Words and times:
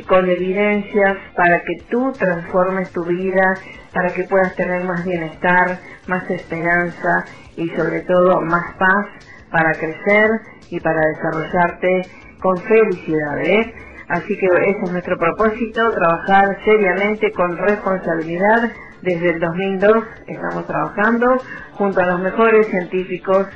con 0.07 0.29
evidencias 0.29 1.17
para 1.35 1.59
que 1.59 1.83
tú 1.89 2.11
transformes 2.13 2.91
tu 2.91 3.03
vida 3.05 3.55
para 3.93 4.13
que 4.13 4.23
puedas 4.23 4.55
tener 4.55 4.83
más 4.85 5.03
bienestar, 5.05 5.79
más 6.07 6.29
esperanza 6.29 7.25
y 7.57 7.67
sobre 7.69 8.01
todo 8.01 8.41
más 8.41 8.75
paz 8.77 9.05
para 9.51 9.73
crecer 9.73 10.29
y 10.69 10.79
para 10.79 11.01
desarrollarte 11.07 12.07
con 12.39 12.57
felicidad. 12.57 13.39
¿eh? 13.41 13.73
Así 14.07 14.37
que 14.37 14.45
ese 14.45 14.79
es 14.83 14.91
nuestro 14.91 15.17
propósito, 15.17 15.91
trabajar 15.91 16.57
seriamente 16.63 17.31
con 17.31 17.57
responsabilidad. 17.57 18.71
Desde 19.01 19.31
el 19.31 19.39
2002 19.39 20.03
estamos 20.27 20.67
trabajando 20.67 21.37
junto 21.73 21.99
a 22.01 22.05
los 22.05 22.19
mejores 22.19 22.67
científicos, 22.67 23.47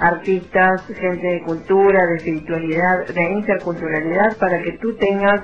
artistas, 0.00 0.86
gente 0.98 1.26
de 1.26 1.42
cultura, 1.42 2.06
de 2.06 2.16
espiritualidad, 2.16 3.06
de 3.06 3.22
interculturalidad, 3.32 4.36
para 4.38 4.62
que 4.62 4.72
tú 4.78 4.96
tengas 4.96 5.42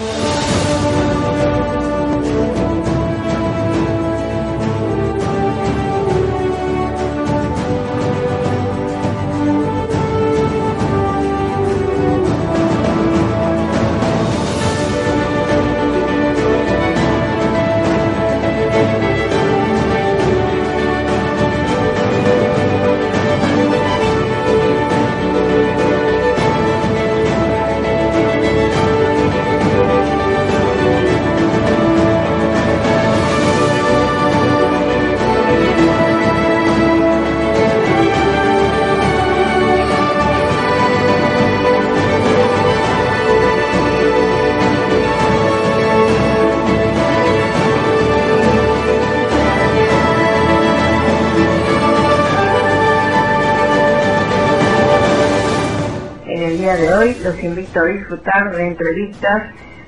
Los 57.31 57.43
invito 57.43 57.79
a 57.79 57.85
disfrutar 57.85 58.55
de 58.55 58.67
entrevistas 58.67 59.43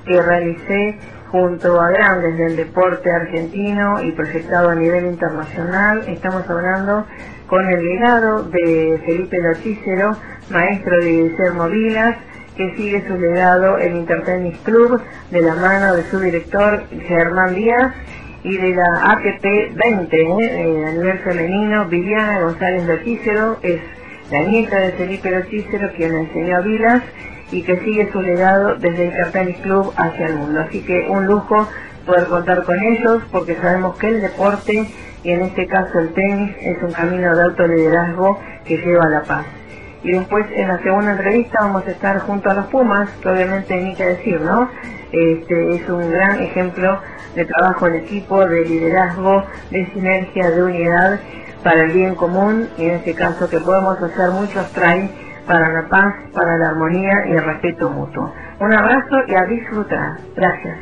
que 0.06 0.22
realicé 0.22 0.98
junto 1.30 1.82
a 1.82 1.90
grandes 1.90 2.38
del 2.38 2.56
deporte 2.56 3.12
argentino 3.12 4.02
y 4.02 4.12
proyectado 4.12 4.70
a 4.70 4.76
nivel 4.76 5.06
internacional. 5.06 6.04
Estamos 6.08 6.50
hablando 6.50 7.06
con 7.48 7.68
el 7.68 7.84
legado 7.84 8.44
de 8.44 9.02
Felipe 9.06 9.42
Lotícero, 9.42 10.16
maestro 10.52 10.98
de 10.98 11.12
Guillermo 11.12 11.68
Vilas, 11.68 12.18
que 12.56 12.76
sigue 12.78 13.06
su 13.08 13.18
legado 13.18 13.78
en 13.78 13.98
Intertennis 13.98 14.58
Club 14.60 15.02
de 15.32 15.42
la 15.42 15.56
mano 15.56 15.96
de 15.96 16.04
su 16.04 16.20
director 16.20 16.84
Germán 17.08 17.56
Díaz 17.56 17.94
y 18.44 18.58
de 18.58 18.76
la 18.76 19.12
ATP 19.12 19.76
20 19.76 20.22
eh, 20.22 20.86
a 20.86 20.92
nivel 20.92 21.20
femenino, 21.20 21.86
Viviana 21.88 22.42
González 22.42 22.86
Lotícero 22.86 23.58
es 23.64 23.82
la 24.32 24.42
nieta 24.44 24.80
de 24.80 24.92
Felipe 24.94 25.30
Lotícero 25.30 25.92
quien 25.96 26.16
enseñó 26.16 26.58
a 26.58 26.62
Vilas 26.62 27.04
y 27.52 27.62
que 27.64 27.78
sigue 27.80 28.12
su 28.12 28.22
legado 28.22 28.76
desde 28.76 29.06
Intertennis 29.06 29.58
Club 29.58 29.94
hacia 29.96 30.28
el 30.28 30.36
mundo. 30.36 30.62
Así 30.62 30.82
que 30.82 31.08
un 31.10 31.26
lujo 31.28 31.68
poder 32.06 32.28
contar 32.28 32.64
con 32.64 32.82
ellos 32.82 33.22
porque 33.32 33.56
sabemos 33.56 33.98
que 33.98 34.08
el 34.08 34.22
deporte 34.22 34.88
y 35.24 35.30
en 35.32 35.42
este 35.42 35.68
caso 35.68 36.00
el 36.00 36.14
tenis 36.14 36.56
es 36.60 36.82
un 36.82 36.92
camino 36.92 37.36
de 37.36 37.44
autoliderazgo 37.44 38.40
que 38.66 38.78
lleva 38.78 39.06
a 39.06 39.10
la 39.10 39.24
paz. 39.24 39.46
Y 40.04 40.12
después 40.12 40.46
en 40.54 40.68
la 40.68 40.82
segunda 40.84 41.12
entrevista 41.12 41.60
vamos 41.62 41.88
a 41.88 41.92
estar 41.92 42.20
junto 42.20 42.50
a 42.50 42.56
los 42.56 42.66
Pumas, 42.68 43.10
que 43.22 43.30
obviamente 43.30 43.76
ni 43.82 43.96
que 43.96 44.06
decir, 44.06 44.42
¿no? 44.42 44.70
Este 45.14 45.76
es 45.76 45.88
un 45.88 46.12
gran 46.12 46.42
ejemplo 46.42 47.00
de 47.36 47.46
trabajo 47.46 47.88
en 47.88 47.96
equipo, 47.96 48.46
de 48.46 48.66
liderazgo, 48.66 49.46
de 49.72 49.86
sinergia, 49.94 50.50
de 50.50 50.64
unidad 50.64 51.20
para 51.64 51.84
el 51.84 51.92
bien 51.92 52.16
común 52.16 52.68
y 52.78 52.86
en 52.86 52.96
este 52.96 53.16
caso 53.16 53.48
que 53.50 53.60
podemos 53.60 53.98
hacer 53.98 54.32
muchos 54.34 54.72
try 54.74 55.10
para 55.48 55.70
la 55.70 55.88
paz, 55.90 56.14
para 56.34 56.58
la 56.58 56.70
armonía 56.70 57.14
y 57.28 57.32
el 57.32 57.44
respeto 57.44 57.90
mutuo. 57.90 58.34
Un 58.60 58.74
abrazo 58.74 59.16
y 59.28 59.36
a 59.36 59.46
disfrutar. 59.46 60.18
Gracias. 60.36 60.78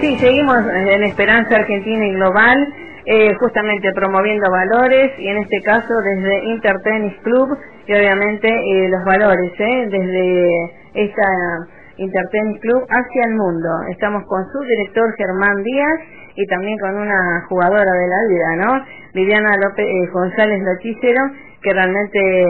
Sí, 0.00 0.18
seguimos 0.18 0.56
en 0.66 1.02
Esperanza 1.04 1.56
Argentina 1.56 2.06
y 2.06 2.14
Global, 2.14 2.74
eh, 3.04 3.34
justamente 3.38 3.92
promoviendo 3.92 4.50
valores 4.50 5.12
y 5.18 5.28
en 5.28 5.38
este 5.38 5.60
caso 5.62 5.92
desde 6.02 6.44
Intertennis 6.46 7.14
Club 7.22 7.58
y 7.86 7.94
obviamente 7.94 8.48
eh, 8.48 8.88
los 8.88 9.04
valores, 9.04 9.52
eh, 9.58 9.88
desde 9.90 10.64
esta 10.94 11.22
Intertennis 11.98 12.60
Club 12.60 12.82
hacia 12.88 13.24
el 13.26 13.34
mundo. 13.34 13.68
Estamos 13.90 14.24
con 14.26 14.42
su 14.52 14.60
director 14.60 15.14
Germán 15.16 15.62
Díaz 15.62 16.00
y 16.40 16.46
también 16.46 16.78
con 16.78 16.96
una 16.96 17.44
jugadora 17.48 17.92
de 17.92 18.08
la 18.08 18.24
vida, 18.28 18.64
¿no? 18.64 18.84
Viviana 19.12 19.56
López 19.58 19.86
González 20.12 20.62
Lochicero, 20.62 21.20
que 21.62 21.72
realmente 21.72 22.46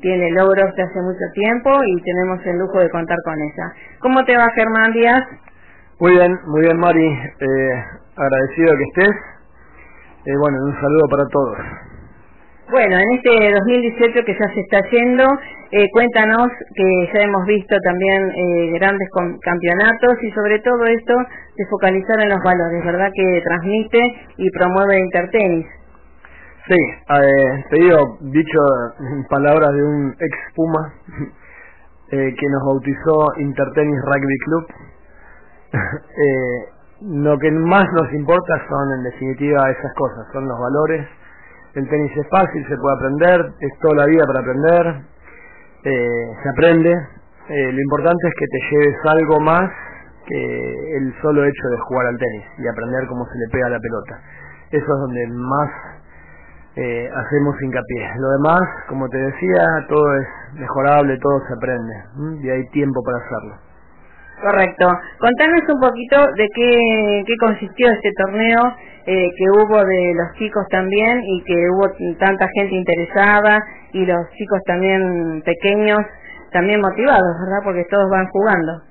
tiene 0.00 0.30
logros 0.30 0.74
de 0.74 0.82
hace 0.82 1.00
mucho 1.02 1.26
tiempo 1.34 1.70
y 1.84 2.02
tenemos 2.02 2.40
el 2.46 2.58
lujo 2.58 2.78
de 2.78 2.88
contar 2.88 3.18
con 3.24 3.34
ella. 3.34 3.72
¿Cómo 4.00 4.24
te 4.24 4.36
va 4.36 4.48
Germán 4.54 4.92
Díaz? 4.92 5.22
Muy 6.00 6.12
bien, 6.12 6.38
muy 6.46 6.62
bien 6.62 6.78
Mari, 6.78 7.06
eh, 7.06 7.84
agradecido 8.16 8.76
que 8.76 8.84
estés. 8.84 9.16
Eh, 10.26 10.36
bueno, 10.38 10.56
un 10.64 10.74
saludo 10.80 11.08
para 11.10 11.28
todos. 11.28 11.58
Bueno, 12.70 12.96
en 12.96 13.10
este 13.16 13.52
2018 13.52 14.24
que 14.24 14.32
ya 14.32 14.54
se 14.54 14.60
está 14.60 14.80
yendo, 14.90 15.24
eh, 15.70 15.86
cuéntanos 15.92 16.48
que 16.74 17.10
ya 17.12 17.20
hemos 17.22 17.44
visto 17.46 17.76
también 17.84 18.30
grandes 18.74 19.08
campeonatos 19.42 20.22
y 20.22 20.30
sobre 20.32 20.58
todo 20.60 20.84
esto 20.86 21.14
de 21.56 21.66
focalizar 21.66 22.20
en 22.22 22.30
los 22.30 22.42
valores, 22.42 22.84
¿verdad? 22.84 23.10
Que 23.14 23.42
transmite 23.44 24.00
y 24.38 24.50
promueve 24.50 24.98
Intertenis. 24.98 25.66
Sí, 26.66 26.76
te 27.70 27.76
digo, 27.76 28.16
dicho 28.20 28.58
palabras 29.28 29.70
de 29.70 29.82
un 29.84 30.16
ex 30.18 30.36
Puma 30.54 30.94
que 32.10 32.46
nos 32.50 32.62
bautizó 32.64 33.40
Intertenis 33.40 34.00
Rugby 34.00 34.38
Club, 34.38 34.66
eh, 35.74 36.68
lo 37.02 37.38
que 37.38 37.50
más 37.50 37.84
nos 37.92 38.12
importa 38.14 38.54
son 38.68 38.98
en 38.98 39.02
definitiva 39.04 39.70
esas 39.70 39.92
cosas, 39.94 40.26
son 40.32 40.46
los 40.48 40.58
valores. 40.58 41.06
El 41.74 41.88
tenis 41.88 42.16
es 42.16 42.28
fácil, 42.28 42.64
se 42.68 42.76
puede 42.76 42.94
aprender, 42.94 43.52
es 43.60 43.78
toda 43.80 43.96
la 43.96 44.06
vida 44.06 44.24
para 44.26 44.40
aprender, 44.40 45.02
eh, 45.84 46.32
se 46.42 46.48
aprende. 46.48 46.92
Eh, 47.48 47.72
lo 47.72 47.80
importante 47.80 48.28
es 48.28 48.34
que 48.38 48.46
te 48.46 48.58
lleves 48.70 48.96
algo 49.04 49.40
más 49.40 49.70
que 50.26 50.96
el 50.96 51.14
solo 51.20 51.44
hecho 51.44 51.68
de 51.68 51.78
jugar 51.88 52.06
al 52.06 52.18
tenis 52.18 52.44
y 52.58 52.68
aprender 52.68 53.06
cómo 53.08 53.26
se 53.26 53.38
le 53.38 53.48
pega 53.50 53.68
la 53.68 53.80
pelota. 53.80 54.20
Eso 54.70 54.84
es 54.84 55.00
donde 55.00 55.26
más 55.26 55.70
eh, 56.76 57.10
hacemos 57.12 57.60
hincapié. 57.60 58.08
Lo 58.18 58.30
demás, 58.30 58.62
como 58.88 59.08
te 59.08 59.18
decía, 59.18 59.66
todo 59.88 60.16
es 60.16 60.26
mejorable, 60.54 61.18
todo 61.18 61.40
se 61.46 61.54
aprende 61.54 61.94
y 62.40 62.50
hay 62.50 62.68
tiempo 62.70 63.02
para 63.02 63.18
hacerlo. 63.18 63.73
Correcto. 64.40 64.88
Contanos 65.18 65.60
un 65.68 65.80
poquito 65.80 66.16
de 66.36 66.48
qué, 66.54 67.36
consistió 67.40 67.90
este 67.90 68.10
torneo 68.16 68.60
eh, 69.06 69.28
que 69.36 69.44
hubo 69.50 69.84
de 69.84 70.12
los 70.14 70.32
chicos 70.38 70.66
también 70.70 71.22
y 71.22 71.42
que 71.44 71.54
hubo 71.70 71.90
tanta 72.18 72.48
gente 72.54 72.74
interesada 72.74 73.64
y 73.92 74.04
los 74.04 74.30
chicos 74.32 74.60
también 74.66 75.42
pequeños 75.44 76.00
también 76.52 76.80
motivados, 76.80 77.36
¿verdad? 77.40 77.60
Porque 77.64 77.84
todos 77.90 78.08
van 78.10 78.28
jugando. 78.28 78.82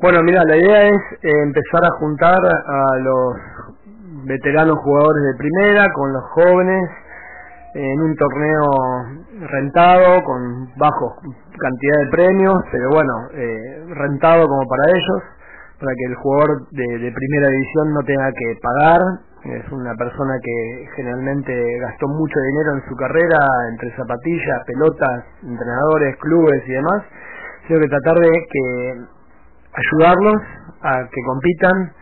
Bueno, 0.00 0.22
mira, 0.22 0.44
la 0.44 0.56
idea 0.56 0.88
es 0.88 1.02
eh, 1.22 1.30
empezar 1.44 1.84
a 1.84 1.90
juntar 1.98 2.38
a 2.38 2.98
los 2.98 3.36
veteranos 4.24 4.78
jugadores 4.78 5.22
de 5.24 5.38
primera 5.38 5.92
con 5.92 6.12
los 6.12 6.24
jóvenes 6.30 6.90
en 7.74 8.00
un 8.00 8.14
torneo 8.16 8.68
rentado 9.48 10.22
con 10.24 10.68
bajo 10.76 11.16
cantidad 11.58 11.98
de 12.04 12.10
premios, 12.10 12.56
pero 12.70 12.90
bueno, 12.90 13.12
eh, 13.34 13.84
rentado 13.94 14.46
como 14.46 14.68
para 14.68 14.90
ellos, 14.90 15.22
para 15.80 15.92
que 15.94 16.04
el 16.04 16.14
jugador 16.16 16.68
de, 16.70 17.12
primera 17.12 17.48
división 17.48 17.94
no 17.94 18.00
tenga 18.04 18.30
que 18.32 18.58
pagar. 18.62 19.00
Es 19.44 19.72
una 19.72 19.94
persona 19.96 20.34
que 20.40 20.86
generalmente 20.94 21.52
gastó 21.80 22.06
mucho 22.06 22.38
dinero 22.38 22.74
en 22.74 22.88
su 22.88 22.94
carrera, 22.94 23.38
entre 23.72 23.90
zapatillas, 23.96 24.62
pelotas, 24.66 25.24
entrenadores, 25.42 26.16
clubes 26.18 26.62
y 26.64 26.72
demás, 26.72 27.02
sino 27.66 27.80
que 27.80 27.88
tratar 27.88 28.18
de 28.20 28.30
que 28.30 28.94
ayudarlos 29.74 30.42
a 30.82 31.08
que 31.10 31.22
compitan 31.26 31.92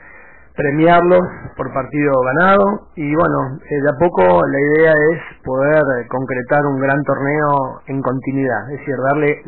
premiarlos 0.57 1.23
por 1.57 1.73
partido 1.73 2.13
ganado 2.21 2.89
y 2.97 3.15
bueno, 3.15 3.59
eh, 3.65 3.81
de 3.81 3.91
a 3.91 3.99
poco 3.99 4.23
la 4.23 4.61
idea 4.61 4.93
es 4.93 5.21
poder 5.45 5.81
eh, 5.81 6.07
concretar 6.09 6.67
un 6.67 6.81
gran 6.81 7.03
torneo 7.05 7.81
en 7.87 8.03
continuidad, 8.03 8.71
es 8.73 8.81
decir, 8.81 8.95
darle 9.11 9.43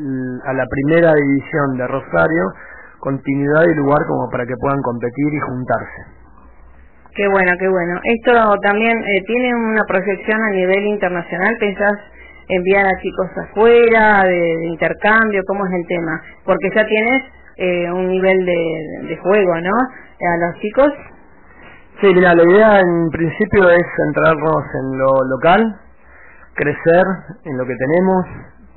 a 0.46 0.52
la 0.52 0.64
primera 0.66 1.12
división 1.14 1.76
de 1.76 1.86
Rosario 1.86 2.44
continuidad 3.00 3.64
y 3.64 3.74
lugar 3.74 3.98
como 4.06 4.30
para 4.30 4.46
que 4.46 4.54
puedan 4.60 4.80
competir 4.82 5.34
y 5.34 5.40
juntarse. 5.40 6.00
Qué 7.16 7.28
bueno, 7.28 7.52
qué 7.58 7.68
bueno. 7.68 8.00
Esto 8.04 8.32
también 8.62 8.96
eh, 8.96 9.22
tiene 9.26 9.54
una 9.54 9.82
proyección 9.86 10.40
a 10.40 10.50
nivel 10.50 10.86
internacional, 10.86 11.56
¿pensás 11.58 11.98
enviar 12.48 12.86
a 12.86 13.00
chicos 13.02 13.26
afuera, 13.36 14.22
de, 14.24 14.66
intercambio? 14.66 15.42
¿Cómo 15.46 15.66
es 15.66 15.72
el 15.74 15.86
tema? 15.88 16.22
Porque 16.44 16.70
ya 16.74 16.86
tienes 16.86 17.22
un 17.92 18.08
nivel 18.08 18.44
de, 18.44 19.08
de 19.08 19.16
juego, 19.18 19.60
¿no? 19.60 19.70
A 20.26 20.36
los 20.36 20.54
chicos? 20.60 20.92
Sí, 22.00 22.06
mira, 22.14 22.34
la 22.34 22.42
idea 22.42 22.80
en 22.80 23.10
principio 23.10 23.68
es 23.70 23.82
centrarnos 23.96 24.64
en 24.74 24.98
lo 24.98 25.12
local, 25.28 25.80
crecer 26.54 27.04
en 27.44 27.58
lo 27.58 27.66
que 27.66 27.74
tenemos, 27.76 28.26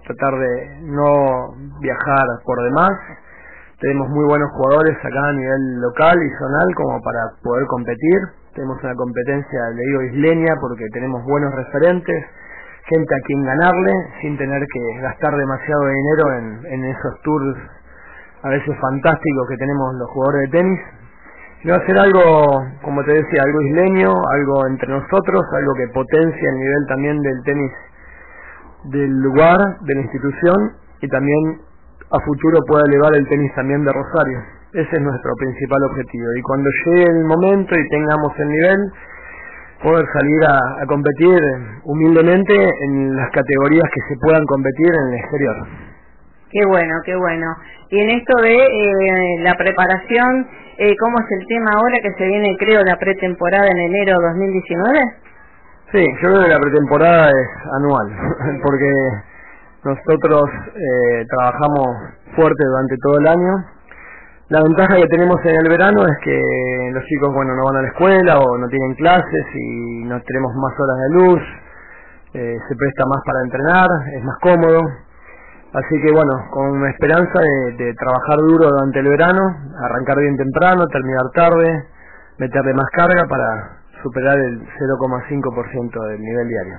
tratar 0.06 0.40
de 0.40 0.82
no 0.82 1.54
viajar 1.82 2.26
por 2.46 2.64
demás. 2.64 2.92
Tenemos 3.80 4.10
muy 4.10 4.26
buenos 4.26 4.50
jugadores 4.52 4.98
acá 4.98 5.28
a 5.28 5.34
nivel 5.34 5.82
local 5.82 6.18
y 6.18 6.30
zonal 6.38 6.76
como 6.76 7.02
para 7.02 7.22
poder 7.44 7.66
competir. 7.68 8.20
Tenemos 8.56 8.82
una 8.84 8.96
competencia, 8.96 9.60
le 9.76 9.82
digo 9.82 10.02
isleña, 10.04 10.56
porque 10.62 10.86
tenemos 10.94 11.24
buenos 11.26 11.54
referentes, 11.54 12.26
gente 12.86 13.16
a 13.16 13.22
quien 13.26 13.44
ganarle 13.44 13.92
sin 14.22 14.38
tener 14.38 14.62
que 14.72 15.02
gastar 15.02 15.36
demasiado 15.36 15.88
dinero 15.88 16.34
en, 16.34 16.74
en 16.74 16.86
esos 16.86 17.22
tours 17.22 17.58
a 18.44 18.50
veces 18.50 18.78
fantásticos 18.80 19.48
que 19.50 19.58
tenemos 19.58 19.96
los 19.96 20.10
jugadores 20.10 20.50
de 20.50 20.58
tenis 20.58 20.80
a 21.74 21.78
hacer 21.78 21.98
algo, 21.98 22.64
como 22.84 23.04
te 23.04 23.14
decía, 23.14 23.42
algo 23.42 23.62
isleño, 23.62 24.14
algo 24.32 24.68
entre 24.68 24.88
nosotros, 24.90 25.42
algo 25.58 25.74
que 25.74 25.88
potencia 25.94 26.50
el 26.50 26.60
nivel 26.60 26.86
también 26.88 27.22
del 27.22 27.44
tenis 27.44 27.72
del 28.86 29.22
lugar, 29.22 29.58
de 29.82 29.96
la 29.96 30.02
institución 30.02 30.74
y 31.02 31.08
también 31.08 31.62
a 32.12 32.20
futuro 32.20 32.60
pueda 32.68 32.84
elevar 32.88 33.16
el 33.16 33.28
tenis 33.28 33.52
también 33.56 33.84
de 33.84 33.92
Rosario. 33.92 34.40
Ese 34.74 34.96
es 34.96 35.02
nuestro 35.02 35.32
principal 35.40 35.82
objetivo. 35.90 36.26
Y 36.38 36.42
cuando 36.42 36.70
llegue 36.86 37.04
el 37.04 37.24
momento 37.26 37.76
y 37.76 37.90
tengamos 37.90 38.32
el 38.38 38.48
nivel, 38.48 38.80
poder 39.82 40.06
salir 40.14 40.44
a, 40.46 40.84
a 40.84 40.86
competir 40.86 41.40
humildemente 41.84 42.54
en 42.54 43.16
las 43.16 43.32
categorías 43.32 43.90
que 43.94 44.14
se 44.14 44.20
puedan 44.20 44.46
competir 44.46 44.88
en 44.88 45.14
el 45.14 45.20
exterior. 45.20 45.56
Qué 46.52 46.66
bueno, 46.68 46.96
qué 47.06 47.16
bueno. 47.16 47.48
Y 47.90 48.00
en 48.00 48.10
esto 48.12 48.42
de 48.42 48.56
eh, 48.56 49.42
la 49.42 49.56
preparación, 49.56 50.48
eh, 50.78 50.96
¿cómo 51.00 51.20
es 51.20 51.32
el 51.40 51.48
tema 51.48 51.72
ahora 51.76 51.98
que 52.02 52.14
se 52.14 52.26
viene, 52.26 52.56
creo, 52.58 52.84
la 52.84 52.98
pretemporada 52.98 53.68
en 53.68 53.78
enero 53.78 54.20
2019? 54.22 55.00
Sí, 55.92 56.06
yo 56.22 56.30
creo 56.30 56.42
que 56.44 56.50
la 56.50 56.60
pretemporada 56.60 57.30
es 57.30 57.48
anual, 57.78 58.08
porque 58.64 58.92
Nosotros 59.86 60.50
eh, 60.74 61.26
trabajamos 61.30 61.88
fuerte 62.36 62.66
durante 62.66 62.98
todo 62.98 63.20
el 63.20 63.28
año. 63.28 63.54
La 64.50 64.60
ventaja 64.64 64.96
que 64.96 65.08
tenemos 65.08 65.40
en 65.46 65.56
el 65.62 65.70
verano 65.70 66.02
es 66.08 66.18
que 66.24 66.90
los 66.92 67.06
chicos, 67.06 67.32
bueno, 67.32 67.54
no 67.56 67.66
van 67.66 67.78
a 67.78 67.82
la 67.84 67.88
escuela 67.90 68.40
o 68.40 68.58
no 68.58 68.68
tienen 68.68 68.96
clases 68.96 69.46
y 69.54 70.06
no 70.06 70.20
tenemos 70.24 70.54
más 70.56 70.74
horas 70.80 70.98
de 70.98 71.10
luz, 71.14 71.42
eh, 72.34 72.58
se 72.68 72.76
presta 72.76 73.06
más 73.06 73.22
para 73.26 73.42
entrenar, 73.44 73.88
es 74.18 74.24
más 74.24 74.38
cómodo. 74.42 74.82
Así 75.76 76.00
que 76.00 76.12
bueno, 76.14 76.32
con 76.52 76.88
esperanza 76.88 77.36
de, 77.76 77.94
trabajar 77.96 78.38
duro 78.48 78.70
durante 78.70 79.00
el 79.00 79.10
verano, 79.10 79.44
arrancar 79.84 80.16
bien 80.20 80.38
temprano, 80.38 80.88
terminar 80.88 81.28
tarde, 81.36 81.84
meterle 82.38 82.74
más 82.74 82.90
carga 82.92 83.28
para 83.28 83.84
superar 84.02 84.38
el 84.38 84.62
0,5% 84.62 86.08
del 86.08 86.22
nivel 86.22 86.48
diario. 86.48 86.76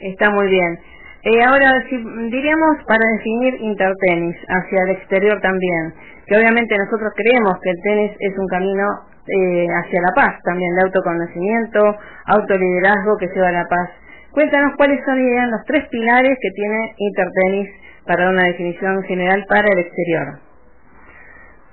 Está 0.00 0.28
muy 0.30 0.48
bien. 0.48 0.78
Eh, 1.22 1.42
ahora, 1.44 1.80
si, 1.88 1.96
diríamos 1.96 2.84
para 2.86 3.00
definir 3.16 3.54
intertenis 3.62 4.36
hacia 4.48 4.82
el 4.82 4.90
exterior 4.90 5.40
también, 5.40 5.94
que 6.26 6.36
obviamente 6.36 6.76
nosotros 6.76 7.10
creemos 7.16 7.58
que 7.62 7.70
el 7.70 7.80
tenis 7.82 8.12
es 8.20 8.36
un 8.36 8.46
camino 8.48 8.84
eh, 9.28 9.66
hacia 9.80 10.02
la 10.02 10.12
paz, 10.14 10.42
también 10.44 10.74
de 10.74 10.82
autoconocimiento, 10.82 11.96
autoliderazgo 12.26 13.16
que 13.16 13.28
lleva 13.28 13.48
a 13.48 13.52
la 13.52 13.64
paz. 13.64 13.88
Cuéntanos 14.32 14.74
cuáles 14.76 15.02
son 15.06 15.16
los 15.50 15.64
tres 15.64 15.88
pilares 15.88 16.36
que 16.42 16.50
tiene 16.50 16.92
Intertenis 16.98 17.83
para 18.06 18.28
una 18.28 18.44
definición 18.44 19.02
general 19.04 19.44
para 19.48 19.68
el 19.68 19.78
exterior. 19.78 20.38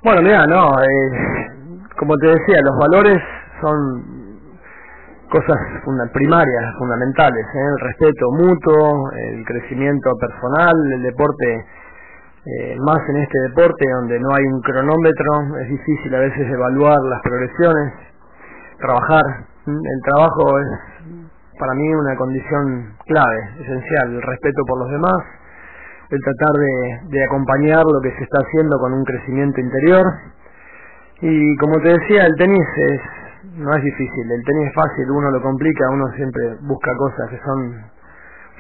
Bueno, 0.03 0.21
mira, 0.21 0.47
no, 0.47 0.71
eh, 0.81 1.47
como 1.97 2.17
te 2.17 2.27
decía, 2.27 2.61
los 2.63 2.77
valores 2.79 3.21
son 3.61 4.21
cosas 5.29 5.57
primarias, 6.11 6.75
fundamentales, 6.77 7.45
¿eh? 7.45 7.67
el 7.73 7.79
respeto 7.79 8.31
mutuo, 8.31 9.11
el 9.15 9.45
crecimiento 9.45 10.11
personal, 10.19 10.73
el 10.93 11.03
deporte, 11.03 11.65
eh, 12.45 12.75
más 12.79 12.99
en 13.09 13.17
este 13.17 13.39
deporte 13.47 13.85
donde 13.93 14.19
no 14.19 14.35
hay 14.35 14.43
un 14.45 14.61
cronómetro, 14.61 15.57
es 15.61 15.69
difícil 15.69 16.15
a 16.15 16.19
veces 16.19 16.49
evaluar 16.49 16.99
las 17.03 17.21
progresiones, 17.21 17.93
trabajar, 18.79 19.23
el 19.67 20.01
trabajo 20.03 20.59
es 20.59 20.67
para 21.59 21.73
mí 21.75 21.87
una 21.93 22.15
condición 22.15 22.95
clave, 23.05 23.39
esencial, 23.61 24.15
el 24.15 24.21
respeto 24.21 24.63
por 24.67 24.79
los 24.79 24.89
demás, 24.89 25.17
el 26.11 26.19
tratar 26.19 26.51
de, 27.07 27.23
acompañar 27.23 27.83
lo 27.85 28.01
que 28.01 28.11
se 28.17 28.23
está 28.23 28.39
haciendo 28.39 28.77
con 28.79 28.93
un 28.93 29.03
crecimiento 29.05 29.61
interior. 29.61 30.05
Y 31.21 31.55
como 31.57 31.79
te 31.81 31.89
decía, 31.89 32.25
el 32.25 32.35
tenis 32.35 32.67
es, 32.89 33.01
no 33.55 33.73
es 33.73 33.83
difícil, 33.83 34.31
el 34.31 34.43
tenis 34.43 34.67
es 34.67 34.73
fácil, 34.75 35.09
uno 35.09 35.31
lo 35.31 35.41
complica, 35.41 35.89
uno 35.89 36.11
siempre 36.15 36.57
busca 36.61 36.91
cosas 36.97 37.29
que 37.29 37.39
son 37.45 37.85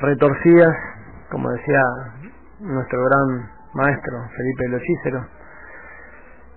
retorcidas, 0.01 0.77
como 1.29 1.49
decía 1.51 1.81
nuestro 2.61 3.03
gran 3.03 3.49
maestro 3.73 4.13
Felipe 4.37 4.67
Lochícero. 4.69 5.25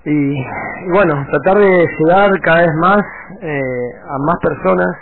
Y, 0.05 0.11
y, 0.11 0.91
bueno, 0.93 1.27
tratar 1.31 1.59
de 1.59 1.87
llegar 1.99 2.41
cada 2.43 2.59
vez 2.61 2.75
más 2.77 3.03
eh, 3.41 3.91
a 4.07 4.19
más 4.19 4.37
personas, 4.43 4.97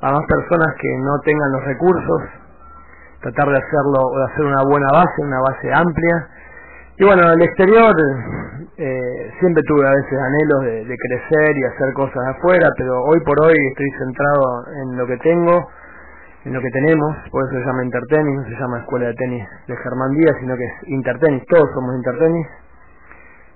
a 0.00 0.12
más 0.12 0.26
personas 0.26 0.74
que 0.80 0.96
no 0.98 1.18
tengan 1.24 1.50
los 1.52 1.64
recursos, 1.64 2.22
tratar 3.20 3.48
de 3.48 3.58
hacerlo, 3.58 4.00
de 4.16 4.24
hacer 4.32 4.44
una 4.44 4.62
buena 4.62 4.88
base, 4.92 5.22
una 5.22 5.40
base 5.40 5.72
amplia. 5.72 6.28
Y 6.98 7.04
bueno, 7.04 7.22
en 7.22 7.40
el 7.40 7.42
exterior 7.42 7.94
eh, 8.76 9.30
siempre 9.38 9.62
tuve 9.64 9.86
a 9.86 9.90
veces 9.90 10.18
anhelos 10.18 10.86
de, 10.86 10.96
crecer 10.96 11.56
y 11.56 11.64
hacer 11.64 11.92
cosas 11.94 12.22
afuera, 12.36 12.68
pero 12.76 13.04
hoy 13.04 13.20
por 13.24 13.38
hoy 13.44 13.54
estoy 13.70 13.90
centrado 13.98 14.42
en 14.82 14.96
lo 14.96 15.06
que 15.06 15.16
tengo, 15.18 15.68
en 16.44 16.54
lo 16.54 16.60
que 16.60 16.70
tenemos, 16.70 17.16
por 17.30 17.44
eso 17.44 17.54
se 17.54 17.64
llama 17.64 17.84
Intertenis, 17.84 18.34
no 18.36 18.44
se 18.44 18.56
llama 18.58 18.78
Escuela 18.80 19.06
de 19.06 19.14
Tenis 19.14 19.44
de 19.66 19.76
Germán 19.76 20.10
Díaz, 20.14 20.36
sino 20.40 20.56
que 20.56 20.64
es 20.64 20.72
Intertenis, 20.88 21.44
todos 21.46 21.70
somos 21.74 21.94
Intertenis. 21.94 22.46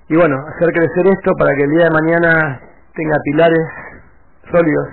Y 0.07 0.15
bueno, 0.15 0.37
hacer 0.55 0.71
crecer 0.71 1.07
esto 1.07 1.31
para 1.37 1.55
que 1.55 1.63
el 1.63 1.71
día 1.71 1.85
de 1.85 1.91
mañana 1.91 2.59
tenga 2.95 3.17
pilares 3.23 3.67
sólidos, 4.51 4.87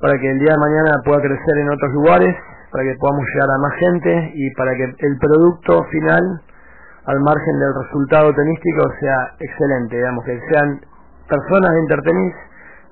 para 0.00 0.18
que 0.18 0.30
el 0.30 0.38
día 0.38 0.52
de 0.52 0.58
mañana 0.58 0.92
pueda 1.04 1.20
crecer 1.20 1.58
en 1.58 1.70
otros 1.70 1.92
lugares 1.92 2.36
para 2.70 2.84
que 2.84 2.94
podamos 2.98 3.24
llegar 3.34 3.50
a 3.50 3.58
más 3.58 3.74
gente 3.74 4.32
y 4.34 4.50
para 4.54 4.74
que 4.76 4.84
el 4.84 5.18
producto 5.18 5.84
final, 5.90 6.40
al 7.06 7.20
margen 7.20 7.58
del 7.58 7.74
resultado 7.82 8.32
tenístico, 8.34 8.82
sea 9.00 9.34
excelente, 9.38 9.96
digamos, 9.96 10.24
que 10.24 10.40
sean 10.50 10.80
personas 11.28 11.72
de 11.72 11.80
intertenis 11.80 12.34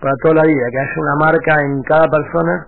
para 0.00 0.14
toda 0.22 0.34
la 0.34 0.42
vida, 0.42 0.64
que 0.70 0.78
haya 0.78 1.00
una 1.00 1.16
marca 1.16 1.60
en 1.62 1.82
cada 1.82 2.06
persona, 2.08 2.66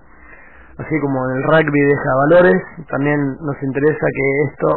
así 0.78 1.00
como 1.00 1.30
en 1.30 1.36
el 1.36 1.42
rugby 1.44 1.80
deja 1.80 2.10
valores, 2.30 2.62
también 2.88 3.18
nos 3.40 3.62
interesa 3.62 4.06
que 4.14 4.42
esto 4.50 4.68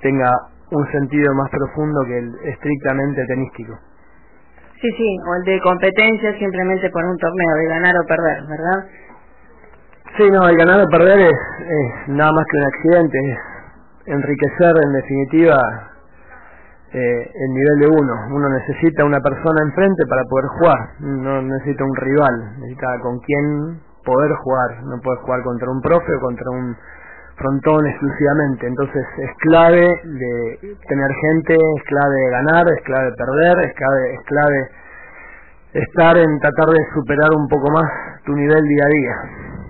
tenga 0.00 0.30
un 0.70 0.90
sentido 0.92 1.34
más 1.34 1.50
profundo 1.50 2.00
que 2.06 2.18
el 2.18 2.34
estrictamente 2.44 3.24
tenístico. 3.26 3.78
Sí, 4.80 4.88
sí, 4.96 5.16
o 5.28 5.34
el 5.36 5.44
de 5.44 5.60
competencia 5.60 6.36
simplemente 6.38 6.90
por 6.90 7.04
un 7.04 7.16
torneo, 7.16 7.54
de 7.54 7.66
ganar 7.68 7.94
o 7.96 8.06
perder, 8.06 8.42
¿verdad? 8.48 8.88
Sí, 10.16 10.30
no, 10.30 10.46
el 10.46 10.56
ganar 10.58 10.78
o 10.78 10.88
perder 10.88 11.20
es, 11.20 12.08
nada 12.08 12.30
más 12.32 12.44
que 12.44 12.58
un 12.58 12.64
accidente, 12.64 13.18
es 13.18 13.38
enriquecer 14.04 14.76
en 14.84 14.92
definitiva 14.92 15.56
eh, 16.92 17.30
el 17.34 17.54
nivel 17.54 17.78
de 17.80 17.86
uno. 17.88 18.12
Uno 18.36 18.48
necesita 18.50 19.06
una 19.06 19.20
persona 19.20 19.62
enfrente 19.62 20.04
para 20.06 20.22
poder 20.28 20.46
jugar, 20.58 20.78
no 21.00 21.40
necesita 21.40 21.84
un 21.84 21.96
rival, 21.96 22.60
necesita 22.60 22.98
con 23.00 23.20
quién 23.20 23.80
poder 24.04 24.32
jugar, 24.44 24.82
no 24.84 25.00
puede 25.00 25.16
jugar 25.22 25.42
contra 25.44 25.70
un 25.70 25.80
profe 25.80 26.12
o 26.14 26.20
contra 26.20 26.50
un 26.50 26.76
frontón 27.36 27.86
exclusivamente, 27.86 28.66
entonces 28.66 29.06
es 29.16 29.30
clave 29.38 29.98
de 30.04 30.76
tener 30.88 31.10
gente, 31.32 31.54
es 31.54 31.82
clave 31.84 32.30
ganar, 32.32 32.68
es 32.68 32.82
clave 32.84 33.06
de 33.06 33.16
perder, 33.16 33.64
es 33.64 33.74
clave, 33.74 34.14
es 34.14 34.20
clave 34.26 34.70
estar 35.72 36.16
en 36.18 36.38
tratar 36.38 36.68
de 36.68 36.84
superar 36.92 37.30
un 37.34 37.48
poco 37.48 37.70
más 37.70 37.90
tu 38.26 38.32
nivel 38.34 38.62
día 38.62 38.84
a 38.84 38.88
día. 38.88 39.61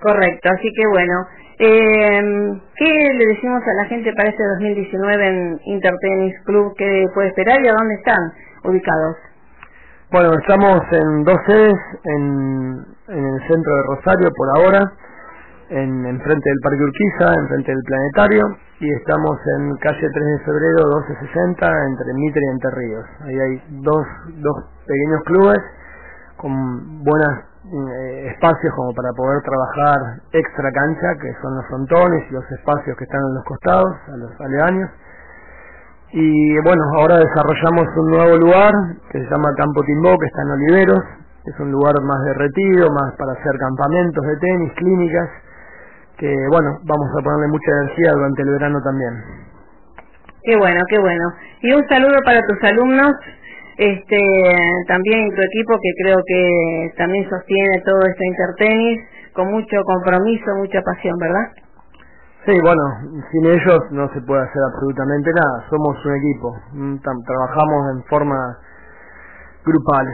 Correcto, 0.00 0.48
así 0.50 0.70
que 0.76 0.86
bueno, 0.86 1.26
eh, 1.58 2.60
¿qué 2.76 3.14
le 3.14 3.26
decimos 3.34 3.60
a 3.66 3.82
la 3.82 3.84
gente 3.86 4.12
para 4.14 4.28
este 4.28 4.44
2019 4.60 5.26
en 5.26 5.60
Intertenis 5.64 6.34
Club? 6.44 6.72
¿Qué 6.78 7.06
puede 7.12 7.28
esperar 7.28 7.60
y 7.60 7.68
a 7.68 7.72
dónde 7.72 7.94
están 7.94 8.32
ubicados? 8.62 9.16
Bueno, 10.12 10.32
estamos 10.38 10.80
en 10.92 11.24
dos 11.24 11.36
sedes, 11.46 11.74
en, 12.04 12.86
el 13.08 13.40
centro 13.48 13.74
de 13.74 13.82
Rosario 13.88 14.28
por 14.36 14.48
ahora, 14.56 14.92
en, 15.70 16.06
en 16.06 16.20
frente 16.20 16.48
del 16.48 16.58
Parque 16.62 16.82
Urquiza, 16.82 17.34
en 17.34 17.48
frente 17.48 17.72
del 17.72 17.82
Planetario, 17.82 18.42
y 18.80 18.92
estamos 18.94 19.36
en 19.58 19.76
calle 19.78 19.98
3 19.98 20.12
de 20.14 20.44
febrero 20.44 20.86
1260 21.08 21.66
entre 21.86 22.14
Mitre 22.14 22.40
y 22.40 22.50
Entre 22.54 22.70
Ríos. 22.70 23.04
Ahí 23.26 23.38
hay 23.38 23.62
dos, 23.82 24.06
dos 24.36 24.64
pequeños 24.86 25.22
clubes 25.24 25.58
con 26.36 27.02
buenas 27.02 27.47
eh, 27.68 28.32
espacios 28.32 28.72
como 28.74 28.94
para 28.94 29.12
poder 29.12 29.42
trabajar 29.42 30.22
extra 30.32 30.72
cancha, 30.72 31.08
que 31.20 31.32
son 31.42 31.54
los 31.56 31.66
frontones 31.66 32.24
y 32.30 32.32
los 32.32 32.44
espacios 32.52 32.96
que 32.96 33.04
están 33.04 33.20
en 33.20 33.34
los 33.34 33.44
costados, 33.44 33.94
a 34.08 34.16
los 34.16 34.40
aledaños. 34.40 34.90
Y 36.12 36.58
bueno, 36.64 36.82
ahora 36.96 37.18
desarrollamos 37.18 37.84
un 37.96 38.10
nuevo 38.10 38.36
lugar 38.38 38.72
que 39.12 39.20
se 39.20 39.28
llama 39.28 39.52
Campo 39.56 39.82
Timbó, 39.84 40.16
que 40.16 40.26
está 40.26 40.42
en 40.42 40.50
Oliveros, 40.50 41.04
es 41.44 41.60
un 41.60 41.70
lugar 41.70 41.94
más 42.02 42.24
de 42.24 42.34
retiro, 42.34 42.88
más 42.90 43.14
para 43.16 43.32
hacer 43.32 43.52
campamentos 43.58 44.24
de 44.24 44.36
tenis, 44.36 44.72
clínicas, 44.74 45.28
que 46.16 46.34
bueno, 46.50 46.78
vamos 46.84 47.08
a 47.18 47.22
ponerle 47.22 47.48
mucha 47.48 47.70
energía 47.82 48.12
durante 48.12 48.42
el 48.42 48.50
verano 48.50 48.80
también. 48.82 49.12
Qué 50.42 50.56
bueno, 50.56 50.80
qué 50.88 50.98
bueno. 50.98 51.24
Y 51.60 51.72
un 51.74 51.86
saludo 51.88 52.16
para 52.24 52.40
tus 52.40 52.62
alumnos 52.64 53.12
este 53.78 54.20
también 54.88 55.30
tu 55.34 55.40
equipo 55.40 55.78
que 55.80 55.90
creo 56.02 56.18
que 56.26 56.92
también 56.96 57.28
sostiene 57.30 57.80
todo 57.84 58.02
este 58.02 58.26
intertenis 58.26 59.00
con 59.32 59.50
mucho 59.52 59.76
compromiso, 59.84 60.56
mucha 60.56 60.82
pasión, 60.82 61.16
¿verdad? 61.18 61.46
Sí, 62.44 62.58
bueno, 62.60 62.82
sin 63.30 63.46
ellos 63.46 63.80
no 63.92 64.08
se 64.12 64.20
puede 64.22 64.42
hacer 64.42 64.62
absolutamente 64.72 65.30
nada, 65.32 65.68
somos 65.70 65.94
un 66.04 66.14
equipo, 66.16 66.56
mm, 66.72 66.96
trabajamos 67.24 67.94
en 67.94 68.04
forma 68.04 68.58
grupal. 69.64 70.06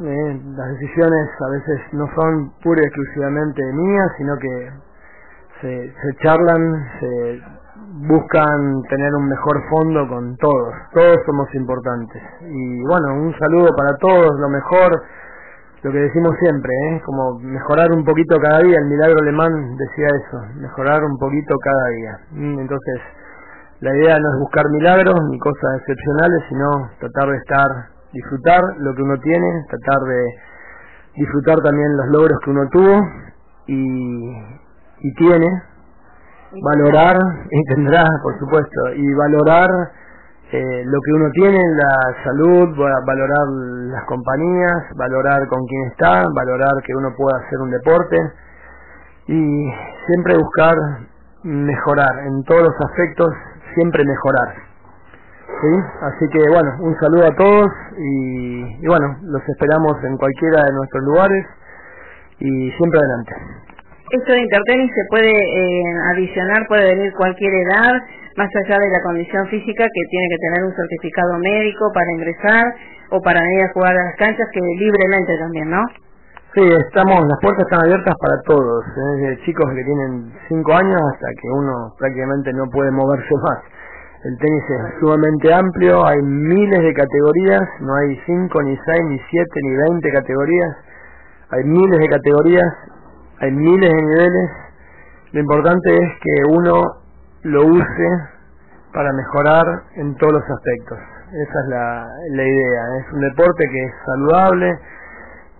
¿eh? 0.00 0.40
Las 0.56 0.68
decisiones 0.78 1.28
a 1.40 1.50
veces 1.50 1.80
no 1.92 2.06
son 2.14 2.52
pura 2.62 2.80
y 2.80 2.86
exclusivamente 2.86 3.62
mías, 3.72 4.12
sino 4.16 4.36
que 4.38 4.70
se, 5.60 5.92
se 5.92 6.16
charlan, 6.22 6.60
se 7.00 7.42
buscan 7.94 8.82
tener 8.90 9.14
un 9.14 9.28
mejor 9.28 9.62
fondo 9.70 10.08
con 10.08 10.36
todos, 10.36 10.74
todos 10.92 11.16
somos 11.26 11.46
importantes. 11.54 12.20
Y 12.42 12.82
bueno, 12.82 13.14
un 13.14 13.34
saludo 13.38 13.68
para 13.76 13.96
todos, 13.98 14.38
lo 14.40 14.48
mejor, 14.48 15.02
lo 15.82 15.92
que 15.92 15.98
decimos 15.98 16.34
siempre, 16.40 16.72
¿eh? 16.72 17.02
como 17.04 17.38
mejorar 17.38 17.92
un 17.92 18.04
poquito 18.04 18.36
cada 18.40 18.60
día, 18.60 18.78
el 18.78 18.86
milagro 18.86 19.20
alemán 19.20 19.76
decía 19.76 20.08
eso, 20.08 20.42
mejorar 20.56 21.04
un 21.04 21.16
poquito 21.18 21.54
cada 21.62 21.88
día. 21.90 22.18
Mm, 22.32 22.58
entonces, 22.58 23.00
la 23.80 23.94
idea 23.96 24.18
no 24.18 24.34
es 24.34 24.40
buscar 24.40 24.64
milagros 24.70 25.14
ni 25.30 25.38
cosas 25.38 25.78
excepcionales, 25.78 26.42
sino 26.48 26.90
tratar 26.98 27.30
de 27.30 27.36
estar, 27.36 27.68
disfrutar 28.12 28.62
lo 28.78 28.94
que 28.94 29.02
uno 29.02 29.18
tiene, 29.20 29.46
tratar 29.70 30.00
de 30.08 30.34
disfrutar 31.16 31.62
también 31.62 31.96
los 31.96 32.06
logros 32.08 32.38
que 32.44 32.50
uno 32.50 32.68
tuvo 32.72 33.06
y, 33.68 34.30
y 34.98 35.14
tiene, 35.14 35.46
valorar, 36.62 37.16
y 37.50 37.64
tendrá, 37.74 38.04
por 38.22 38.38
supuesto, 38.38 38.94
y 38.94 39.14
valorar 39.14 39.70
eh, 40.52 40.84
lo 40.84 41.00
que 41.00 41.12
uno 41.12 41.30
tiene, 41.32 41.58
la 41.58 42.22
salud, 42.22 42.76
valorar 42.76 43.48
las 43.90 44.04
compañías, 44.04 44.84
valorar 44.96 45.48
con 45.48 45.66
quién 45.66 45.82
está, 45.90 46.24
valorar 46.32 46.70
que 46.86 46.94
uno 46.94 47.08
pueda 47.16 47.38
hacer 47.38 47.58
un 47.58 47.70
deporte 47.70 48.16
y 49.26 49.72
siempre 50.06 50.36
buscar 50.36 50.76
mejorar 51.42 52.26
en 52.26 52.44
todos 52.44 52.62
los 52.62 52.74
aspectos, 52.88 53.34
siempre 53.74 54.04
mejorar. 54.04 54.54
¿Sí? 55.60 55.80
Así 56.02 56.28
que 56.30 56.48
bueno, 56.50 56.70
un 56.80 56.94
saludo 57.00 57.26
a 57.26 57.34
todos 57.36 57.70
y, 57.96 58.84
y 58.84 58.86
bueno, 58.86 59.16
los 59.22 59.42
esperamos 59.48 59.96
en 60.04 60.16
cualquiera 60.18 60.62
de 60.66 60.72
nuestros 60.72 61.04
lugares 61.04 61.46
y 62.38 62.70
siempre 62.72 63.00
adelante. 63.00 63.63
Esto 64.14 64.30
de 64.30 64.42
intertenis 64.42 64.92
se 64.94 65.02
puede 65.10 65.26
eh, 65.26 65.82
adicionar, 66.14 66.62
puede 66.68 66.94
venir 66.94 67.12
cualquier 67.14 67.52
edad, 67.52 67.90
más 68.36 68.48
allá 68.62 68.78
de 68.78 68.88
la 68.88 69.02
condición 69.02 69.48
física 69.48 69.82
que 69.82 70.02
tiene 70.08 70.28
que 70.30 70.38
tener 70.38 70.62
un 70.62 70.72
certificado 70.76 71.34
médico 71.42 71.90
para 71.92 72.12
ingresar 72.12 72.64
o 73.10 73.20
para 73.20 73.40
venir 73.40 73.64
a 73.64 73.72
jugar 73.72 73.90
a 73.90 74.04
las 74.04 74.14
canchas, 74.14 74.46
que 74.52 74.60
libremente 74.60 75.36
también, 75.36 75.68
¿no? 75.68 75.82
Sí, 76.54 76.62
estamos, 76.62 77.26
las 77.26 77.38
puertas 77.42 77.66
están 77.66 77.82
abiertas 77.82 78.14
para 78.22 78.40
todos, 78.46 78.84
¿eh? 78.86 79.16
desde 79.18 79.44
chicos 79.46 79.66
que 79.74 79.82
tienen 79.82 80.30
5 80.46 80.72
años 80.72 81.00
hasta 81.12 81.26
que 81.34 81.48
uno 81.50 81.90
prácticamente 81.98 82.52
no 82.52 82.70
puede 82.70 82.92
moverse 82.92 83.34
más. 83.42 83.58
El 84.22 84.38
tenis 84.38 84.62
es 84.62 85.00
sumamente 85.00 85.52
amplio, 85.52 86.06
hay 86.06 86.22
miles 86.22 86.80
de 86.80 86.94
categorías, 86.94 87.62
no 87.80 87.92
hay 87.96 88.16
5, 88.26 88.62
ni 88.62 88.76
6, 88.76 89.04
ni 89.10 89.18
7, 89.18 89.50
ni 89.60 89.76
20 89.90 90.10
categorías, 90.12 90.76
hay 91.50 91.64
miles 91.64 91.98
de 91.98 92.08
categorías, 92.08 92.72
hay 93.40 93.50
miles 93.50 93.90
de 93.90 94.02
niveles. 94.02 94.50
Lo 95.32 95.40
importante 95.40 95.96
es 95.96 96.08
que 96.20 96.56
uno 96.56 96.82
lo 97.42 97.66
use 97.66 98.08
para 98.92 99.12
mejorar 99.12 99.66
en 99.96 100.14
todos 100.16 100.34
los 100.34 100.42
aspectos. 100.42 100.98
Esa 101.32 101.60
es 101.60 101.68
la, 101.68 102.44
idea. 102.44 102.82
Es 103.00 103.12
un 103.12 103.20
deporte 103.20 103.64
que 103.68 103.84
es 103.84 103.92
saludable, 104.06 104.78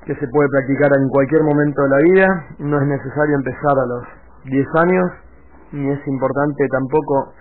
que 0.07 0.15
se 0.15 0.29
puede 0.29 0.49
practicar 0.51 0.91
en 0.97 1.09
cualquier 1.09 1.43
momento 1.43 1.83
de 1.83 1.89
la 1.89 1.99
vida, 1.99 2.45
no 2.59 2.81
es 2.81 2.87
necesario 2.87 3.35
empezar 3.35 3.73
a 3.73 3.87
los 3.87 4.05
10 4.45 4.67
años, 4.77 5.11
ni 5.73 5.91
es 5.91 6.07
importante 6.07 6.69
tampoco 6.71 7.33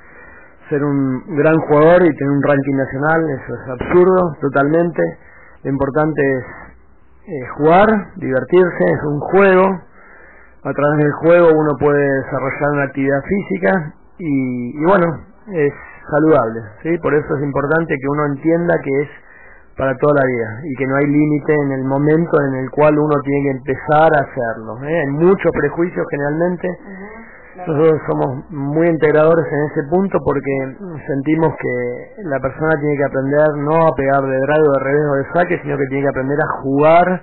ser 0.69 0.83
un 0.83 1.35
gran 1.35 1.59
jugador 1.59 2.01
y 2.03 2.15
tener 2.15 2.31
un 2.31 2.41
ranking 2.41 2.75
nacional, 2.75 3.29
eso 3.29 3.53
es 3.53 3.69
absurdo 3.69 4.35
totalmente. 4.41 5.01
Lo 5.63 5.69
importante 5.69 6.21
es 6.21 6.45
eh, 7.27 7.47
jugar, 7.57 7.87
divertirse, 8.15 8.83
es 8.83 9.03
un 9.05 9.19
juego. 9.19 9.81
A 10.63 10.71
través 10.71 10.97
del 10.97 11.11
juego 11.13 11.47
uno 11.53 11.71
puede 11.77 12.03
desarrollar 12.23 12.71
una 12.71 12.83
actividad 12.83 13.21
física 13.23 13.93
y, 14.17 14.81
y 14.81 14.85
bueno, 14.85 15.05
es 15.51 15.73
saludable, 16.09 16.61
¿sí? 16.83 16.97
Por 16.99 17.13
eso 17.13 17.35
es 17.35 17.43
importante 17.43 17.95
que 17.99 18.07
uno 18.07 18.25
entienda 18.27 18.75
que 18.81 19.01
es 19.01 19.09
para 19.77 19.95
toda 19.97 20.21
la 20.21 20.27
vida 20.27 20.61
y 20.63 20.75
que 20.75 20.85
no 20.85 20.95
hay 20.95 21.05
límite 21.07 21.53
en 21.53 21.71
el 21.71 21.83
momento 21.83 22.37
en 22.41 22.55
el 22.55 22.69
cual 22.69 22.97
uno 22.97 23.15
tiene 23.23 23.43
que 23.43 23.57
empezar 23.57 24.09
a 24.13 24.21
hacerlo. 24.21 24.77
¿eh? 24.83 24.99
Hay 25.01 25.11
muchos 25.11 25.51
prejuicios 25.51 26.05
generalmente. 26.11 26.67
Nosotros 27.55 28.01
somos 28.07 28.49
muy 28.49 28.87
integradores 28.87 29.45
en 29.45 29.61
ese 29.71 29.89
punto 29.89 30.17
porque 30.23 30.75
sentimos 31.07 31.53
que 31.59 32.23
la 32.23 32.39
persona 32.39 32.79
tiene 32.79 32.97
que 32.97 33.05
aprender 33.05 33.47
no 33.57 33.87
a 33.87 33.95
pegar 33.95 34.21
de 34.21 34.37
drive 34.37 34.67
o 34.67 34.73
de 34.73 34.83
revés 34.83 35.05
o 35.09 35.15
de 35.15 35.25
saque, 35.33 35.59
sino 35.61 35.77
que 35.77 35.85
tiene 35.85 36.03
que 36.03 36.09
aprender 36.09 36.37
a 36.41 36.61
jugar 36.61 37.21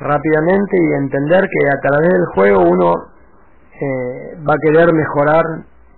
rápidamente 0.00 0.76
y 0.76 0.92
entender 0.94 1.48
que 1.48 1.70
a 1.70 1.80
través 1.80 2.08
del 2.12 2.26
juego 2.34 2.60
uno 2.62 2.92
eh, 3.80 4.38
va 4.48 4.54
a 4.54 4.58
querer 4.62 4.92
mejorar 4.92 5.44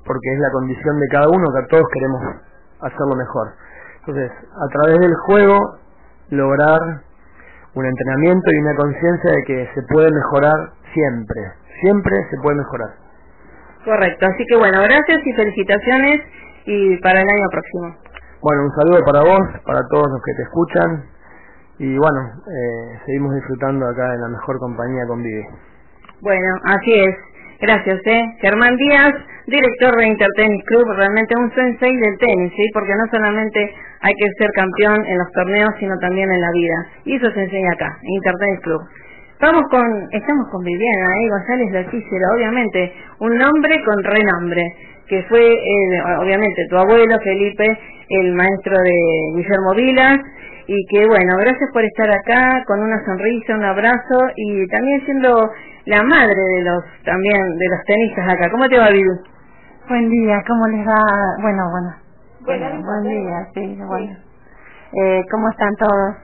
porque 0.05 0.33
es 0.33 0.39
la 0.39 0.51
condición 0.51 0.99
de 1.01 1.09
cada 1.09 1.29
uno 1.29 1.47
que 1.53 1.67
todos 1.69 1.85
queremos 1.93 2.23
hacerlo 2.81 3.17
mejor. 3.17 3.49
Entonces, 4.01 4.31
a 4.31 4.69
través 4.69 5.01
del 5.01 5.15
juego, 5.27 5.79
lograr 6.31 6.81
un 7.75 7.85
entrenamiento 7.85 8.51
y 8.53 8.59
una 8.59 8.75
conciencia 8.77 9.31
de 9.31 9.43
que 9.47 9.69
se 9.75 9.83
puede 9.93 10.11
mejorar 10.11 10.73
siempre. 10.95 11.41
Siempre 11.81 12.15
se 12.31 12.37
puede 12.41 12.57
mejorar. 12.57 12.91
Correcto. 13.85 14.27
Así 14.27 14.45
que 14.49 14.57
bueno, 14.57 14.81
gracias 14.83 15.21
y 15.25 15.33
felicitaciones 15.33 16.21
y 16.67 16.97
para 16.99 17.21
el 17.21 17.29
año 17.29 17.47
próximo. 17.51 17.97
Bueno, 18.41 18.63
un 18.65 18.73
saludo 18.73 19.05
para 19.05 19.21
vos, 19.23 19.41
para 19.65 19.81
todos 19.89 20.07
los 20.11 20.23
que 20.23 20.35
te 20.35 20.43
escuchan 20.43 21.16
y 21.79 21.99
bueno, 21.99 22.21
eh, 22.49 22.99
seguimos 23.05 23.35
disfrutando 23.35 23.87
acá 23.87 24.15
en 24.15 24.21
la 24.21 24.29
mejor 24.29 24.59
compañía 24.59 25.05
con 25.07 25.23
Vivi. 25.23 25.45
Bueno, 26.21 26.49
así 26.65 26.93
es. 26.95 27.15
Gracias, 27.61 28.01
¿eh? 28.05 28.23
Germán 28.41 28.77
Díaz, 28.77 29.15
director 29.47 29.97
de 29.97 30.07
Intertennis 30.07 30.63
Club, 30.65 30.85
realmente 30.95 31.35
un 31.39 31.51
sensei 31.55 31.97
del 31.97 32.19
tenis, 32.19 32.53
¿sí? 32.55 32.65
Porque 32.75 32.93
no 32.95 33.05
solamente 33.11 33.75
hay 34.01 34.13
que 34.15 34.29
ser 34.39 34.51
campeón 34.53 35.05
en 35.07 35.19
los 35.19 35.33
torneos, 35.33 35.73
sino 35.81 35.95
también 35.99 36.31
en 36.31 36.41
la 36.41 36.51
vida. 36.53 36.75
Y 37.05 37.17
eso 37.17 37.31
se 37.31 37.45
enseña 37.45 37.73
acá, 37.73 37.97
en 38.03 38.15
Intertennis 38.15 38.61
Club. 38.61 38.81
Vamos 39.41 39.65
con, 39.71 40.09
estamos 40.13 40.49
con 40.51 40.65
Viviana, 40.65 41.07
¿eh? 41.17 41.29
González 41.29 41.73
la 41.73 42.35
obviamente, 42.35 42.93
un 43.21 43.37
nombre 43.37 43.83
con 43.85 44.05
renombre, 44.05 44.63
que 45.09 45.23
fue, 45.25 45.41
obviamente, 46.21 46.67
tu 46.69 46.77
abuelo 46.77 47.19
Felipe, 47.23 47.79
el 48.09 48.35
maestro 48.35 48.77
de 48.83 48.99
Guillermo 49.35 49.75
Vilas, 49.75 50.21
y 50.67 50.87
que 50.87 51.07
bueno, 51.07 51.37
gracias 51.39 51.71
por 51.73 51.85
estar 51.85 52.11
acá 52.11 52.65
con 52.67 52.81
una 52.81 53.05
sonrisa, 53.05 53.55
un 53.55 53.65
abrazo 53.65 54.19
y 54.37 54.67
también 54.69 55.05
siendo 55.05 55.51
la 55.85 56.03
madre 56.03 56.35
de 56.35 56.63
los 56.63 56.85
también 57.05 57.41
de 57.57 57.69
los 57.69 57.85
tenistas 57.87 58.29
acá. 58.29 58.51
¿Cómo 58.51 58.69
te 58.69 58.79
va, 58.79 58.91
Vivi? 58.91 59.09
Buen 59.89 60.11
día, 60.11 60.43
¿cómo 60.47 60.67
les 60.69 60.87
va? 60.87 61.03
Bueno, 61.41 61.63
bueno. 61.71 62.07
Bueno, 62.41 62.83
buen 62.83 63.03
día, 63.05 63.47
sí, 63.55 63.79
bueno. 63.87 64.17
Eh, 64.93 65.23
¿Cómo 65.31 65.49
están 65.51 65.75
todos? 65.77 66.17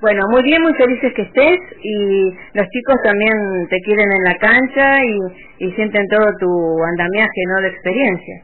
Bueno, 0.00 0.22
muy 0.28 0.42
bien, 0.42 0.62
muy 0.62 0.74
felices 0.74 1.12
que 1.14 1.22
estés 1.22 1.60
y 1.82 2.36
los 2.52 2.68
chicos 2.68 2.96
también 3.02 3.32
te 3.70 3.80
quieren 3.80 4.06
en 4.12 4.22
la 4.22 4.36
cancha 4.36 5.02
y, 5.02 5.66
y 5.66 5.72
sienten 5.72 6.06
todo 6.08 6.26
tu 6.38 6.84
andamiaje, 6.84 7.40
¿no? 7.48 7.62
De 7.62 7.68
experiencia. 7.68 8.42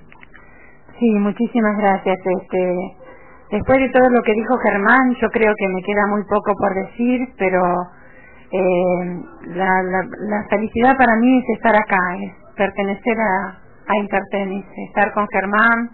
Sí, 0.99 1.11
muchísimas 1.11 1.77
gracias. 1.79 2.19
Este, 2.19 2.97
después 3.51 3.79
de 3.79 3.89
todo 3.91 4.09
lo 4.11 4.23
que 4.23 4.35
dijo 4.35 4.57
Germán, 4.59 5.15
yo 5.21 5.29
creo 5.31 5.53
que 5.57 5.69
me 5.69 5.83
queda 5.83 6.07
muy 6.09 6.23
poco 6.25 6.55
por 6.57 6.75
decir, 6.75 7.29
pero 7.39 7.61
eh, 8.53 9.21
la, 9.55 9.83
la, 9.83 10.45
felicidad 10.49 10.97
para 10.97 11.17
mí 11.17 11.39
es 11.39 11.57
estar 11.57 11.75
acá, 11.75 12.17
es 12.21 12.33
pertenecer 12.57 13.17
a, 13.19 13.59
a 13.87 13.97
Intertenis, 13.97 14.65
estar 14.89 15.13
con 15.13 15.27
Germán, 15.29 15.91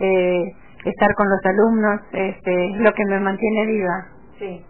eh, 0.00 0.52
estar 0.84 1.14
con 1.14 1.28
los 1.28 1.40
alumnos, 1.44 2.00
este, 2.12 2.70
es 2.70 2.76
lo 2.78 2.92
que 2.92 3.04
me 3.06 3.20
mantiene 3.20 3.66
viva. 3.66 4.06
Sí, 4.38 4.64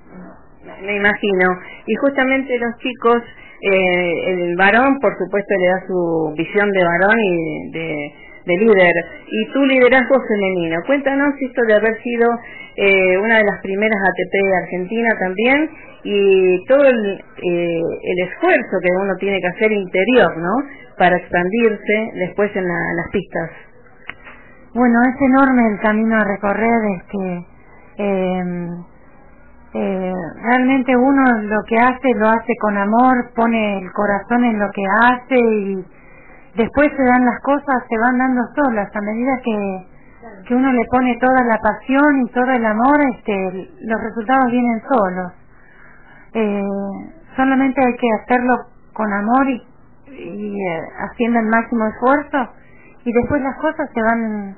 me 0.83 0.97
imagino. 0.97 1.59
Y 1.87 1.95
justamente 1.97 2.59
los 2.59 2.77
chicos, 2.79 3.23
eh, 3.63 4.33
el 4.33 4.57
varón, 4.57 4.99
por 5.01 5.17
supuesto, 5.17 5.55
le 5.59 5.67
da 5.67 5.87
su 5.87 6.35
visión 6.37 6.71
de 6.71 6.85
varón 6.85 7.19
y 7.19 7.71
de 7.73 8.13
de 8.47 8.57
líder 8.59 8.93
y 9.27 9.53
tu 9.53 9.65
liderazgo 9.65 10.17
femenino. 10.29 10.81
Cuéntanos 10.87 11.35
esto 11.41 11.63
de 11.67 11.75
haber 11.75 12.01
sido 12.03 12.29
eh, 12.77 13.19
una 13.19 13.39
de 13.39 13.45
las 13.45 13.61
primeras 13.63 13.99
ATP 13.99 14.33
de 14.33 14.57
Argentina 14.63 15.09
también 15.19 15.71
y 16.05 16.65
todo 16.67 16.85
el, 16.85 17.25
eh, 17.43 17.83
el 18.03 18.29
esfuerzo 18.29 18.79
que 18.83 18.91
uno 19.01 19.17
tiene 19.19 19.41
que 19.41 19.47
hacer 19.47 19.73
interior, 19.73 20.37
¿no? 20.37 20.53
Para 20.99 21.17
expandirse 21.17 22.11
después 22.15 22.55
en, 22.55 22.69
las 22.69 23.11
pistas. 23.11 23.51
Bueno, 24.75 24.99
es 25.03 25.23
enorme 25.23 25.69
el 25.69 25.81
camino 25.81 26.17
a 26.17 26.25
recorrer, 26.25 26.81
este, 26.99 27.47
eh, 29.77 30.13
realmente 30.43 30.97
uno 30.97 31.43
lo 31.43 31.63
que 31.67 31.77
hace 31.79 32.15
lo 32.15 32.29
hace 32.29 32.55
con 32.61 32.77
amor, 32.77 33.33
pone 33.35 33.79
el 33.79 33.91
corazón 33.93 34.45
en 34.45 34.59
lo 34.59 34.71
que 34.73 34.83
hace 35.01 35.37
y 35.37 35.85
después 36.57 36.89
se 36.97 37.05
dan 37.05 37.25
las 37.25 37.41
cosas, 37.41 37.83
se 37.89 37.99
van 37.99 38.19
dando 38.19 38.43
solas 38.55 38.89
a 38.95 39.01
medida 39.01 39.33
que, 39.45 39.87
que 40.47 40.55
uno 40.55 40.73
le 40.73 40.85
pone 40.91 41.17
toda 41.21 41.43
la 41.45 41.59
pasión 41.59 42.23
y 42.23 42.31
todo 42.31 42.51
el 42.51 42.65
amor, 42.65 43.01
este, 43.17 43.71
los 43.83 44.01
resultados 44.01 44.51
vienen 44.51 44.83
solos. 44.89 45.33
Eh, 46.35 46.63
solamente 47.37 47.81
hay 47.85 47.97
que 47.97 48.11
hacerlo 48.23 48.57
con 48.93 49.13
amor 49.13 49.49
y, 49.49 49.63
eh, 50.09 50.81
haciendo 51.11 51.41
el 51.41 51.47
máximo 51.47 51.87
esfuerzo 51.87 52.53
y 53.05 53.13
después 53.13 53.43
las 53.43 53.57
cosas 53.57 53.89
se 53.93 54.03
van 54.03 54.57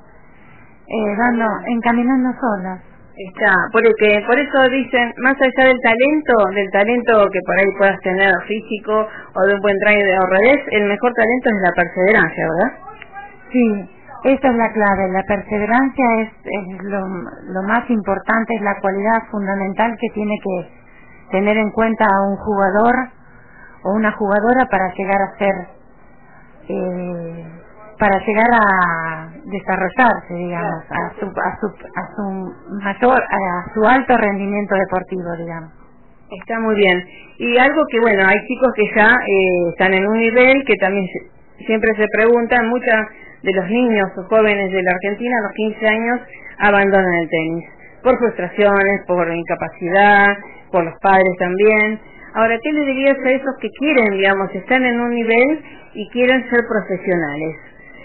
eh, 0.86 1.16
dando, 1.18 1.44
encaminando 1.66 2.30
solas. 2.40 2.95
Está, 3.16 3.54
porque 3.72 4.22
por 4.26 4.38
eso 4.38 4.68
dicen, 4.68 5.10
más 5.24 5.36
allá 5.40 5.68
del 5.68 5.80
talento, 5.80 6.34
del 6.54 6.70
talento 6.70 7.30
que 7.32 7.40
por 7.46 7.58
ahí 7.58 7.66
puedas 7.78 7.98
tener 8.00 8.30
físico 8.46 8.92
o 9.34 9.40
de 9.46 9.54
un 9.54 9.60
buen 9.60 9.78
drive 9.78 10.04
de 10.04 10.18
revés, 10.36 10.66
el 10.72 10.84
mejor 10.84 11.14
talento 11.14 11.48
es 11.48 11.56
la 11.62 11.72
perseverancia, 11.72 12.44
¿verdad? 12.44 12.78
Sí, 13.52 13.90
esa 14.24 14.48
es 14.48 14.56
la 14.56 14.70
clave, 14.70 15.12
la 15.12 15.22
perseverancia 15.22 16.04
es, 16.20 16.82
lo, 16.82 17.00
lo, 17.54 17.62
más 17.62 17.88
importante, 17.88 18.54
es 18.54 18.60
la 18.60 18.78
cualidad 18.80 19.22
fundamental 19.30 19.96
que 19.98 20.08
tiene 20.12 20.34
que 20.44 20.68
tener 21.30 21.56
en 21.56 21.70
cuenta 21.70 22.04
a 22.04 22.28
un 22.28 22.36
jugador 22.36 22.94
o 23.84 23.92
una 23.92 24.12
jugadora 24.12 24.66
para 24.70 24.92
llegar 24.92 25.22
a 25.22 25.38
ser 25.38 25.54
eh, 26.68 27.46
para 27.98 28.18
llegar 28.26 28.50
a 28.52 29.25
desarrollarse, 29.46 30.34
digamos, 30.34 30.84
a 30.90 31.12
su, 31.18 31.26
a 31.26 31.56
su, 31.60 31.66
a 31.94 32.16
su 32.16 32.22
mayor, 32.82 33.22
a 33.22 33.74
su 33.74 33.84
alto 33.84 34.16
rendimiento 34.16 34.74
deportivo, 34.74 35.36
digamos. 35.38 35.70
Está 36.30 36.58
muy 36.58 36.74
bien. 36.74 37.04
Y 37.38 37.56
algo 37.56 37.84
que, 37.88 38.00
bueno, 38.00 38.26
hay 38.26 38.36
chicos 38.48 38.72
que 38.74 38.90
ya 38.96 39.14
eh, 39.14 39.68
están 39.70 39.94
en 39.94 40.06
un 40.06 40.18
nivel 40.18 40.64
que 40.66 40.74
también 40.76 41.06
siempre 41.64 41.94
se 41.94 42.06
preguntan, 42.12 42.68
muchas 42.68 43.06
de 43.42 43.52
los 43.52 43.70
niños 43.70 44.10
o 44.16 44.24
jóvenes 44.24 44.72
de 44.72 44.82
la 44.82 44.90
Argentina 44.90 45.36
a 45.38 45.42
los 45.42 45.52
15 45.52 45.86
años 45.86 46.20
abandonan 46.58 47.14
el 47.22 47.28
tenis, 47.28 47.64
por 48.02 48.18
frustraciones, 48.18 49.02
por 49.06 49.32
incapacidad, 49.32 50.36
por 50.72 50.84
los 50.84 50.94
padres 51.00 51.32
también. 51.38 52.00
Ahora, 52.34 52.58
¿qué 52.62 52.72
le 52.72 52.84
dirías 52.84 53.16
a 53.24 53.30
esos 53.30 53.54
que 53.60 53.70
quieren, 53.78 54.10
digamos, 54.16 54.52
están 54.52 54.84
en 54.84 55.00
un 55.00 55.10
nivel 55.10 55.62
y 55.94 56.08
quieren 56.10 56.42
ser 56.50 56.60
profesionales? 56.68 57.56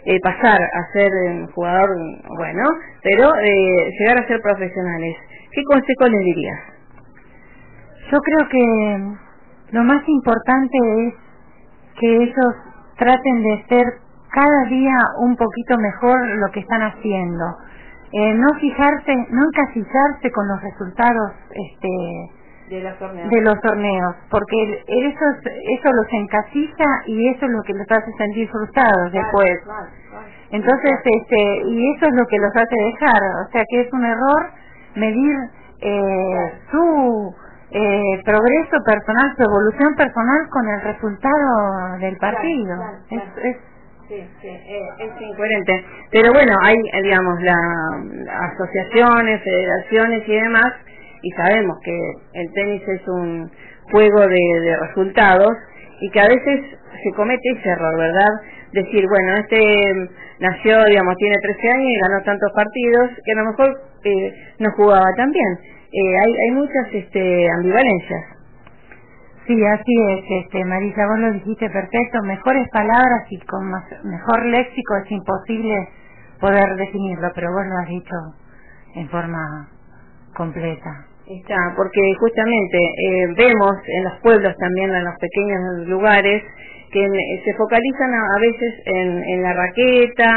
Eh, 0.04 0.20
pasar 0.20 0.60
a 0.60 0.92
ser 0.94 1.12
un 1.30 1.48
jugador, 1.52 1.90
bueno, 2.36 2.64
pero 3.04 3.36
eh, 3.36 3.92
llegar 4.00 4.18
a 4.18 4.28
ser 4.28 4.42
profesionales. 4.42 5.16
¿Qué 5.52 5.62
consejo 5.64 6.08
les 6.08 6.26
dirías? 6.26 6.60
Yo 8.12 8.18
creo 8.20 8.50
que 8.50 9.16
lo 9.72 9.84
más 9.84 10.02
importante 10.08 10.78
es 11.08 11.14
que 12.00 12.16
ellos 12.24 12.56
traten 12.98 13.44
de 13.44 13.66
ser 13.70 13.86
cada 14.32 14.66
día 14.70 14.96
un 15.20 15.36
poquito 15.36 15.78
mejor 15.78 16.28
lo 16.38 16.48
que 16.52 16.62
están 16.62 16.82
haciendo. 16.82 17.46
Eh, 18.14 18.34
no 18.34 18.48
fijarse, 18.60 19.16
no 19.30 19.44
encasillarse 19.46 20.32
con 20.32 20.48
los 20.48 20.62
resultados 20.62 21.32
este, 21.52 22.32
de 22.72 23.42
los 23.42 23.60
torneos, 23.62 24.16
porque 24.30 24.84
eso 24.88 25.26
eso 25.44 25.92
los 25.92 26.08
encasilla 26.14 26.86
y 27.06 27.28
eso 27.28 27.46
es 27.46 27.52
lo 27.52 27.62
que 27.64 27.74
los 27.74 27.86
hace 27.92 28.12
sentir 28.18 28.50
frustrados 28.50 29.12
después. 29.12 29.60
Entonces, 30.52 30.92
este 31.04 31.62
y 31.68 31.96
eso 31.96 32.06
es 32.06 32.14
lo 32.14 32.26
que 32.28 32.38
los 32.38 32.56
hace 32.56 32.76
dejar, 32.76 33.22
o 33.46 33.52
sea 33.52 33.64
que 33.70 33.82
es 33.82 33.94
un 33.94 34.06
error 34.06 34.52
medir 34.96 35.36
eh, 35.82 36.54
su 36.72 37.36
eh, 37.72 38.22
progreso 38.24 38.78
personal, 38.86 39.34
su 39.36 39.44
evolución 39.44 39.96
personal 39.96 40.48
con 40.50 40.70
el 40.70 40.82
resultado 40.82 41.98
del 42.00 42.18
partido. 42.18 42.76
Es, 43.10 43.22
es 43.44 43.58
Sí, 44.08 44.30
sí, 44.42 44.48
eh, 44.50 44.90
es 45.00 45.22
incoherente. 45.22 45.86
Pero 46.12 46.34
bueno, 46.34 46.54
hay, 46.62 46.76
digamos, 47.02 47.42
las 47.42 48.52
asociaciones, 48.52 49.42
federaciones 49.42 50.28
y 50.28 50.34
demás 50.34 50.74
y 51.22 51.32
sabemos 51.32 51.78
que 51.84 51.98
el 52.34 52.52
tenis 52.54 52.82
es 52.88 53.08
un 53.08 53.52
juego 53.92 54.28
de, 54.28 54.78
resultados 54.88 55.52
y 56.00 56.10
que 56.10 56.20
a 56.20 56.28
veces 56.28 56.62
se 57.04 57.12
comete 57.16 57.50
ese 57.58 57.70
error, 57.70 57.98
¿verdad? 57.98 58.30
Decir, 58.74 59.06
bueno, 59.08 59.36
este 59.38 60.10
nació, 60.40 60.86
digamos, 60.86 61.16
tiene 61.18 61.38
13 61.42 61.70
años 61.70 61.90
y 61.90 62.00
ganó 62.00 62.24
tantos 62.24 62.52
partidos 62.56 63.10
que 63.24 63.32
a 63.32 63.36
lo 63.36 63.46
mejor 63.46 63.82
eh, 64.04 64.34
no 64.60 64.72
jugaba 64.72 65.14
tan 65.16 65.32
bien. 65.32 65.60
Eh, 65.92 66.18
hay, 66.24 66.34
hay 66.34 66.52
muchas 66.52 66.88
este, 66.94 67.50
ambivalencias. 67.52 68.26
Sí, 69.46 69.66
así 69.66 69.94
es, 70.10 70.46
este, 70.46 70.64
Marisa, 70.64 71.08
vos 71.08 71.20
lo 71.20 71.34
dijiste 71.34 71.70
perfecto, 71.70 72.22
mejores 72.24 72.70
palabras 72.70 73.26
y 73.30 73.40
con 73.40 73.70
mejor 74.04 74.46
léxico 74.46 74.96
es 75.04 75.12
imposible 75.12 75.90
poder 76.40 76.76
definirlo, 76.76 77.30
pero 77.36 77.52
vos 77.52 77.66
lo 77.68 77.78
has 77.80 77.88
dicho 77.88 78.16
en 78.96 79.10
forma 79.10 79.68
completa. 80.42 80.90
Está, 81.28 81.74
porque 81.78 82.02
justamente 82.20 82.78
eh, 82.78 83.28
vemos 83.38 83.74
en 83.88 84.04
los 84.04 84.16
pueblos 84.22 84.54
también, 84.58 84.90
en 84.90 85.06
los 85.06 85.16
pequeños 85.22 85.88
lugares, 85.88 86.44
que 86.92 87.08
se 87.46 87.54
focalizan 87.54 88.12
a, 88.14 88.40
veces 88.40 88.74
en, 88.86 89.24
en, 89.24 89.44
la 89.44 89.54
raqueta 89.54 90.30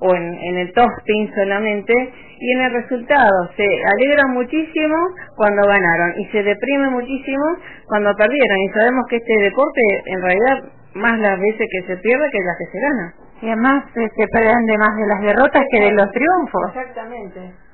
o 0.00 0.14
en, 0.14 0.34
en 0.34 0.58
el 0.58 0.72
topping 0.74 1.32
solamente 1.34 1.94
y 2.38 2.52
en 2.52 2.60
el 2.60 2.72
resultado. 2.72 3.48
Se 3.56 3.64
alegran 3.64 4.34
muchísimo 4.34 4.96
cuando 5.36 5.62
ganaron 5.66 6.20
y 6.20 6.26
se 6.26 6.42
deprime 6.42 6.90
muchísimo 6.90 7.46
cuando 7.86 8.12
perdieron. 8.18 8.58
Y 8.58 8.68
sabemos 8.74 9.06
que 9.08 9.16
este 9.16 9.38
deporte 9.40 9.80
en 10.06 10.20
realidad 10.20 10.56
más 10.94 11.18
las 11.18 11.40
veces 11.40 11.66
que 11.70 11.86
se 11.86 11.96
pierde 11.96 12.30
que 12.30 12.38
las 12.44 12.56
que 12.58 12.66
se 12.66 12.80
gana. 12.80 13.14
Y 13.40 13.46
además 13.46 13.84
eh, 13.96 14.08
se 14.14 14.24
aprende 14.24 14.76
más 14.76 14.94
de 14.98 15.06
las 15.06 15.20
derrotas 15.22 15.64
que 15.70 15.80
de 15.80 15.92
los 15.92 16.10
triunfos. 16.10 16.76
Exactamente. 16.76 17.71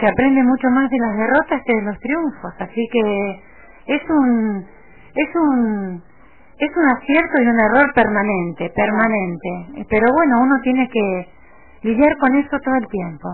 Se 0.00 0.06
aprende 0.06 0.42
mucho 0.42 0.68
más 0.70 0.90
de 0.90 0.98
las 0.98 1.16
derrotas 1.16 1.62
que 1.64 1.74
de 1.74 1.82
los 1.82 1.98
triunfos, 2.00 2.54
así 2.58 2.88
que 2.92 3.42
es 3.86 4.02
un 4.10 4.66
es 5.14 5.28
un 5.34 6.02
es 6.58 6.70
un 6.76 6.88
acierto 6.88 7.42
y 7.42 7.46
un 7.46 7.60
error 7.60 7.92
permanente, 7.94 8.70
permanente. 8.70 9.86
Pero 9.90 10.12
bueno, 10.12 10.40
uno 10.40 10.60
tiene 10.62 10.88
que 10.88 11.28
lidiar 11.82 12.16
con 12.18 12.34
eso 12.36 12.58
todo 12.64 12.74
el 12.76 12.86
tiempo. 12.88 13.28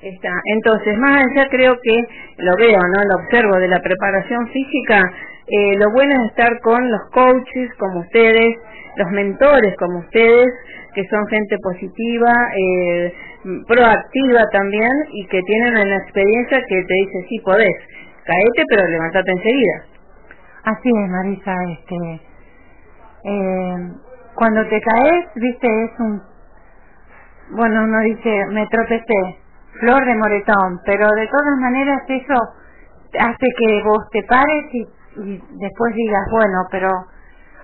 Está. 0.00 0.30
Entonces, 0.44 0.98
más 0.98 1.24
allá 1.24 1.48
creo 1.50 1.76
que 1.82 2.06
lo 2.38 2.56
veo, 2.56 2.78
¿no? 2.78 3.04
Lo 3.04 3.24
observo 3.24 3.56
de 3.56 3.68
la 3.68 3.80
preparación 3.80 4.46
física, 4.48 5.02
eh, 5.46 5.76
lo 5.78 5.90
bueno 5.92 6.14
es 6.22 6.30
estar 6.30 6.60
con 6.60 6.90
los 6.90 7.00
coaches 7.12 7.70
como 7.78 8.00
ustedes, 8.00 8.56
los 8.96 9.10
mentores 9.10 9.74
como 9.78 9.98
ustedes, 10.00 10.48
que 10.94 11.04
son 11.08 11.26
gente 11.28 11.56
positiva, 11.62 12.32
eh, 12.56 13.12
proactiva 13.68 14.42
también 14.50 14.90
y 15.12 15.26
que 15.26 15.40
tienen 15.42 15.72
una 15.74 15.96
experiencia 15.98 16.58
que 16.66 16.82
te 16.82 16.94
dice, 16.94 17.26
sí, 17.28 17.38
podés, 17.44 17.76
caete 18.24 18.62
pero 18.68 18.86
levantate 18.88 19.30
enseguida. 19.30 19.84
Así 20.64 20.88
es, 20.88 21.10
Marisa, 21.10 21.54
este, 21.70 22.20
eh, 23.24 23.76
cuando 24.34 24.66
te 24.66 24.80
caes, 24.80 25.26
viste, 25.36 25.84
es 25.84 25.90
un, 26.00 26.22
bueno, 27.50 27.84
uno 27.84 28.00
dice, 28.00 28.46
me 28.50 28.66
tropecé, 28.66 29.36
flor 29.80 30.04
de 30.04 30.14
moretón, 30.14 30.80
pero 30.84 31.08
de 31.10 31.26
todas 31.26 31.58
maneras 31.60 32.02
eso 32.08 32.34
hace 33.20 33.46
que 33.58 33.82
vos 33.84 34.02
te 34.10 34.22
pares 34.24 34.64
y, 34.72 34.82
y 35.22 35.42
después 35.60 35.94
digas, 35.94 36.22
bueno, 36.30 36.58
pero 36.70 36.90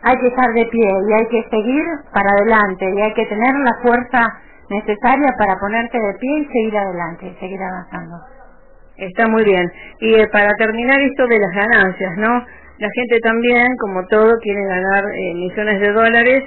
hay 0.02 0.18
que 0.18 0.26
estar 0.26 0.52
de 0.52 0.64
pie 0.66 0.90
y 1.08 1.12
hay 1.12 1.26
que 1.28 1.48
seguir 1.48 1.84
para 2.12 2.30
adelante 2.30 2.90
y 2.90 3.00
hay 3.00 3.14
que 3.14 3.26
tener 3.26 3.54
la 3.54 3.74
fuerza 3.82 4.40
necesaria 4.68 5.28
para 5.38 5.58
ponerte 5.60 5.98
de 5.98 6.14
pie 6.18 6.38
y 6.38 6.46
seguir 6.46 6.76
adelante 6.76 7.26
y 7.26 7.34
seguir 7.40 7.60
avanzando. 7.62 8.16
Está 8.96 9.28
muy 9.28 9.44
bien. 9.44 9.70
Y 10.00 10.14
eh, 10.14 10.28
para 10.32 10.52
terminar 10.54 11.00
esto 11.00 11.26
de 11.26 11.38
las 11.38 11.54
ganancias, 11.54 12.16
¿no? 12.18 12.44
La 12.78 12.88
gente 12.94 13.20
también, 13.20 13.66
como 13.78 14.06
todo, 14.08 14.38
quiere 14.40 14.64
ganar 14.64 15.04
eh, 15.04 15.34
millones 15.34 15.80
de 15.80 15.92
dólares 15.92 16.44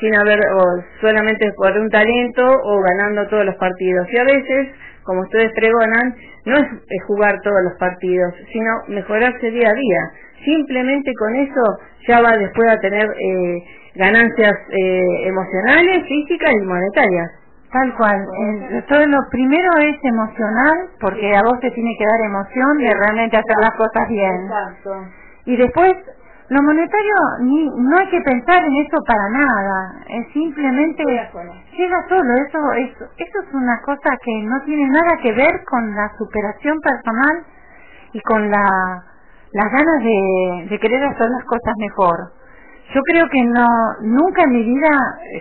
sin 0.00 0.14
haber, 0.14 0.38
o 0.38 0.82
solamente 1.00 1.50
por 1.56 1.72
un 1.72 1.88
talento 1.90 2.44
o 2.44 2.80
ganando 2.82 3.26
todos 3.28 3.44
los 3.44 3.54
partidos. 3.56 4.06
Y 4.12 4.18
a 4.18 4.24
veces, 4.24 4.68
como 5.04 5.22
ustedes 5.22 5.52
pregonan, 5.54 6.14
no 6.44 6.58
es 6.58 6.66
jugar 7.06 7.40
todos 7.42 7.62
los 7.62 7.74
partidos, 7.78 8.34
sino 8.52 8.70
mejorarse 8.88 9.50
día 9.50 9.68
a 9.68 9.74
día. 9.74 10.00
Simplemente 10.44 11.12
con 11.14 11.34
eso 11.34 11.78
ya 12.06 12.20
va 12.20 12.36
después 12.36 12.68
a 12.70 12.78
tener 12.78 13.04
eh, 13.04 13.64
ganancias 13.94 14.54
eh, 14.70 15.28
emocionales, 15.28 16.06
físicas 16.06 16.52
y 16.52 16.64
monetarias. 16.64 17.30
Tal 17.72 17.94
cual. 17.96 18.24
todo 18.88 19.06
lo 19.06 19.18
primero 19.30 19.68
es 19.80 19.96
emocional, 20.04 20.88
porque 21.00 21.34
a 21.34 21.42
vos 21.42 21.58
te 21.60 21.70
tiene 21.72 21.94
que 21.98 22.04
dar 22.06 22.20
emoción 22.24 22.78
de 22.78 22.94
realmente 22.94 23.36
hacer 23.36 23.56
las 23.60 23.72
cosas 23.72 24.08
bien. 24.08 24.44
Exacto. 24.44 25.04
Y 25.46 25.56
después, 25.56 25.94
lo 26.48 26.62
monetario, 26.62 27.14
ni, 27.40 27.66
no 27.66 27.98
hay 27.98 28.08
que 28.08 28.20
pensar 28.20 28.64
en 28.64 28.76
eso 28.76 28.96
para 29.06 29.28
nada. 29.30 30.04
Es 30.08 30.32
simplemente 30.32 31.02
llega 31.02 32.08
solo. 32.08 32.34
Eso, 32.34 32.72
es, 32.72 32.90
eso 33.18 33.40
es 33.46 33.54
una 33.54 33.80
cosa 33.82 34.16
que 34.22 34.42
no 34.42 34.62
tiene 34.62 34.88
nada 34.88 35.16
que 35.20 35.32
ver 35.32 35.64
con 35.64 35.94
la 35.94 36.08
superación 36.16 36.80
personal 36.80 37.44
y 38.12 38.20
con 38.20 38.50
la 38.50 39.15
las 39.56 39.72
ganas 39.72 40.04
de, 40.04 40.66
de 40.68 40.78
querer 40.78 41.02
hacer 41.02 41.28
las 41.30 41.44
cosas 41.44 41.74
mejor. 41.78 42.16
Yo 42.94 43.00
creo 43.02 43.26
que 43.30 43.42
no, 43.42 43.66
nunca 44.02 44.42
en 44.42 44.52
mi 44.52 44.62
vida, 44.62 44.88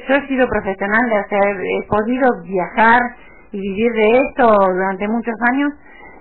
yo 0.08 0.16
he 0.16 0.28
sido 0.28 0.48
profesional 0.48 1.10
de 1.10 1.18
hacer, 1.18 1.58
he 1.60 1.88
podido 1.88 2.42
viajar 2.44 3.02
y 3.52 3.60
vivir 3.60 3.92
de 3.92 4.22
esto 4.22 4.48
durante 4.48 5.08
muchos 5.10 5.36
años, 5.52 5.74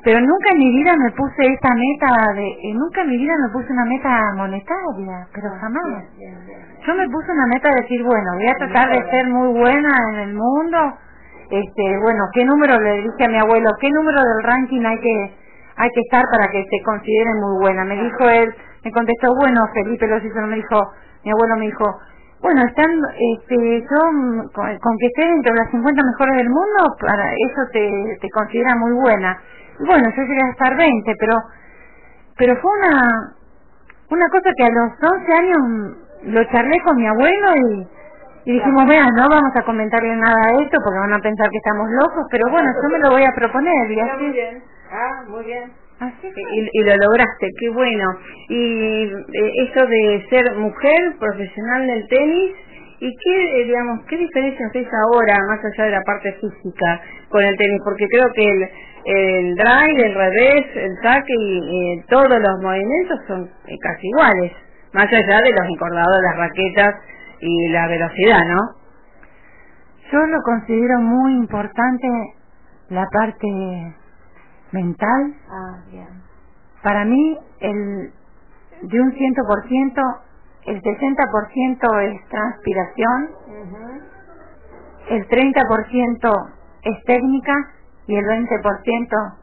pero 0.03 0.21
nunca 0.21 0.51
en 0.53 0.59
mi 0.59 0.71
vida 0.75 0.93
me 0.97 1.11
puse 1.13 1.47
esta 1.47 1.71
meta 1.75 2.33
de, 2.35 2.47
eh, 2.47 2.75
nunca 2.75 3.03
en 3.03 3.11
mi 3.11 3.17
vida 3.17 3.33
me 3.47 3.53
puse 3.53 3.73
una 3.73 3.85
meta 3.85 4.35
monetaria, 4.37 5.27
pero 5.33 5.49
jamás. 5.61 6.05
Yo 6.87 6.95
me 6.97 7.09
puse 7.09 7.31
una 7.31 7.47
meta 7.47 7.69
de 7.71 7.83
decir, 7.83 8.03
bueno, 8.03 8.31
voy 8.35 8.49
a 8.49 8.55
tratar 8.55 8.91
de 8.91 9.11
ser 9.11 9.29
muy 9.29 9.59
buena 9.59 9.97
en 10.11 10.19
el 10.29 10.35
mundo, 10.35 10.79
este, 11.49 11.99
bueno, 12.03 12.25
¿qué 12.35 12.45
número 12.45 12.79
le 12.81 13.03
dije 13.03 13.25
a 13.25 13.29
mi 13.29 13.39
abuelo? 13.39 13.71
¿Qué 13.81 13.89
número 13.91 14.21
del 14.21 14.43
ranking 14.43 14.85
hay 14.85 14.99
que 14.99 15.44
hay 15.77 15.91
que 15.91 16.01
estar 16.01 16.25
para 16.31 16.49
que 16.51 16.65
se 16.71 16.83
considere 16.85 17.31
muy 17.35 17.61
buena. 17.61 17.85
Me 17.85 17.97
dijo 18.03 18.29
él, 18.29 18.55
me 18.85 18.93
contestó, 18.93 19.35
bueno, 19.37 19.67
Felipe 19.75 20.07
lo 20.07 20.19
hizo, 20.19 20.41
me 20.47 20.57
dijo, 20.57 20.93
mi 21.25 21.31
abuelo 21.31 21.57
me 21.57 21.67
dijo, 21.67 21.85
bueno, 22.43 22.63
están, 22.67 22.91
este, 23.39 23.81
yo, 23.81 24.51
con, 24.53 24.99
que 24.99 25.07
esté 25.07 25.23
entre 25.23 25.55
las 25.55 25.71
50 25.71 26.03
mejores 26.05 26.37
del 26.37 26.51
mundo, 26.51 26.97
para 27.01 27.33
eso 27.33 27.63
te, 27.73 28.19
te 28.21 28.31
considera 28.31 28.77
muy 28.77 28.93
buena. 28.93 29.39
Y 29.81 29.87
bueno, 29.87 30.11
yo 30.15 30.23
llegué 30.23 30.43
a 30.43 30.51
estar 30.51 30.77
20, 30.77 31.13
pero, 31.19 31.37
pero 32.37 32.57
fue 32.61 32.71
una, 32.79 33.35
una 34.11 34.29
cosa 34.29 34.51
que 34.57 34.65
a 34.65 34.71
los 34.71 34.93
11 35.03 35.33
años 35.33 35.59
lo 36.25 36.45
charlé 36.45 36.81
con 36.83 36.97
mi 36.97 37.07
abuelo 37.07 37.49
y, 37.57 37.89
Y 38.45 38.53
dijimos, 38.53 38.87
vean, 38.87 39.09
no 39.17 39.29
vamos 39.29 39.57
a 39.57 39.63
comentarle 39.65 40.15
nada 40.17 40.37
a 40.37 40.63
esto 40.63 40.79
porque 40.85 40.99
van 41.01 41.15
a 41.15 41.19
pensar 41.19 41.49
que 41.51 41.57
estamos 41.57 41.89
locos, 41.91 42.27
pero 42.31 42.51
bueno, 42.51 42.71
yo 42.83 42.89
me 42.91 42.99
lo 42.99 43.11
voy 43.11 43.25
a 43.25 43.33
proponer. 43.35 43.91
Y 43.91 44.01
así... 44.01 44.63
Ah, 44.91 45.25
muy 45.29 45.45
bien. 45.45 45.73
Así. 46.01 46.27
Y, 46.27 46.69
y 46.73 46.83
lo 46.85 46.97
lograste, 46.97 47.49
qué 47.61 47.69
bueno. 47.71 48.05
Y 48.49 49.05
eh, 49.05 49.53
eso 49.69 49.87
de 49.87 50.27
ser 50.29 50.55
mujer 50.57 51.17
profesional 51.19 51.87
del 51.87 52.07
tenis, 52.09 52.53
¿y 53.01 53.17
qué, 53.17 53.61
eh, 53.61 53.65
digamos, 53.65 54.05
qué 54.07 54.17
diferencia 54.17 54.67
ves 54.75 54.89
ahora, 55.05 55.37
más 55.49 55.61
allá 55.65 55.85
de 55.85 55.91
la 55.93 56.03
parte 56.03 56.33
física, 56.35 57.01
con 57.29 57.45
el 57.45 57.57
tenis? 57.57 57.81
Porque 57.85 58.07
creo 58.09 58.31
que 58.33 58.45
el, 58.45 58.69
el 59.05 59.55
drive, 59.55 60.07
el 60.07 60.15
revés, 60.15 60.67
el 60.77 60.97
saque 61.03 61.33
y, 61.39 61.59
y 61.95 62.03
todos 62.09 62.29
los 62.29 62.61
movimientos 62.63 63.21
son 63.29 63.45
eh, 63.67 63.77
casi 63.81 64.09
iguales, 64.09 64.53
más 64.93 65.07
allá 65.13 65.41
de 65.43 65.51
los 65.51 65.69
encordados, 65.71 66.23
las 66.23 66.37
raquetas 66.37 66.95
y 67.41 67.69
la 67.69 67.87
velocidad, 67.89 68.45
¿no? 68.47 68.61
Yo 70.13 70.19
lo 70.27 70.39
considero 70.43 71.01
muy 71.01 71.35
importante 71.35 72.07
la 72.91 73.07
parte 73.11 73.95
mental. 74.75 75.35
Ah, 75.49 75.79
bien. 75.91 76.09
Para 76.83 77.05
mí, 77.05 77.39
el 77.61 78.13
de 78.83 79.01
un 79.01 79.13
100%, 79.13 80.21
el 80.67 80.83
60% 80.83 82.01
es 82.03 82.29
transpiración, 82.29 83.31
el 85.09 85.29
30% 85.29 86.51
es 86.83 87.05
técnica 87.05 87.55
y 88.07 88.17
el 88.17 88.25
20% 88.25 89.35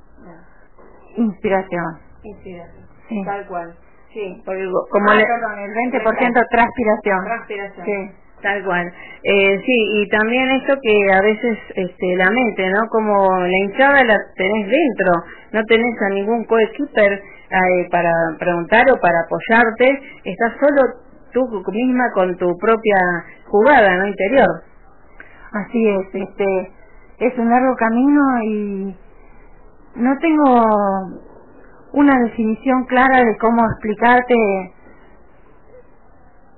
inspiración. 1.17 1.99
Inspiración. 2.23 2.85
Sí. 3.09 3.23
Tal 3.25 3.47
cual. 3.47 3.75
Sí, 4.13 4.41
porque 4.45 4.65
como 4.91 5.09
Ah, 5.09 5.15
le... 5.15 5.25
perdón, 5.25 5.59
el 5.59 5.71
20% 5.73 6.47
transpiración. 6.51 7.23
Transpiración. 7.23 7.85
Sí. 7.85 8.11
Tal 8.41 8.63
cual. 8.65 8.91
Eh, 9.23 9.61
sí, 9.65 10.01
y 10.01 10.09
también 10.09 10.49
eso 10.51 10.73
que 10.81 11.13
a 11.13 11.21
veces 11.21 11.57
este, 11.75 12.15
la 12.15 12.29
mente, 12.31 12.67
¿no? 12.69 12.87
Como 12.89 13.39
la 13.39 13.57
hinchada 13.65 14.03
la 14.03 14.17
tenés 14.35 14.67
dentro, 14.67 15.11
no 15.51 15.63
tenés 15.65 16.01
a 16.01 16.09
ningún 16.09 16.43
coequiper 16.45 17.13
eh, 17.13 17.87
para 17.91 18.11
preguntar 18.39 18.83
o 18.91 18.99
para 18.99 19.19
apoyarte, 19.25 20.01
estás 20.23 20.53
solo 20.59 20.81
tú 21.33 21.63
misma 21.71 22.11
con 22.13 22.35
tu 22.37 22.57
propia 22.57 22.97
jugada, 23.45 23.95
¿no? 23.97 24.07
Interior. 24.07 24.63
Así 25.53 25.87
es, 25.87 26.07
este 26.15 26.71
es 27.19 27.37
un 27.37 27.49
largo 27.49 27.75
camino 27.75 28.21
y 28.43 28.95
no 29.95 30.17
tengo 30.19 30.65
una 31.93 32.19
definición 32.23 32.85
clara 32.85 33.23
de 33.23 33.37
cómo 33.37 33.61
explicarte. 33.65 34.35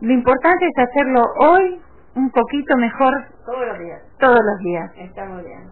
Lo 0.03 0.11
importante 0.11 0.67
es 0.67 0.83
hacerlo 0.83 1.23
hoy 1.39 1.79
un 2.15 2.29
poquito 2.29 2.75
mejor 2.75 3.13
Todos 3.45 3.67
los 3.67 3.79
días. 3.79 4.01
todos 4.19 4.39
los 4.43 4.59
días. 4.59 4.91
Está 4.97 5.23
muy 5.25 5.43
bien. 5.43 5.63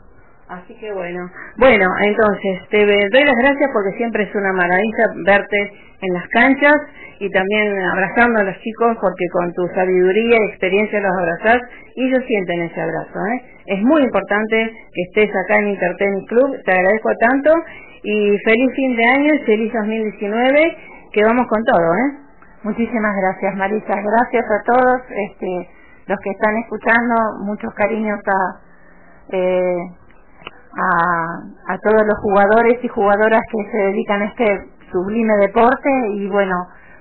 Así 0.48 0.74
que 0.80 0.91
bueno. 0.94 1.30
Bueno, 1.58 1.86
entonces 2.02 2.70
te 2.70 2.86
doy 2.86 3.24
las 3.26 3.36
gracias 3.36 3.70
porque 3.74 3.91
siempre 3.98 4.24
es 4.24 4.34
una 4.34 4.54
maravilla 4.54 5.06
verte 5.26 5.74
en 6.02 6.13
las 6.13 6.26
canchas 6.30 6.76
y 7.20 7.30
también 7.30 7.78
abrazando 7.84 8.39
a 8.39 8.44
los 8.44 8.58
chicos 8.60 8.98
porque 9.02 9.26
con 9.34 9.54
tu 9.54 9.67
sabiduría 9.76 10.38
y 10.39 10.50
experiencia 10.50 11.02
los 11.02 11.12
abrazás 11.12 11.62
y 11.96 12.08
ellos 12.08 12.24
sienten 12.26 12.62
ese 12.62 12.82
abrazo. 12.82 13.20
¿eh? 13.36 13.41
Es 13.65 13.82
muy 13.84 14.02
importante 14.02 14.72
que 14.94 15.02
estés 15.10 15.36
acá 15.36 15.58
en 15.58 15.70
Intertennis 15.70 16.28
Club, 16.30 16.56
te 16.63 16.72
agradezco 16.72 17.10
tanto 17.20 17.54
y 18.04 18.38
feliz 18.46 18.72
fin 18.76 18.96
de 18.96 19.06
año 19.06 19.34
y 19.36 19.39
feliz 19.39 19.74
2019 19.74 20.78
que 21.12 21.24
vamos 21.26 21.48
con 21.48 21.63
todo. 21.65 21.96
¿eh? 21.96 22.31
Muchísimas 22.63 23.15
gracias, 23.15 23.56
Marisa. 23.56 23.95
Gracias 23.95 24.45
a 24.52 24.63
todos 24.63 25.02
este, 25.10 25.69
los 26.08 26.19
que 26.19 26.30
están 26.30 26.56
escuchando. 26.58 27.15
Muchos 27.39 27.74
cariños 27.74 28.19
a, 28.28 28.60
eh, 29.30 29.78
a, 30.78 31.74
a 31.74 31.78
todos 31.80 32.06
los 32.06 32.17
jugadores 32.19 32.84
y 32.84 32.88
jugadoras 32.88 33.41
que 33.52 33.71
se 33.71 33.78
dedican 33.78 34.21
a 34.21 34.26
este 34.26 34.69
sublime 34.91 35.34
deporte 35.38 35.89
y 36.12 36.30
bueno, 36.30 36.56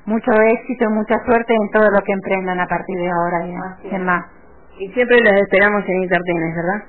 mucho 0.07 0.33
éxito 0.33 0.85
y 0.85 0.95
mucha 0.95 1.17
suerte 1.25 1.55
en 1.55 1.71
todo 1.71 1.91
lo 1.91 2.01
que 2.03 2.13
emprendan 2.13 2.59
a 2.61 2.67
partir 2.67 2.97
de 2.97 3.11
ahora 3.11 3.47
y 3.47 3.95
en 3.95 4.05
más. 4.05 4.27
Y 4.79 4.89
siempre 4.93 5.21
los 5.21 5.35
esperamos 5.43 5.85
en 5.87 6.03
Intertennis, 6.03 6.57
¿verdad? 6.57 6.85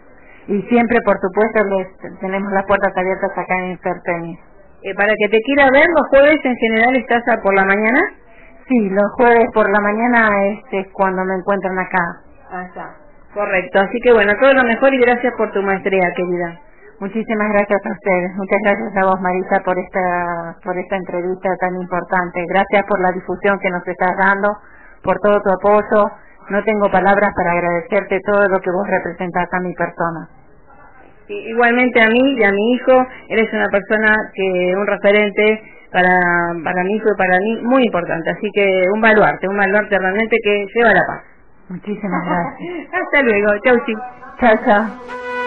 Y 0.47 0.61
siempre, 0.69 0.97
por 1.03 1.19
supuesto, 1.19 1.63
les 1.65 2.19
tenemos 2.19 2.51
las 2.53 2.65
puertas 2.65 2.95
abiertas 2.95 3.31
acá 3.37 3.57
en 3.59 3.71
Intertenis. 3.71 4.39
Eh, 4.83 4.95
para 4.95 5.13
que 5.19 5.27
te 5.29 5.39
quiera 5.41 5.69
ver, 5.71 5.85
los 5.95 6.07
jueves 6.09 6.39
en 6.43 6.55
general 6.55 6.95
estás 6.95 7.21
a 7.27 7.41
por 7.41 7.53
la 7.53 7.65
mañana. 7.65 8.01
Sí, 8.67 8.89
los 8.89 9.11
jueves 9.17 9.47
por 9.53 9.69
la 9.69 9.79
mañana 9.79 10.29
este, 10.45 10.79
es 10.79 10.87
cuando 10.93 11.23
me 11.25 11.35
encuentran 11.35 11.77
acá. 11.79 12.21
Está. 12.67 12.95
Correcto, 13.33 13.79
así 13.79 13.99
que 14.01 14.11
bueno, 14.11 14.33
todo 14.39 14.53
lo 14.53 14.63
mejor 14.63 14.93
y 14.93 14.99
gracias 14.99 15.33
por 15.37 15.51
tu 15.51 15.61
maestría, 15.61 16.11
querida. 16.15 16.59
Muchísimas 16.99 17.49
gracias 17.49 17.81
a 17.83 17.91
ustedes. 17.91 18.35
Muchas 18.35 18.59
gracias 18.63 18.97
a 18.97 19.05
vos, 19.05 19.21
Marisa, 19.21 19.59
por 19.65 19.79
esta, 19.79 20.55
por 20.63 20.77
esta 20.77 20.97
entrevista 20.97 21.49
tan 21.59 21.75
importante. 21.81 22.45
Gracias 22.47 22.85
por 22.85 23.01
la 23.01 23.11
difusión 23.11 23.57
que 23.59 23.71
nos 23.71 23.87
estás 23.87 24.15
dando, 24.17 24.49
por 25.01 25.17
todo 25.19 25.41
tu 25.41 25.49
apoyo. 25.49 26.11
No 26.49 26.63
tengo 26.63 26.91
palabras 26.91 27.31
para 27.35 27.53
agradecerte 27.53 28.19
todo 28.23 28.47
lo 28.47 28.59
que 28.59 28.69
vos 28.69 28.87
representás 28.87 29.47
a 29.51 29.59
mi 29.61 29.73
persona. 29.73 30.29
Igualmente 31.27 32.01
a 32.01 32.07
mí 32.07 32.35
y 32.37 32.43
a 32.43 32.51
mi 32.51 32.73
hijo, 32.73 33.07
eres 33.29 33.51
una 33.53 33.67
persona 33.69 34.13
que, 34.35 34.75
un 34.75 34.85
referente 34.85 35.63
para, 35.91 36.09
para 36.63 36.83
mi 36.83 36.95
hijo 36.95 37.09
y 37.13 37.17
para 37.17 37.37
mí 37.39 37.59
muy 37.63 37.83
importante, 37.83 38.29
así 38.31 38.49
que 38.53 38.85
un 38.93 39.01
baluarte, 39.01 39.47
un 39.47 39.57
baluarte 39.57 39.97
realmente 39.97 40.37
que 40.43 40.65
lleva 40.73 40.93
la 40.93 41.05
paz. 41.05 41.23
Muchísimas 41.69 42.25
gracias. 42.25 42.89
Hasta 42.93 43.21
luego, 43.21 43.47
chau, 43.63 43.77
sí. 43.85 43.93
Chao, 44.39 44.55
chao. 44.65 45.40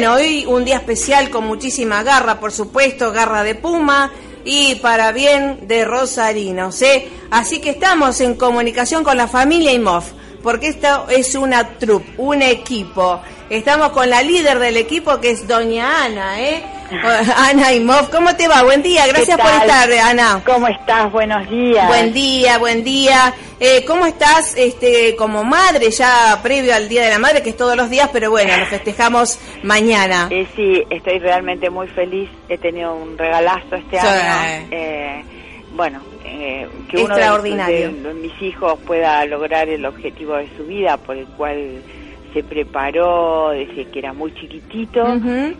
Bueno, 0.00 0.14
hoy 0.14 0.46
un 0.46 0.64
día 0.64 0.76
especial 0.76 1.28
con 1.28 1.46
muchísima 1.46 2.02
garra, 2.02 2.40
por 2.40 2.52
supuesto, 2.52 3.12
garra 3.12 3.42
de 3.42 3.54
puma 3.54 4.10
y 4.46 4.76
para 4.76 5.12
bien 5.12 5.68
de 5.68 5.84
Rosarinos, 5.84 6.80
¿eh? 6.80 7.06
Así 7.30 7.60
que 7.60 7.68
estamos 7.68 8.18
en 8.22 8.34
comunicación 8.34 9.04
con 9.04 9.18
la 9.18 9.28
familia 9.28 9.72
IMOF, 9.72 10.12
porque 10.42 10.68
esto 10.68 11.06
es 11.10 11.34
una 11.34 11.76
troupe, 11.76 12.14
un 12.16 12.40
equipo. 12.40 13.20
Estamos 13.50 13.90
con 13.90 14.08
la 14.08 14.22
líder 14.22 14.58
del 14.58 14.78
equipo 14.78 15.20
que 15.20 15.32
es 15.32 15.46
doña 15.46 16.06
Ana, 16.06 16.40
¿eh? 16.40 16.64
Ana 17.36 17.72
Imov, 17.72 18.10
¿cómo 18.10 18.34
te 18.34 18.48
va? 18.48 18.62
Buen 18.64 18.82
día, 18.82 19.06
gracias 19.06 19.38
por 19.38 19.50
estar, 19.50 19.92
Ana. 19.92 20.42
¿Cómo 20.44 20.66
estás? 20.66 21.10
Buenos 21.12 21.48
días. 21.48 21.86
Buen 21.86 22.12
día, 22.12 22.58
buen 22.58 22.82
día. 22.82 23.32
Eh, 23.60 23.84
¿Cómo 23.86 24.06
estás 24.06 24.56
este, 24.56 25.14
como 25.14 25.44
madre 25.44 25.90
ya 25.90 26.40
previo 26.42 26.74
al 26.74 26.88
Día 26.88 27.04
de 27.04 27.10
la 27.10 27.18
Madre, 27.18 27.42
que 27.42 27.50
es 27.50 27.56
todos 27.56 27.76
los 27.76 27.90
días, 27.90 28.10
pero 28.12 28.30
bueno, 28.30 28.56
lo 28.56 28.66
festejamos 28.66 29.38
mañana? 29.62 30.28
Eh, 30.30 30.46
sí, 30.56 30.82
estoy 30.90 31.20
realmente 31.20 31.70
muy 31.70 31.86
feliz. 31.88 32.28
He 32.48 32.58
tenido 32.58 32.94
un 32.94 33.16
regalazo 33.16 33.76
este 33.76 33.98
año. 33.98 34.68
Eh, 34.72 35.24
bueno, 35.72 36.00
eh, 36.24 36.68
que 36.88 37.04
uno 37.04 37.16
de, 37.16 37.88
de 37.92 38.14
mis 38.14 38.42
hijos 38.42 38.78
pueda 38.84 39.24
lograr 39.26 39.68
el 39.68 39.86
objetivo 39.86 40.34
de 40.36 40.48
su 40.56 40.64
vida 40.64 40.96
por 40.96 41.16
el 41.16 41.26
cual 41.26 41.82
se 42.32 42.42
preparó 42.42 43.50
desde 43.50 43.86
que 43.86 43.98
era 43.98 44.12
muy 44.12 44.34
chiquitito, 44.34 45.04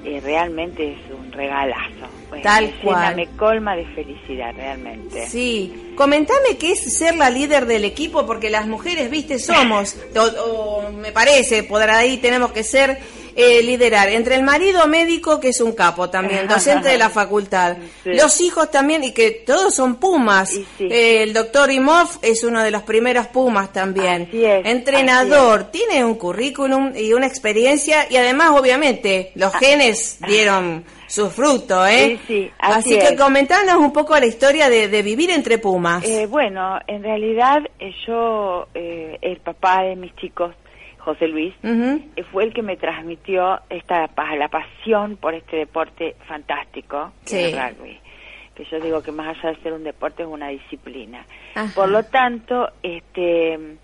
eh, 0.04 0.20
realmente 0.22 0.92
es 0.92 0.98
un 1.12 1.33
regalazo. 1.33 2.06
Tal 2.42 2.72
cual. 2.83 3.16
Me 3.16 3.26
colma 3.37 3.74
de 3.74 3.85
felicidad, 3.87 4.54
realmente. 4.54 5.26
Sí. 5.26 5.92
Comentame 5.96 6.56
qué 6.59 6.72
es 6.72 6.96
ser 6.96 7.16
la 7.16 7.28
líder 7.28 7.66
del 7.66 7.85
equipo, 7.85 8.24
porque 8.24 8.50
las 8.50 8.66
mujeres, 8.66 9.11
viste, 9.11 9.38
somos, 9.38 9.96
o, 10.16 10.90
me 10.92 11.12
parece, 11.12 11.64
por 11.64 11.83
ahí 11.83 12.18
tenemos 12.18 12.52
que 12.52 12.62
ser 12.62 12.98
eh, 13.40 13.62
liderar 13.62 14.09
entre 14.09 14.35
el 14.35 14.42
marido 14.42 14.87
médico, 14.87 15.40
que 15.40 15.48
es 15.48 15.61
un 15.61 15.72
capo 15.72 16.11
también, 16.11 16.46
docente 16.48 16.88
de 16.88 16.98
la 16.98 17.11
facultad, 17.11 17.76
los 18.05 18.40
hijos 18.40 18.70
también, 18.70 19.05
y 19.05 19.12
que 19.12 19.31
todos 19.31 19.74
son 19.74 19.96
pumas. 19.96 20.55
Eh, 20.79 21.22
el 21.22 21.32
doctor 21.32 21.70
Imov 21.70 22.09
es 22.22 22.45
uno 22.45 22.62
de 22.62 22.70
los 22.70 22.82
primeros 22.82 23.26
pumas 23.28 23.72
también. 23.72 24.28
Entrenador, 24.32 25.64
tiene 25.64 26.05
un 26.05 26.14
currículum 26.14 26.93
y 26.97 27.12
una 27.12 27.26
experiencia, 27.26 28.07
y 28.11 28.16
además, 28.16 28.51
obviamente, 28.51 29.32
los 29.34 29.55
genes 29.55 30.18
dieron 30.26 30.84
su 31.07 31.28
fruto, 31.28 31.84
¿eh? 31.86 32.20
Sí, 32.26 32.51
así, 32.59 32.99
que 32.99 33.16
comentanos 33.16 33.76
un 33.76 33.93
poco 33.93 34.16
la 34.18 34.26
historia 34.26 34.68
de, 34.68 35.03
vivir 35.03 35.30
entre 35.30 35.59
pumas. 35.59 36.05
Eh, 36.05 36.26
bueno, 36.26 36.78
en 36.86 37.03
realidad 37.03 37.62
yo, 38.07 38.68
el 38.74 39.38
papá 39.38 39.82
de 39.82 39.97
mis 39.97 40.14
chicos, 40.16 40.55
José 41.01 41.28
Luis, 41.28 41.55
eh, 41.62 42.22
fue 42.30 42.44
el 42.44 42.53
que 42.53 42.62
me 42.62 42.76
transmitió 42.76 43.61
esta 43.68 44.09
la 44.38 44.48
pasión 44.48 45.16
por 45.16 45.34
este 45.34 45.57
deporte 45.57 46.16
fantástico, 46.26 47.12
que 47.26 47.51
rugby. 47.53 47.98
Que 48.55 48.64
yo 48.64 48.80
digo 48.80 49.03
que 49.03 49.12
más 49.12 49.36
allá 49.36 49.55
de 49.55 49.62
ser 49.62 49.72
un 49.72 49.84
deporte 49.84 50.22
es 50.22 50.28
una 50.28 50.48
disciplina. 50.48 51.24
Por 51.74 51.88
lo 51.88 52.03
tanto, 52.05 52.70
este 52.82 53.78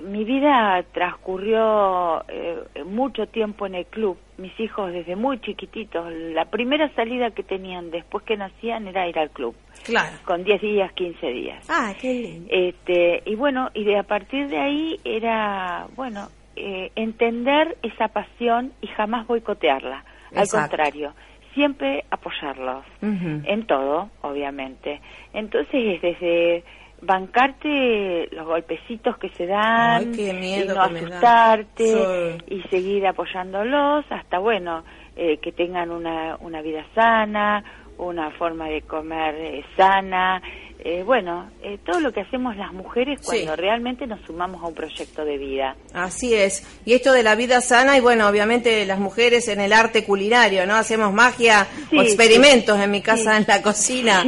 mi 0.00 0.24
vida 0.24 0.82
transcurrió 0.92 2.24
eh, 2.28 2.62
mucho 2.86 3.26
tiempo 3.26 3.66
en 3.66 3.74
el 3.74 3.86
club. 3.86 4.16
Mis 4.38 4.58
hijos 4.58 4.90
desde 4.92 5.16
muy 5.16 5.38
chiquititos, 5.40 6.10
la 6.10 6.46
primera 6.46 6.88
salida 6.94 7.30
que 7.30 7.42
tenían 7.42 7.90
después 7.90 8.24
que 8.24 8.36
nacían 8.36 8.88
era 8.88 9.06
ir 9.06 9.18
al 9.18 9.30
club. 9.30 9.54
Claro. 9.84 10.16
Con 10.24 10.44
10 10.44 10.62
días, 10.62 10.92
15 10.92 11.26
días. 11.26 11.66
Ah, 11.68 11.92
qué 12.00 12.14
lindo. 12.14 12.48
Este, 12.50 13.22
y 13.26 13.34
bueno, 13.34 13.70
y 13.74 13.84
de 13.84 13.98
a 13.98 14.04
partir 14.04 14.48
de 14.48 14.58
ahí 14.58 14.98
era, 15.04 15.86
bueno, 15.94 16.28
eh, 16.56 16.90
entender 16.96 17.76
esa 17.82 18.08
pasión 18.08 18.72
y 18.80 18.86
jamás 18.86 19.26
boicotearla. 19.26 20.04
Al 20.34 20.48
contrario, 20.48 21.12
siempre 21.54 22.04
apoyarlos 22.10 22.84
en 23.02 23.66
todo, 23.66 24.08
obviamente. 24.22 25.00
Entonces, 25.34 26.00
desde 26.00 26.64
bancarte 27.02 28.28
los 28.30 28.46
golpecitos 28.46 29.18
que 29.18 29.28
se 29.30 29.46
dan 29.46 30.14
y 30.18 30.64
no 30.64 30.80
asustarte 30.80 32.38
y 32.48 32.62
seguir 32.70 33.06
apoyándolos 33.06 34.04
hasta 34.08 34.38
bueno 34.38 34.84
eh, 35.16 35.38
que 35.38 35.52
tengan 35.52 35.90
una, 35.90 36.36
una 36.40 36.62
vida 36.62 36.86
sana 36.94 37.64
una 37.98 38.30
forma 38.30 38.68
de 38.68 38.82
comer 38.82 39.34
eh, 39.34 39.64
sana 39.76 40.40
eh, 40.84 41.04
bueno, 41.04 41.48
eh, 41.62 41.78
todo 41.86 42.00
lo 42.00 42.12
que 42.12 42.22
hacemos 42.22 42.56
las 42.56 42.72
mujeres 42.72 43.20
cuando 43.24 43.54
realmente 43.54 44.04
nos 44.04 44.20
sumamos 44.26 44.60
a 44.64 44.66
un 44.66 44.74
proyecto 44.74 45.24
de 45.24 45.38
vida. 45.38 45.76
Así 45.94 46.34
es. 46.34 46.66
Y 46.84 46.94
esto 46.94 47.12
de 47.12 47.22
la 47.22 47.36
vida 47.36 47.60
sana, 47.60 47.96
y 47.96 48.00
bueno, 48.00 48.26
obviamente 48.26 48.84
las 48.84 48.98
mujeres 48.98 49.46
en 49.46 49.60
el 49.60 49.72
arte 49.72 50.04
culinario, 50.04 50.66
¿no? 50.66 50.74
Hacemos 50.74 51.12
magia 51.12 51.68
o 51.96 52.02
experimentos 52.02 52.80
en 52.80 52.90
mi 52.90 53.00
casa 53.00 53.36
en 53.36 53.44
la 53.46 53.62
cocina. 53.62 54.24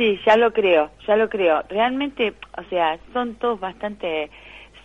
Sí, 0.00 0.18
ya 0.24 0.34
lo 0.38 0.50
creo, 0.50 0.88
ya 1.06 1.14
lo 1.14 1.28
creo. 1.28 1.62
Realmente, 1.68 2.32
o 2.56 2.62
sea, 2.70 2.98
son 3.12 3.34
todos 3.34 3.60
bastante 3.60 4.30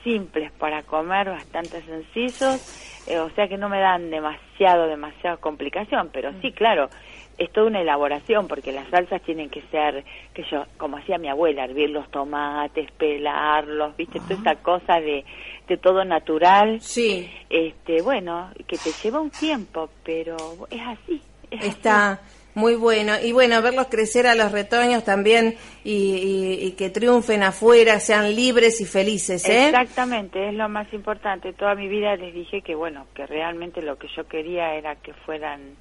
simples 0.03 0.51
para 0.51 0.83
comer, 0.83 1.29
bastante 1.29 1.81
sencillos, 1.83 3.07
eh, 3.07 3.17
o 3.19 3.29
sea 3.29 3.47
que 3.47 3.57
no 3.57 3.69
me 3.69 3.79
dan 3.79 4.09
demasiado, 4.09 4.87
demasiada 4.87 5.37
complicación, 5.37 6.09
pero 6.11 6.33
sí, 6.41 6.51
claro, 6.51 6.89
es 7.37 7.49
toda 7.53 7.67
una 7.67 7.79
elaboración 7.79 8.49
porque 8.49 8.73
las 8.73 8.89
salsas 8.89 9.21
tienen 9.21 9.49
que 9.49 9.61
ser, 9.71 10.03
que 10.33 10.43
yo, 10.51 10.65
como 10.75 10.97
hacía 10.97 11.17
mi 11.17 11.29
abuela, 11.29 11.63
hervir 11.63 11.91
los 11.91 12.11
tomates, 12.11 12.91
pelarlos, 12.91 13.95
viste, 13.95 14.19
toda 14.19 14.35
esta 14.35 14.55
cosa 14.55 14.99
de, 14.99 15.23
de 15.65 15.77
todo 15.77 16.03
natural. 16.03 16.81
Sí. 16.81 17.31
Este, 17.49 18.01
bueno, 18.01 18.49
que 18.67 18.77
te 18.77 18.91
lleva 19.01 19.21
un 19.21 19.31
tiempo, 19.31 19.89
pero 20.03 20.35
es 20.69 20.81
así. 20.81 21.21
Está 21.49 22.19
muy 22.55 22.75
bueno. 22.75 23.13
Y 23.21 23.33
bueno, 23.33 23.61
verlos 23.61 23.87
crecer 23.87 24.25
a 24.25 24.33
los 24.33 24.51
retoños 24.51 25.03
también 25.03 25.55
y, 25.83 26.57
y, 26.61 26.71
que 26.71 26.89
triunfen 26.89 27.43
afuera, 27.43 27.99
sean 27.99 28.33
libres 28.35 28.81
y 28.81 28.85
felices, 28.85 29.47
¿eh? 29.47 29.67
Exactamente, 29.67 30.49
es 30.49 30.55
lo 30.55 30.67
más 30.69 30.91
importante. 30.93 31.53
Toda 31.53 31.75
mi 31.75 31.87
vida 31.87 32.15
les 32.15 32.33
dije 32.33 32.61
que, 32.61 32.73
bueno, 32.73 33.05
que 33.13 33.27
realmente 33.27 33.81
lo 33.81 33.97
que 33.97 34.07
yo 34.15 34.27
quería 34.27 34.73
era 34.73 34.95
que 34.95 35.13
fueran 35.13 35.75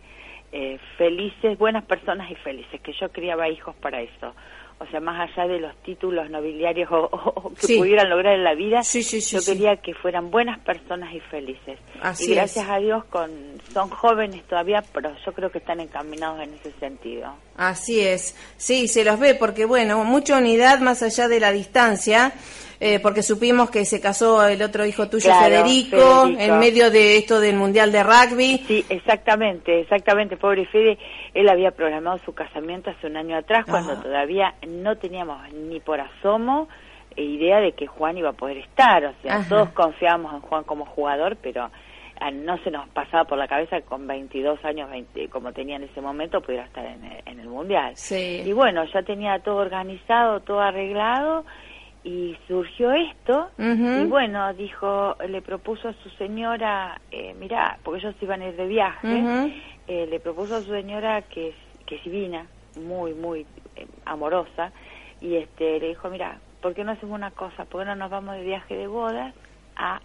eh, 0.53 0.79
felices, 0.99 1.57
buenas 1.59 1.85
personas 1.85 2.31
y 2.31 2.35
felices, 2.37 2.81
que 2.81 2.93
yo 2.93 3.09
criaba 3.11 3.49
hijos 3.49 3.75
para 3.77 4.03
eso. 4.03 4.35
O 4.87 4.91
sea, 4.91 5.01
más 5.01 5.30
allá 5.30 5.49
de 5.49 5.61
los 5.61 5.74
títulos 5.82 6.28
nobiliarios 6.30 6.89
o, 6.93 7.53
que 7.61 7.78
pudieran 7.78 8.11
lograr 8.11 8.35
en 8.35 8.45
la 8.45 8.55
vida, 8.55 8.82
yo 8.82 9.41
quería 9.45 9.76
que 9.76 9.95
fueran 9.95 10.30
buenas 10.30 10.59
personas 10.61 11.12
y 11.14 11.20
felices. 11.20 11.78
y 12.20 12.35
gracias 12.35 12.68
a 12.68 12.78
Dios 12.78 13.05
con, 13.07 13.30
son 13.72 13.89
jóvenes 13.89 14.45
todavía, 14.45 14.82
pero 14.93 15.11
yo 15.24 15.32
creo 15.32 15.51
que 15.51 15.59
están 15.59 15.80
encaminados 15.80 16.41
en 16.43 16.55
ese 16.55 16.72
sentido. 16.78 17.35
Así 17.57 18.01
es, 18.01 18.37
sí, 18.57 18.89
se 18.89 19.05
los 19.05 19.18
ve 19.18 19.35
porque, 19.35 19.64
bueno, 19.64 20.05
mucha 20.05 20.39
unidad 20.39 20.80
más 20.80 21.03
allá 21.03 21.28
de 21.28 21.41
la 21.41 21.53
distancia 21.53 22.32
eh, 22.85 23.01
porque 23.01 23.22
supimos 23.22 23.70
que 23.70 23.87
se 23.87 24.01
casó 24.01 24.47
el 24.47 24.61
otro 24.62 24.85
hijo 24.85 25.09
tuyo, 25.09 25.32
Federico, 25.32 26.26
en 26.26 26.59
medio 26.59 26.91
de 26.91 27.16
esto 27.16 27.41
del 27.41 27.57
Mundial 27.57 27.91
de 27.91 28.03
Rugby. 28.03 28.59
Sí, 28.66 28.85
exactamente, 28.91 29.80
exactamente, 29.80 30.37
pobre 30.37 30.66
Fede, 30.66 30.99
él 31.32 31.49
había 31.49 31.70
programado 31.70 32.18
su 32.26 32.35
casamiento 32.35 32.91
hace 32.91 33.07
un 33.07 33.16
año 33.16 33.39
atrás, 33.39 33.64
cuando 33.64 33.97
todavía 34.03 34.55
no 34.68 34.97
teníamos 34.97 35.51
ni 35.53 35.80
por 35.80 35.99
asomo 35.99 36.68
idea 37.16 37.61
de 37.61 37.72
que 37.72 37.87
Juan 37.87 38.18
iba 38.18 38.30
a 38.30 38.35
poder 38.35 38.59
estar, 38.59 39.05
o 39.05 39.14
sea, 39.22 39.47
todos 39.49 39.70
confiábamos 39.70 40.35
en 40.35 40.41
Juan 40.41 40.64
como 40.64 40.85
jugador, 40.85 41.37
pero 41.41 41.70
ah, 42.20 42.30
no 42.30 42.59
se 42.59 42.70
nos 42.70 42.89
pasaba 42.89 43.24
por 43.24 43.39
la 43.39 43.49
cabeza 43.49 43.76
que 43.76 43.87
con 43.87 44.07
22 44.07 44.64
años, 44.64 44.91
20, 44.91 45.28
como 45.28 45.53
tenía 45.53 45.76
en 45.76 45.85
ese 45.85 46.01
momento, 46.01 46.41
pudiera 46.41 46.64
estar 46.64 46.85
en 46.85 47.05
el, 47.05 47.22
en 47.24 47.41
el 47.41 47.49
Mundial. 47.49 47.93
Sí. 47.97 48.43
Y 48.45 48.53
bueno, 48.53 48.85
ya 48.93 49.03
tenía 49.03 49.39
todo 49.39 49.57
organizado, 49.57 50.41
todo 50.41 50.61
arreglado, 50.61 51.45
y 52.05 52.37
surgió 52.47 52.93
esto 52.93 53.49
y 53.59 54.05
bueno 54.05 54.53
dijo 54.53 55.17
le 55.27 55.41
propuso 55.41 55.89
a 55.89 55.95
su 55.95 56.11
señora 56.11 57.01
eh, 57.11 57.35
mira 57.41 57.79
porque 57.83 58.01
ellos 58.01 58.15
iban 58.21 58.43
a 58.43 58.49
ir 58.49 58.57
de 58.57 58.67
viaje 58.67 59.55
eh, 59.89 60.07
le 60.07 60.21
propuso 60.21 60.57
a 60.57 60.61
su 60.61 60.71
señora 60.71 61.23
que 61.23 61.55
que 61.87 61.97
es 61.97 62.05
divina 62.05 62.47
muy 62.79 63.15
muy 63.15 63.47
eh, 63.77 63.87
amorosa 64.05 64.71
y 65.23 65.37
este 65.37 65.81
le 65.81 65.89
dijo 65.89 66.11
mira 66.11 66.39
por 66.61 66.75
qué 66.75 66.85
no 66.85 66.93
hacemos 66.93 67.15
una 67.15 67.31
cosa 67.31 67.65
por 67.65 67.81
qué 67.81 67.87
no 67.87 67.97
nos 67.97 68.11
vamos 68.11 68.37
de 68.37 68.43
viaje 68.43 68.77
de 68.77 68.87
bodas 68.87 69.35
a 69.77 70.01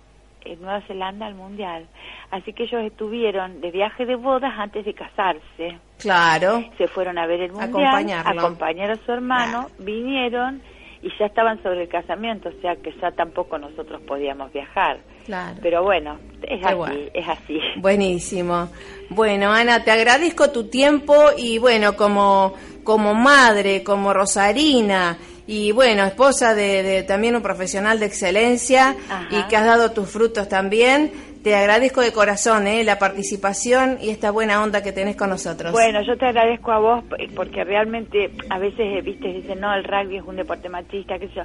Nueva 0.62 0.80
Zelanda 0.88 1.26
al 1.26 1.36
mundial 1.36 1.86
así 2.32 2.54
que 2.54 2.64
ellos 2.64 2.82
estuvieron 2.84 3.60
de 3.60 3.72
viaje 3.72 4.06
de 4.06 4.16
bodas 4.16 4.54
antes 4.58 4.86
de 4.86 4.93
casarse. 4.93 5.78
Claro. 5.97 6.64
Se 6.78 6.88
fueron 6.88 7.18
a 7.18 7.28
ver 7.28 7.41
el 7.41 7.52
mundial 7.52 8.10
acompañar 8.26 8.91
a 8.91 8.95
su 8.95 9.12
hermano 9.12 9.68
vinieron 9.80 10.62
y 11.02 11.10
ya 11.18 11.28
estaban 11.28 11.62
sobre 11.64 11.84
el 11.84 11.89
casamiento, 11.89 12.50
o 12.50 12.62
sea 12.62 12.76
que 12.76 12.91
ya 13.02 13.12
tampoco 13.12 13.58
nosotros 13.58 14.02
podíamos 14.02 14.52
viajar. 14.52 15.00
Claro. 15.26 15.58
Pero 15.62 15.84
bueno, 15.84 16.20
es 16.41 16.66
así, 16.66 17.10
es 17.14 17.28
así. 17.28 17.60
Buenísimo. 17.78 18.70
Bueno, 19.10 19.52
Ana, 19.52 19.84
te 19.84 19.91
agradezco 19.91 20.52
tu 20.52 20.70
tiempo 20.70 21.16
y 21.38 21.58
bueno, 21.58 21.95
como, 21.95 22.54
como 22.84 23.14
madre, 23.14 23.84
como 23.84 24.14
Rosarina 24.14 25.18
y 25.52 25.72
bueno, 25.72 26.06
esposa 26.06 26.54
de, 26.54 27.04
también 27.08 27.36
un 27.36 27.41
profesional 27.41 28.00
de 28.00 28.06
excelencia 28.06 28.95
y 29.32 29.41
que 29.47 29.58
has 29.58 29.66
dado 29.66 29.91
tus 29.91 30.08
frutos 30.08 30.47
también, 30.47 31.12
te 31.43 31.55
agradezco 31.55 32.01
de 32.01 32.11
corazón 32.11 32.67
¿eh? 32.67 32.83
la 32.83 32.99
participación 32.99 33.97
y 34.01 34.09
esta 34.09 34.31
buena 34.31 34.61
onda 34.61 34.83
que 34.83 34.91
tenés 34.91 35.15
con 35.15 35.29
nosotros. 35.29 35.71
Bueno, 35.71 36.01
yo 36.01 36.17
te 36.17 36.25
agradezco 36.25 36.71
a 36.71 36.79
vos 36.79 37.03
porque 37.35 37.63
realmente 37.63 38.31
a 38.49 38.59
veces, 38.59 38.79
eh, 38.79 39.01
viste, 39.01 39.29
dicen, 39.29 39.61
no, 39.61 39.73
el 39.73 39.83
rugby 39.83 40.17
es 40.17 40.23
un 40.23 40.35
deporte 40.35 40.69
machista, 40.69 41.17
sé 41.17 41.29
yo. 41.35 41.43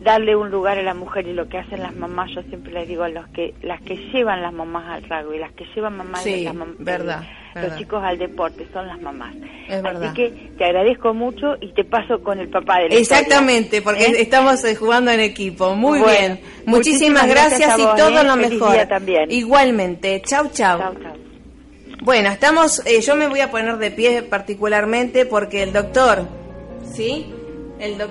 Darle 0.00 0.34
un 0.34 0.50
lugar 0.50 0.78
a 0.78 0.82
la 0.82 0.94
mujer 0.94 1.26
y 1.28 1.32
lo 1.32 1.48
que 1.48 1.58
hacen 1.58 1.80
las 1.80 1.94
mamás, 1.94 2.30
yo 2.34 2.42
siempre 2.42 2.72
les 2.72 2.88
digo, 2.88 3.06
los 3.08 3.28
que 3.28 3.54
las 3.62 3.80
que 3.82 3.96
llevan 4.12 4.42
las 4.42 4.52
mamás 4.52 4.88
al 4.88 5.02
rugby, 5.08 5.38
las 5.38 5.52
que 5.52 5.64
llevan 5.74 5.96
mamás 5.96 6.22
sí, 6.22 6.44
las 6.44 6.54
mamás, 6.54 6.76
verdad, 6.78 7.22
los 7.62 7.76
chicos 7.78 8.02
al 8.04 8.18
deporte 8.18 8.66
son 8.72 8.86
las 8.86 9.00
mamás. 9.00 9.34
Es 9.68 9.82
verdad. 9.82 10.04
Así 10.04 10.14
que 10.14 10.30
te 10.58 10.64
agradezco 10.64 11.14
mucho 11.14 11.54
y 11.60 11.72
te 11.72 11.84
paso 11.84 12.22
con 12.22 12.38
el 12.38 12.48
papá 12.48 12.78
del 12.80 12.92
Exactamente, 12.92 13.82
porque 13.82 14.04
¿Eh? 14.04 14.14
estamos 14.22 14.64
eh, 14.64 14.74
jugando 14.76 15.10
en 15.10 15.20
equipo. 15.20 15.74
Muy 15.74 15.98
Bueno, 16.00 16.12
bien. 16.18 16.40
Muchísimas, 16.66 17.24
muchísimas 17.24 17.28
gracias, 17.28 17.78
y 17.78 17.82
todo 17.96 18.20
¿eh? 18.20 18.24
lo 18.24 18.36
mejor. 18.36 18.76
también. 18.88 19.30
Igualmente. 19.30 20.22
Chau, 20.24 20.48
chau. 20.52 20.78
Chau, 20.78 20.94
chau. 21.02 21.12
Bueno, 22.02 22.28
estamos, 22.30 22.82
eh, 22.86 23.00
yo 23.00 23.16
me 23.16 23.26
voy 23.26 23.40
a 23.40 23.50
poner 23.50 23.78
de 23.78 23.90
pie 23.90 24.22
particularmente 24.22 25.26
porque 25.26 25.62
el 25.62 25.72
doctor, 25.72 26.26
¿sí? 26.92 27.32
El 27.80 27.98
doc- 27.98 28.10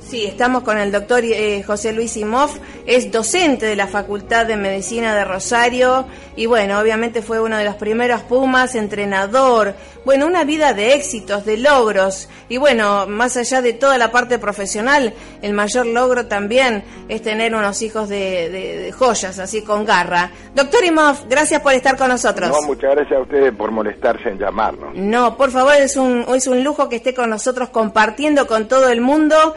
Sí, 0.00 0.24
estamos 0.24 0.64
con 0.64 0.76
el 0.78 0.90
doctor 0.90 1.22
eh, 1.24 1.62
José 1.64 1.92
Luis 1.92 2.12
Simov, 2.12 2.50
es 2.86 3.12
docente 3.12 3.66
de 3.66 3.76
la 3.76 3.86
Facultad 3.86 4.44
de 4.46 4.56
Medicina 4.56 5.14
de 5.14 5.24
Rosario 5.24 6.06
y 6.34 6.46
bueno, 6.46 6.80
obviamente 6.80 7.22
fue 7.22 7.38
uno 7.38 7.56
de 7.58 7.64
los 7.64 7.76
primeros 7.76 8.22
Pumas, 8.22 8.74
entrenador, 8.74 9.74
bueno, 10.04 10.26
una 10.26 10.42
vida 10.42 10.72
de 10.74 10.94
éxitos, 10.94 11.44
de 11.44 11.58
logros 11.58 12.28
y 12.48 12.56
bueno, 12.56 13.06
más 13.06 13.36
allá 13.36 13.62
de 13.62 13.72
toda 13.74 13.98
la 13.98 14.10
parte 14.10 14.38
profesional, 14.40 15.14
el 15.42 15.52
mayor 15.52 15.86
logro 15.86 16.26
también 16.26 16.82
es 17.08 17.22
tener 17.22 17.54
unos 17.54 17.80
hijos 17.82 18.08
de, 18.08 18.48
de- 18.50 18.78
de 18.78 18.92
joyas, 18.92 19.38
así 19.38 19.62
con 19.62 19.84
garra. 19.84 20.32
Doctor 20.54 20.82
Imov, 20.84 21.28
gracias 21.28 21.60
por 21.60 21.72
estar 21.74 21.96
con 21.96 22.08
nosotros. 22.08 22.50
No, 22.50 22.66
muchas 22.66 22.90
gracias 22.96 23.16
a 23.18 23.22
ustedes 23.22 23.52
por 23.54 23.70
molestarse 23.70 24.30
en 24.30 24.38
llamarnos. 24.38 24.94
No, 24.96 25.36
por 25.36 25.50
favor, 25.52 25.74
es 25.74 25.94
un, 25.96 26.24
es 26.34 26.46
un 26.48 26.64
lujo 26.64 26.88
que 26.88 26.96
esté 26.96 27.14
con 27.14 27.30
nosotros 27.30 27.68
compartiendo 27.68 28.46
con 28.48 28.66
todo 28.66 28.88
el 28.88 29.00
mundo, 29.02 29.54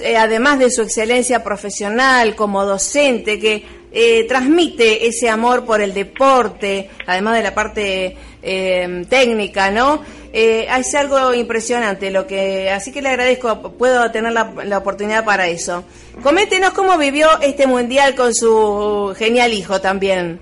eh, 0.00 0.16
además 0.16 0.58
de 0.58 0.70
su 0.70 0.82
excelencia 0.82 1.42
profesional 1.44 2.34
como 2.34 2.64
docente, 2.64 3.38
que 3.38 3.64
eh, 3.92 4.24
transmite 4.28 5.06
ese 5.06 5.28
amor 5.28 5.64
por 5.64 5.80
el 5.80 5.94
deporte, 5.94 6.90
además 7.06 7.36
de 7.36 7.42
la 7.42 7.54
parte 7.54 8.16
eh, 8.42 9.04
técnica, 9.08 9.70
¿no? 9.70 10.02
Eh, 10.32 10.66
es 10.78 10.94
algo 10.94 11.32
impresionante 11.32 12.10
lo 12.10 12.26
que, 12.26 12.68
así 12.70 12.92
que 12.92 13.00
le 13.00 13.08
agradezco, 13.08 13.72
puedo 13.78 14.10
tener 14.10 14.32
la, 14.32 14.52
la 14.64 14.78
oportunidad 14.78 15.24
para 15.24 15.46
eso. 15.48 15.84
Coméntenos 16.22 16.72
cómo 16.74 16.98
vivió 16.98 17.28
este 17.40 17.66
mundial 17.66 18.14
con 18.14 18.34
su 18.34 19.14
genial 19.16 19.54
hijo 19.54 19.80
también. 19.80 20.38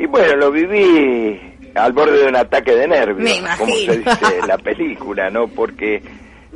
Y 0.00 0.06
bueno, 0.06 0.34
lo 0.36 0.50
viví 0.50 1.38
al 1.74 1.92
borde 1.92 2.22
de 2.22 2.26
un 2.28 2.36
ataque 2.36 2.74
de 2.74 2.88
nervios, 2.88 3.18
Me 3.20 3.36
como 3.56 3.72
se 3.72 3.82
imagino. 3.84 3.92
dice 4.10 4.38
en 4.40 4.48
la 4.48 4.58
película, 4.64 5.30
¿no? 5.30 5.46
Porque 5.46 6.02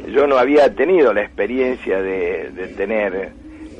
yo 0.09 0.27
no 0.27 0.37
había 0.39 0.75
tenido 0.75 1.13
la 1.13 1.23
experiencia 1.23 2.01
de, 2.03 2.51
de 2.51 2.69
tener 2.69 3.33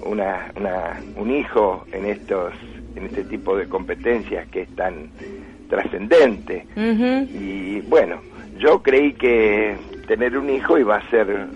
una, 0.03 0.51
una- 0.57 1.01
un 1.17 1.31
hijo 1.31 1.87
en 1.93 2.07
estos 2.07 2.53
en 2.97 3.07
este 3.07 3.25
tipo 3.25 3.57
de 3.57 3.69
competencias 3.69 4.47
que 4.49 4.63
es 4.63 4.69
tan 4.77 5.09
trascendente. 5.69 6.67
Y 7.35 7.81
bueno, 7.81 8.21
yo 8.59 8.83
creí 8.83 9.15
que 9.15 9.77
tener 10.07 10.37
un 10.39 10.49
hijo 10.51 10.79
iba 10.79 10.97
a 10.97 11.11
ser 11.11 11.47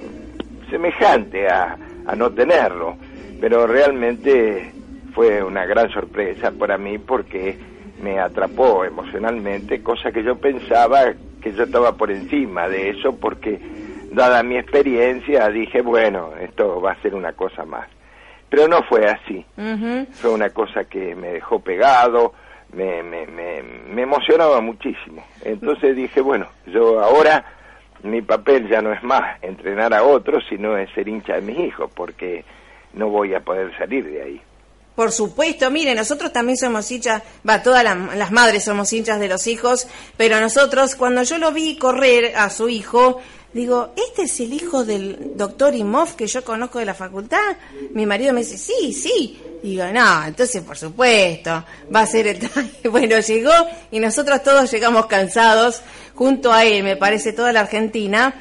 semejante 0.71 1.47
a, 1.49 1.77
a 2.07 2.17
no 2.17 2.31
tenerlo, 2.31 2.97
pero 3.41 3.67
realmente 3.67 4.73
fue 5.15 5.43
una 5.43 5.65
gran 5.67 5.91
sorpresa 5.91 6.51
para 6.51 6.77
mí 6.79 6.99
porque 6.99 7.57
me 8.03 8.19
atrapó 8.19 8.85
emocionalmente, 8.85 9.83
cosa 9.83 10.11
que 10.13 10.23
yo 10.23 10.37
pensaba 10.37 11.13
que 11.41 11.53
yo 11.53 11.65
estaba 11.65 11.97
por 11.97 12.11
encima 12.11 12.69
de 12.69 12.91
eso 12.91 13.15
porque 13.17 13.59
dada 14.11 14.43
mi 14.43 14.57
experiencia 14.59 15.49
dije, 15.49 15.81
bueno, 15.83 16.33
esto 16.41 16.81
va 16.81 16.93
a 16.93 17.03
ser 17.03 17.15
una 17.15 17.33
cosa 17.33 17.65
más. 17.65 17.89
Pero 18.51 18.67
no 18.67 18.83
fue 18.85 19.05
así 19.07 19.45
fue 20.15 20.31
una 20.31 20.51
cosa 20.51 20.85
que 20.85 21.15
me 21.15 21.29
dejó 21.33 21.61
pegado, 21.61 22.33
me, 22.73 23.03
me, 23.03 23.27
me, 23.27 23.63
me 23.63 24.03
emocionaba 24.03 24.61
muchísimo. 24.61 25.23
Entonces 25.45 25.95
dije, 25.97 26.21
bueno, 26.23 26.47
yo 26.67 27.01
ahora 27.01 27.45
mi 28.03 28.23
papel 28.23 28.69
ya 28.69 28.81
no 28.81 28.93
es 28.93 29.03
más 29.03 29.43
entrenar 29.43 29.93
a 29.93 30.03
otros, 30.05 30.45
sino 30.49 30.79
es 30.79 30.89
ser 30.95 31.09
hincha 31.09 31.35
de 31.35 31.43
mis 31.43 31.59
hijos, 31.59 31.91
porque 31.95 32.45
no 32.95 33.09
voy 33.11 33.35
a 33.35 33.41
poder 33.41 33.77
salir 33.77 34.05
de 34.09 34.23
ahí. 34.23 34.41
Por 34.95 35.13
supuesto, 35.13 35.71
mire, 35.71 35.95
nosotros 35.95 36.33
también 36.33 36.57
somos 36.57 36.91
hinchas, 36.91 37.23
va, 37.49 37.63
todas 37.63 37.85
la- 37.85 37.95
las 38.17 38.33
madres 38.33 38.65
somos 38.65 38.93
hinchas 38.93 39.21
de 39.21 39.29
los 39.29 39.47
hijos, 39.47 39.87
pero 40.17 40.41
nosotros, 40.41 40.95
cuando 40.97 41.23
yo 41.23 41.39
lo 41.39 41.53
vi 41.53 41.77
correr 41.79 42.35
a 42.37 42.51
su 42.51 42.69
hijo, 42.69 43.21
digo, 43.53 43.93
¿este 43.97 44.23
es 44.23 44.41
el 44.41 44.53
hijo 44.53 44.85
del 44.85 45.37
doctor 45.37 45.75
Imov 45.75 46.15
que 46.17 46.27
yo 46.27 46.45
conozco 46.45 46.79
de 46.79 46.85
la 46.85 46.95
facultad? 46.95 47.57
Mi 47.93 48.07
marido 48.07 48.33
me 48.33 48.41
dice, 48.41 48.59
sí, 48.59 48.93
sí. 48.93 49.41
Digo, 49.63 49.85
no, 49.87 50.25
entonces 50.27 50.63
por 50.63 50.77
supuesto, 50.77 51.65
va 51.95 52.01
a 52.01 52.07
ser 52.07 52.27
el... 52.29 52.51
bueno, 52.91 53.19
llegó 53.19 53.53
y 53.91 53.99
nosotros 54.01 54.43
todos 54.43 54.71
llegamos 54.71 55.07
cansados, 55.07 55.83
junto 56.15 56.53
a 56.53 56.65
él, 56.65 56.83
me 56.83 56.97
parece, 56.97 57.33
toda 57.33 57.53
la 57.53 57.61
Argentina, 57.61 58.35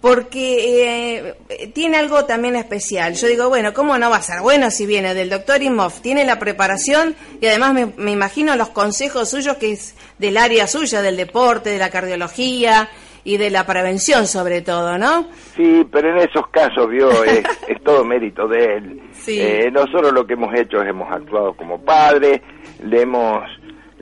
porque 0.00 1.34
eh, 1.48 1.70
tiene 1.74 1.96
algo 1.96 2.24
también 2.24 2.56
especial. 2.56 3.14
Yo 3.14 3.26
digo, 3.26 3.48
bueno, 3.48 3.74
¿cómo 3.74 3.98
no 3.98 4.10
va 4.10 4.16
a 4.16 4.22
ser? 4.22 4.40
Bueno, 4.40 4.70
si 4.70 4.86
viene 4.86 5.14
del 5.14 5.30
doctor 5.30 5.62
Imhoff, 5.62 6.00
tiene 6.00 6.24
la 6.24 6.38
preparación 6.38 7.16
y 7.40 7.46
además 7.46 7.74
me, 7.74 7.86
me 7.96 8.12
imagino 8.12 8.56
los 8.56 8.70
consejos 8.70 9.28
suyos 9.28 9.56
que 9.56 9.72
es 9.72 9.94
del 10.18 10.36
área 10.36 10.66
suya, 10.66 11.02
del 11.02 11.16
deporte, 11.16 11.70
de 11.70 11.78
la 11.78 11.90
cardiología 11.90 12.88
y 13.24 13.36
de 13.36 13.50
la 13.50 13.64
prevención 13.66 14.26
sobre 14.26 14.62
todo, 14.62 14.98
¿no? 14.98 15.26
Sí, 15.56 15.86
pero 15.90 16.10
en 16.10 16.18
esos 16.28 16.48
casos, 16.48 16.88
vio, 16.88 17.10
es, 17.24 17.42
es 17.68 17.82
todo 17.82 18.04
mérito 18.04 18.46
de 18.48 18.76
él. 18.76 19.02
Sí. 19.12 19.40
Eh, 19.40 19.70
nosotros 19.72 20.12
lo 20.12 20.26
que 20.26 20.34
hemos 20.34 20.54
hecho 20.54 20.80
es 20.82 20.88
hemos 20.88 21.10
actuado 21.12 21.54
como 21.54 21.80
padre, 21.80 22.42
le 22.84 23.02
hemos 23.02 23.42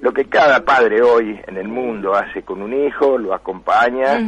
lo 0.00 0.12
que 0.12 0.26
cada 0.26 0.64
padre 0.64 1.02
hoy 1.02 1.40
en 1.48 1.56
el 1.56 1.66
mundo 1.66 2.14
hace 2.14 2.42
con 2.42 2.62
un 2.62 2.72
hijo, 2.72 3.18
lo 3.18 3.34
acompaña 3.34 4.20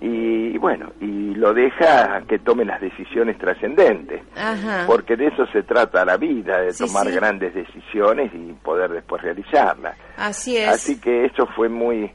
y, 0.00 0.56
bueno, 0.56 0.92
y 0.98 1.34
lo 1.34 1.52
deja 1.52 2.22
que 2.26 2.38
tome 2.38 2.64
las 2.64 2.80
decisiones 2.80 3.36
trascendentes, 3.36 4.22
Ajá. 4.34 4.84
porque 4.86 5.16
de 5.16 5.26
eso 5.26 5.46
se 5.52 5.62
trata 5.62 6.06
la 6.06 6.16
vida, 6.16 6.62
de 6.62 6.72
Sí, 6.72 6.86
tomar 6.86 7.06
sí. 7.06 7.12
grandes 7.12 7.54
decisiones 7.54 8.32
y 8.34 8.52
poder 8.62 8.90
después 8.92 9.20
realizarlas. 9.22 9.94
Así 10.16 10.56
es. 10.56 10.68
Así 10.68 10.98
que 10.98 11.26
eso 11.26 11.46
fue 11.54 11.68
muy... 11.68 12.10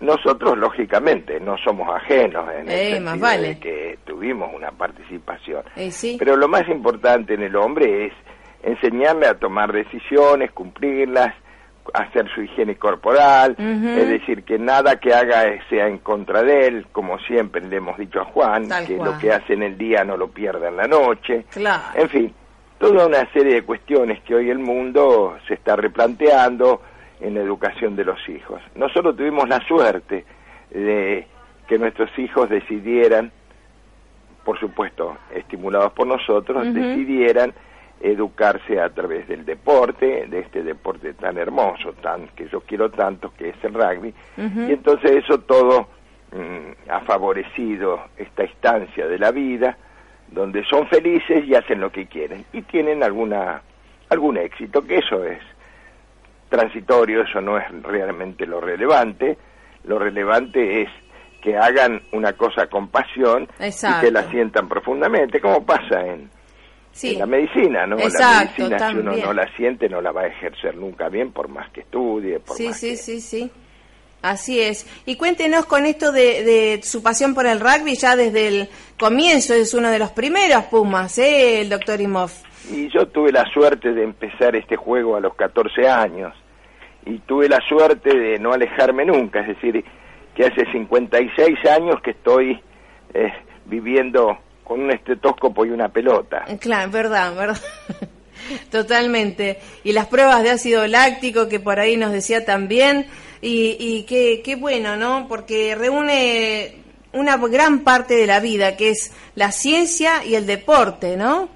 Nosotros, 0.00 0.56
lógicamente, 0.58 1.40
no 1.40 1.56
somos 1.58 1.88
ajenos 1.94 2.46
en 2.58 2.68
Eh, 2.68 2.96
el 2.96 3.02
más 3.04 3.18
vale. 3.18 3.48
de 3.54 3.58
que 3.60 3.98
tuvimos 4.04 4.52
una 4.54 4.70
participación. 4.70 5.62
Eh, 5.76 5.90
sí. 5.90 6.16
Pero 6.18 6.36
lo 6.36 6.48
más 6.48 6.68
importante 6.68 7.34
en 7.34 7.42
el 7.42 7.56
hombre 7.56 8.06
es 8.06 8.12
enseñarle 8.62 9.26
a 9.26 9.34
tomar 9.38 9.72
decisiones, 9.72 10.50
cumplirlas, 10.52 11.34
hacer 11.94 12.28
su 12.34 12.42
higiene 12.42 12.76
corporal, 12.76 13.54
es 13.58 14.08
decir, 14.08 14.42
que 14.44 14.58
nada 14.58 14.96
que 15.00 15.14
haga 15.14 15.44
sea 15.70 15.86
en 15.86 15.96
contra 15.98 16.42
de 16.42 16.66
él, 16.66 16.86
como 16.92 17.18
siempre 17.20 17.62
le 17.62 17.76
hemos 17.76 17.96
dicho 17.96 18.20
a 18.20 18.24
Juan, 18.26 18.68
Tal 18.68 18.86
que 18.86 18.96
lo 18.98 19.16
que 19.18 19.32
hace 19.32 19.54
en 19.54 19.62
el 19.62 19.78
día 19.78 20.04
no 20.04 20.16
lo 20.18 20.28
pierda 20.28 20.68
en 20.68 20.76
la 20.76 20.86
noche. 20.86 21.46
Claro. 21.50 21.82
En 21.94 22.08
fin, 22.10 22.34
toda 22.78 23.06
una 23.06 23.24
serie 23.32 23.54
de 23.54 23.62
cuestiones 23.62 24.20
que 24.24 24.34
hoy 24.34 24.50
el 24.50 24.58
mundo 24.58 25.38
se 25.48 25.54
está 25.54 25.76
replanteando 25.76 26.82
en 27.20 27.34
la 27.34 27.40
educación 27.40 27.96
de 27.96 28.04
los 28.04 28.28
hijos. 28.28 28.60
Nosotros 28.74 29.16
tuvimos 29.16 29.48
la 29.48 29.60
suerte 29.66 30.24
de 30.70 31.26
que 31.66 31.78
nuestros 31.78 32.16
hijos 32.18 32.48
decidieran, 32.48 33.30
por 34.44 34.58
supuesto, 34.58 35.16
estimulados 35.34 35.92
por 35.92 36.06
nosotros, 36.06 36.72
decidieran 36.72 37.52
educarse 38.00 38.80
a 38.80 38.88
través 38.90 39.26
del 39.26 39.44
deporte, 39.44 40.26
de 40.28 40.40
este 40.40 40.62
deporte 40.62 41.14
tan 41.14 41.36
hermoso, 41.36 41.92
tan 41.94 42.28
que 42.28 42.48
yo 42.48 42.60
quiero 42.60 42.90
tanto, 42.90 43.32
que 43.36 43.50
es 43.50 43.56
el 43.64 43.74
rugby. 43.74 44.14
Y 44.36 44.72
entonces 44.72 45.24
eso 45.24 45.40
todo 45.40 45.88
mm, 46.32 46.90
ha 46.90 47.00
favorecido 47.00 48.00
esta 48.16 48.44
instancia 48.44 49.06
de 49.06 49.18
la 49.18 49.32
vida, 49.32 49.76
donde 50.28 50.64
son 50.64 50.86
felices 50.86 51.44
y 51.46 51.54
hacen 51.54 51.80
lo 51.80 51.90
que 51.90 52.06
quieren 52.06 52.44
y 52.52 52.62
tienen 52.62 53.02
alguna 53.02 53.62
algún 54.10 54.38
éxito, 54.38 54.82
que 54.86 54.98
eso 54.98 55.24
es 55.24 55.38
transitorio, 56.48 57.22
eso 57.22 57.40
no 57.40 57.58
es 57.58 57.64
realmente 57.82 58.46
lo 58.46 58.60
relevante. 58.60 59.36
Lo 59.84 59.98
relevante 59.98 60.82
es 60.82 60.88
que 61.42 61.56
hagan 61.56 62.02
una 62.12 62.32
cosa 62.32 62.66
con 62.66 62.88
pasión 62.88 63.48
Exacto. 63.60 63.98
y 63.98 64.08
que 64.08 64.12
la 64.12 64.30
sientan 64.30 64.68
profundamente, 64.68 65.40
como 65.40 65.64
pasa 65.64 66.00
en, 66.06 66.30
Sí. 66.90 67.12
en 67.12 67.20
la 67.20 67.26
medicina, 67.26 67.86
¿no? 67.86 67.96
Exacto, 67.98 68.64
la 68.64 68.68
medicina, 68.70 68.90
si 68.90 68.96
uno 68.96 69.12
no 69.16 69.32
la 69.32 69.56
siente, 69.56 69.88
no 69.88 70.00
la 70.00 70.10
va 70.10 70.22
a 70.22 70.26
ejercer 70.26 70.74
nunca 70.76 71.08
bien, 71.08 71.30
por 71.30 71.48
más 71.48 71.70
que 71.70 71.82
estudie, 71.82 72.40
por 72.40 72.56
Sí, 72.56 72.66
más 72.68 72.76
sí, 72.80 72.90
que- 72.90 72.96
sí, 72.96 73.20
sí. 73.20 73.50
Así 74.20 74.58
es. 74.60 74.84
Y 75.06 75.14
cuéntenos 75.14 75.64
con 75.66 75.86
esto 75.86 76.10
de, 76.10 76.42
de 76.42 76.80
su 76.82 77.04
pasión 77.04 77.34
por 77.34 77.46
el 77.46 77.60
rugby, 77.60 77.94
ya 77.94 78.16
desde 78.16 78.48
el 78.48 78.68
comienzo, 78.98 79.54
es 79.54 79.74
uno 79.74 79.90
de 79.92 80.00
los 80.00 80.10
primeros 80.10 80.64
Pumas, 80.64 81.16
¿eh? 81.18 81.60
el 81.60 81.68
doctor 81.68 82.00
Imhoff. 82.00 82.42
Y 82.70 82.88
yo 82.88 83.06
tuve 83.08 83.32
la 83.32 83.44
suerte 83.52 83.92
de 83.92 84.02
empezar 84.02 84.54
este 84.56 84.76
juego 84.76 85.16
a 85.16 85.20
los 85.20 85.34
14 85.34 85.88
años 85.88 86.34
y 87.06 87.18
tuve 87.20 87.48
la 87.48 87.60
suerte 87.66 88.16
de 88.16 88.38
no 88.38 88.52
alejarme 88.52 89.04
nunca, 89.04 89.40
es 89.40 89.48
decir, 89.48 89.84
que 90.34 90.44
hace 90.44 90.70
56 90.70 91.58
años 91.66 92.00
que 92.02 92.10
estoy 92.10 92.60
eh, 93.14 93.32
viviendo 93.64 94.38
con 94.64 94.80
un 94.80 94.90
estetoscopo 94.90 95.64
y 95.64 95.70
una 95.70 95.88
pelota. 95.88 96.44
Claro, 96.60 96.90
verdad, 96.90 97.34
verdad. 97.34 97.62
Totalmente. 98.70 99.58
Y 99.84 99.92
las 99.92 100.06
pruebas 100.06 100.42
de 100.42 100.50
ácido 100.50 100.86
láctico 100.86 101.48
que 101.48 101.60
por 101.60 101.80
ahí 101.80 101.96
nos 101.96 102.12
decía 102.12 102.44
también, 102.44 103.06
y, 103.40 103.76
y 103.78 104.02
qué 104.04 104.56
bueno, 104.56 104.96
¿no? 104.96 105.26
Porque 105.28 105.74
reúne 105.74 106.74
una 107.12 107.36
gran 107.36 107.80
parte 107.80 108.14
de 108.14 108.26
la 108.26 108.40
vida, 108.40 108.76
que 108.76 108.90
es 108.90 109.12
la 109.34 109.52
ciencia 109.52 110.24
y 110.24 110.34
el 110.34 110.46
deporte, 110.46 111.16
¿no? 111.16 111.48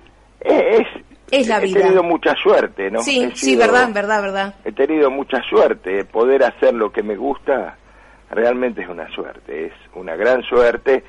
Es, 0.44 0.86
Es 1.30 1.46
la 1.48 1.58
he 1.58 1.64
vida. 1.64 1.80
tenido 1.80 2.02
mucha 2.02 2.34
suerte, 2.34 2.90
¿no? 2.90 3.00
Sí, 3.02 3.22
He 3.32 3.36
sí, 3.36 3.56
verdad, 3.56 3.88
verdad, 3.92 4.22
verdad. 4.22 4.54
He 4.64 4.72
tenido 4.72 5.10
mucha 5.10 5.40
suerte. 5.48 6.04
Poder 6.04 6.44
hacer 6.44 6.74
lo 6.74 6.90
que 6.92 7.02
me 7.02 7.16
gusta 7.16 7.76
realmente 8.30 8.82
es 8.82 8.88
una 8.88 9.08
suerte, 9.14 9.66
es 9.66 9.72
una 9.94 10.16
gran 10.16 10.42
suerte. 10.42 11.02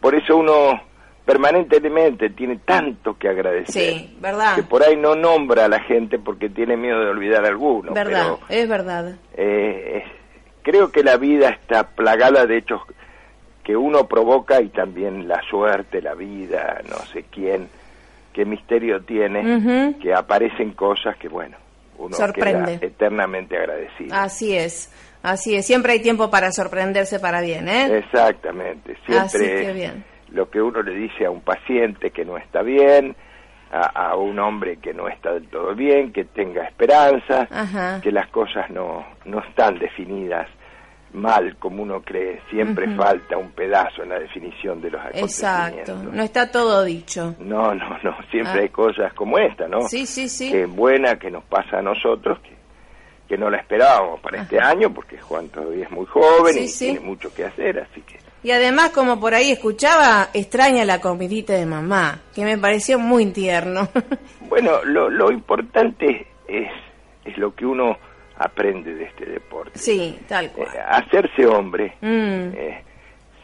Por 0.00 0.14
eso 0.14 0.36
uno 0.36 0.80
permanentemente 1.24 2.30
tiene 2.30 2.56
tanto 2.64 3.16
que 3.16 3.28
agradecer. 3.28 3.94
Sí, 3.94 4.16
verdad. 4.20 4.56
Que 4.56 4.62
por 4.64 4.82
ahí 4.82 4.96
no 4.96 5.14
nombra 5.14 5.66
a 5.66 5.68
la 5.68 5.80
gente 5.80 6.18
porque 6.18 6.48
tiene 6.48 6.76
miedo 6.76 7.00
de 7.00 7.10
olvidar 7.10 7.44
a 7.44 7.48
alguno. 7.48 7.92
verdad, 7.92 8.36
Pero 8.48 8.60
es 8.62 8.68
verdad. 8.68 9.14
eh, 9.34 10.02
creo 10.62 10.90
que 10.90 11.02
la 11.04 11.16
vida 11.16 11.48
está 11.50 11.84
plagada 11.88 12.46
de 12.46 12.58
hechos 12.58 12.80
que 13.62 13.76
uno 13.76 14.06
provoca 14.08 14.60
y 14.60 14.68
también 14.68 15.28
la 15.28 15.40
suerte, 15.48 16.02
la 16.02 16.14
vida, 16.14 16.80
no 16.88 16.96
sé 17.12 17.24
quién, 17.30 17.68
qué 18.32 18.44
misterio 18.44 19.02
tiene, 19.02 19.94
que 20.00 20.14
aparecen 20.14 20.72
cosas 20.72 21.16
que, 21.16 21.28
bueno, 21.28 21.56
uno 21.98 22.16
Sorprende. 22.16 22.78
queda 22.78 22.86
eternamente 22.86 23.56
agradecido. 23.56 24.14
Así 24.14 24.56
es, 24.56 24.92
así 25.22 25.54
es. 25.56 25.66
Siempre 25.66 25.92
hay 25.92 26.00
tiempo 26.00 26.30
para 26.30 26.50
sorprenderse 26.52 27.20
para 27.20 27.40
bien, 27.40 27.68
¿eh? 27.68 27.98
Exactamente, 27.98 28.92
Así 28.92 29.12
siempre 29.38 29.66
que 29.66 29.72
bien. 29.72 30.04
lo 30.32 30.48
que 30.50 30.62
uno 30.62 30.82
le 30.82 30.94
dice 30.94 31.26
a 31.26 31.30
un 31.30 31.40
paciente 31.42 32.10
que 32.10 32.24
no 32.24 32.36
está 32.38 32.62
bien, 32.62 33.14
a, 33.72 34.10
a 34.10 34.16
un 34.16 34.38
hombre 34.38 34.78
que 34.78 34.92
no 34.94 35.08
está 35.08 35.32
del 35.34 35.46
todo 35.48 35.74
bien, 35.74 36.12
que 36.12 36.24
tenga 36.24 36.64
esperanza, 36.64 37.46
Ajá. 37.50 38.00
que 38.02 38.10
las 38.10 38.28
cosas 38.28 38.70
no, 38.70 39.04
no 39.26 39.40
están 39.40 39.78
definidas 39.78 40.48
mal 41.12 41.56
como 41.58 41.82
uno 41.82 42.02
cree, 42.02 42.40
siempre 42.50 42.86
falta 42.96 43.36
un 43.36 43.50
pedazo 43.50 44.02
en 44.02 44.10
la 44.10 44.18
definición 44.20 44.80
de 44.80 44.90
los 44.90 45.00
acontecimientos. 45.00 45.38
Exacto, 45.40 45.94
no 46.12 46.22
está 46.22 46.50
todo 46.50 46.84
dicho. 46.84 47.34
No, 47.40 47.74
no, 47.74 47.88
no, 48.02 48.16
siempre 48.30 48.52
Ah. 48.52 48.62
hay 48.62 48.68
cosas 48.68 49.12
como 49.14 49.38
esta, 49.38 49.66
¿no? 49.68 49.82
Sí, 49.82 50.06
sí, 50.06 50.28
sí. 50.28 50.50
Que 50.52 50.66
buena 50.66 51.16
que 51.18 51.30
nos 51.30 51.42
pasa 51.44 51.78
a 51.78 51.82
nosotros, 51.82 52.38
que, 52.40 52.50
que 53.28 53.36
no 53.38 53.50
la 53.50 53.58
esperábamos 53.58 54.20
para 54.20 54.42
este 54.42 54.60
año, 54.60 54.92
porque 54.94 55.18
Juan 55.18 55.48
todavía 55.48 55.84
es 55.84 55.90
muy 55.90 56.06
joven 56.06 56.54
Sí, 56.54 56.60
y 56.60 56.68
sí. 56.68 56.84
tiene 56.92 57.00
mucho 57.00 57.32
que 57.34 57.44
hacer, 57.44 57.80
así 57.80 58.00
que 58.02 58.18
Y 58.42 58.52
además, 58.52 58.90
como 58.90 59.18
por 59.20 59.34
ahí 59.34 59.50
escuchaba, 59.50 60.28
extraña 60.32 60.84
la 60.84 61.00
comidita 61.00 61.52
de 61.54 61.66
mamá, 61.66 62.20
que 62.34 62.44
me 62.44 62.56
pareció 62.56 62.98
muy 62.98 63.26
tierno. 63.26 63.88
Bueno, 64.48 64.82
lo, 64.84 65.08
lo 65.10 65.30
importante 65.30 66.26
es, 66.48 66.68
es 67.24 67.38
lo 67.38 67.54
que 67.54 67.64
uno 67.64 67.96
aprende 68.42 68.94
de 68.94 69.04
este 69.04 69.26
deporte. 69.26 69.78
sí, 69.78 70.18
tal 70.26 70.46
Eh, 70.46 70.50
cual. 70.54 70.68
hacerse 70.88 71.46
hombre, 71.46 71.94
Mm, 72.00 72.54
eh, 72.56 72.82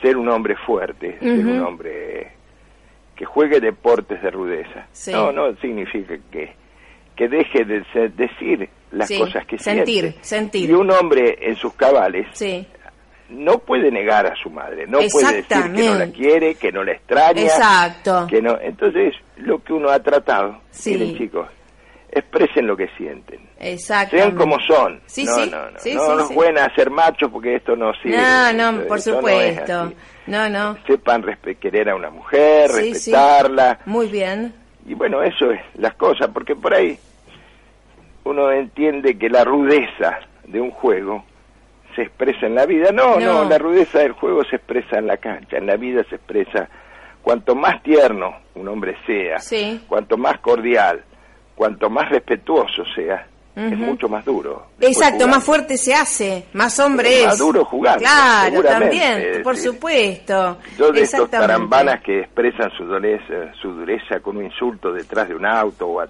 ser 0.01 0.16
un 0.16 0.28
hombre 0.28 0.57
fuerte, 0.66 1.18
ser 1.20 1.47
un 1.47 1.61
hombre 1.62 2.32
que 3.14 3.24
juegue 3.24 3.61
deportes 3.61 4.22
de 4.22 4.30
rudeza. 4.30 4.86
Sí. 4.92 5.12
No, 5.12 5.32
no 5.32 5.55
significa 5.57 6.14
que, 6.30 6.53
que 7.14 7.28
deje 7.28 7.64
de 7.64 7.82
decir 8.16 8.68
las 8.92 9.09
Sí, 9.09 9.18
cosas 9.18 9.47
que 9.47 9.59
sentir, 9.59 10.03
siente. 10.05 10.18
sentir. 10.24 10.70
Y 10.70 10.72
un 10.72 10.90
hombre 10.90 11.36
en 11.40 11.57
sus 11.57 11.74
cabales 11.74 12.26
sí, 12.32 12.66
no 13.30 13.59
puede 13.59 13.90
negar 13.90 14.26
a 14.26 14.34
su 14.36 14.49
madre, 14.51 14.86
no 14.86 14.99
puede 15.12 15.42
decir 15.42 15.72
que 15.74 15.82
no 15.84 15.94
la 15.99 16.07
quiere, 16.09 16.55
que 16.55 16.70
no 16.72 16.84
la 16.84 16.92
extraña, 16.92 17.42
exacto. 17.42 18.26
que 18.30 18.40
no. 18.40 18.59
Entonces, 18.61 19.14
lo 19.38 19.62
que 19.62 19.72
uno 19.72 19.88
ha 19.90 19.99
tratado, 20.01 20.61
Sí. 20.70 20.92
miren 20.92 21.16
chicos, 21.18 21.49
expresen 22.18 22.66
lo 22.66 22.76
que 22.76 22.88
sienten. 22.96 23.40
Exacto. 23.58 24.16
Sean 24.16 24.34
como 24.34 24.58
son. 24.60 25.00
Sí, 25.06 25.24
no, 25.24 25.34
sí, 25.34 25.50
no, 25.50 25.70
no, 25.70 25.78
sí, 25.78 25.94
no 25.94 26.26
sí. 26.28 26.34
pueden 26.34 26.58
hacer 26.58 26.90
machos 26.90 27.30
porque 27.30 27.56
esto 27.56 27.76
no 27.76 27.92
sirve. 28.02 28.16
No, 28.16 28.52
no, 28.52 28.70
Esto- 28.70 28.88
por 28.88 28.98
esto 28.98 29.10
es 29.10 29.16
supuesto. 29.16 29.92
No, 30.26 30.48
no. 30.48 30.76
Sepan 30.86 31.24
querer 31.60 31.88
a 31.90 31.94
una 31.94 32.10
mujer, 32.10 32.70
respetarla. 32.70 33.78
Muy 33.86 34.08
bien. 34.08 34.52
Y 34.86 34.94
bueno, 34.94 35.22
eso 35.22 35.50
es 35.50 35.60
las 35.76 35.94
cosas, 35.94 36.28
porque 36.32 36.54
por 36.56 36.74
ahí 36.74 36.98
uno 38.24 38.50
entiende 38.50 39.16
que 39.18 39.28
la 39.28 39.44
rudeza 39.44 40.18
de 40.44 40.60
un 40.60 40.70
juego 40.70 41.24
se 41.94 42.02
expresa 42.02 42.46
en 42.46 42.54
la 42.54 42.66
vida. 42.66 42.90
No, 42.92 43.18
no, 43.18 43.44
No. 43.44 43.48
la 43.48 43.58
rudeza 43.58 44.00
del 44.00 44.12
juego 44.12 44.42
se 44.44 44.56
expresa 44.56 44.98
en 44.98 45.06
la 45.06 45.16
cancha, 45.16 45.56
en 45.58 45.66
la 45.66 45.76
vida 45.76 46.02
se 46.08 46.16
expresa 46.16 46.68
cuanto 47.22 47.54
más 47.54 47.82
tierno 47.82 48.36
un 48.54 48.68
hombre 48.68 48.96
sea, 49.06 49.38
Sí. 49.38 49.82
cuanto 49.88 50.16
más 50.16 50.38
cordial, 50.40 51.02
cuanto 51.57 51.90
más 51.90 52.09
respetuoso 52.11 52.84
sea, 52.94 53.26
es 53.57 53.78
mucho 53.78 54.07
más 54.09 54.22
duro. 54.24 54.66
Exacto, 54.80 55.20
jugar. 55.20 55.30
más 55.30 55.44
fuerte 55.44 55.78
se 55.78 55.94
hace, 55.94 56.44
más 56.52 56.78
hombre 56.78 57.20
es. 57.20 57.26
Más 57.26 57.38
duro 57.38 57.64
jugando, 57.64 58.00
Claro, 58.00 58.50
seguramente, 58.50 58.98
también, 59.00 59.42
por 59.42 59.57
supuesto. 59.57 60.59
Yo 60.78 60.92
de 60.92 61.00
estos 61.00 61.30
tarambanas 61.30 62.02
que 62.02 62.20
expresan 62.20 62.70
su 62.76 62.84
dureza, 62.84 63.52
su 63.61 63.72
dureza 63.72 64.20
con 64.20 64.36
un 64.36 64.44
insulto 64.44 64.92
detrás 64.92 65.28
de 65.28 65.34
un 65.34 65.46
auto 65.46 65.86
o 65.88 66.00
a- 66.00 66.09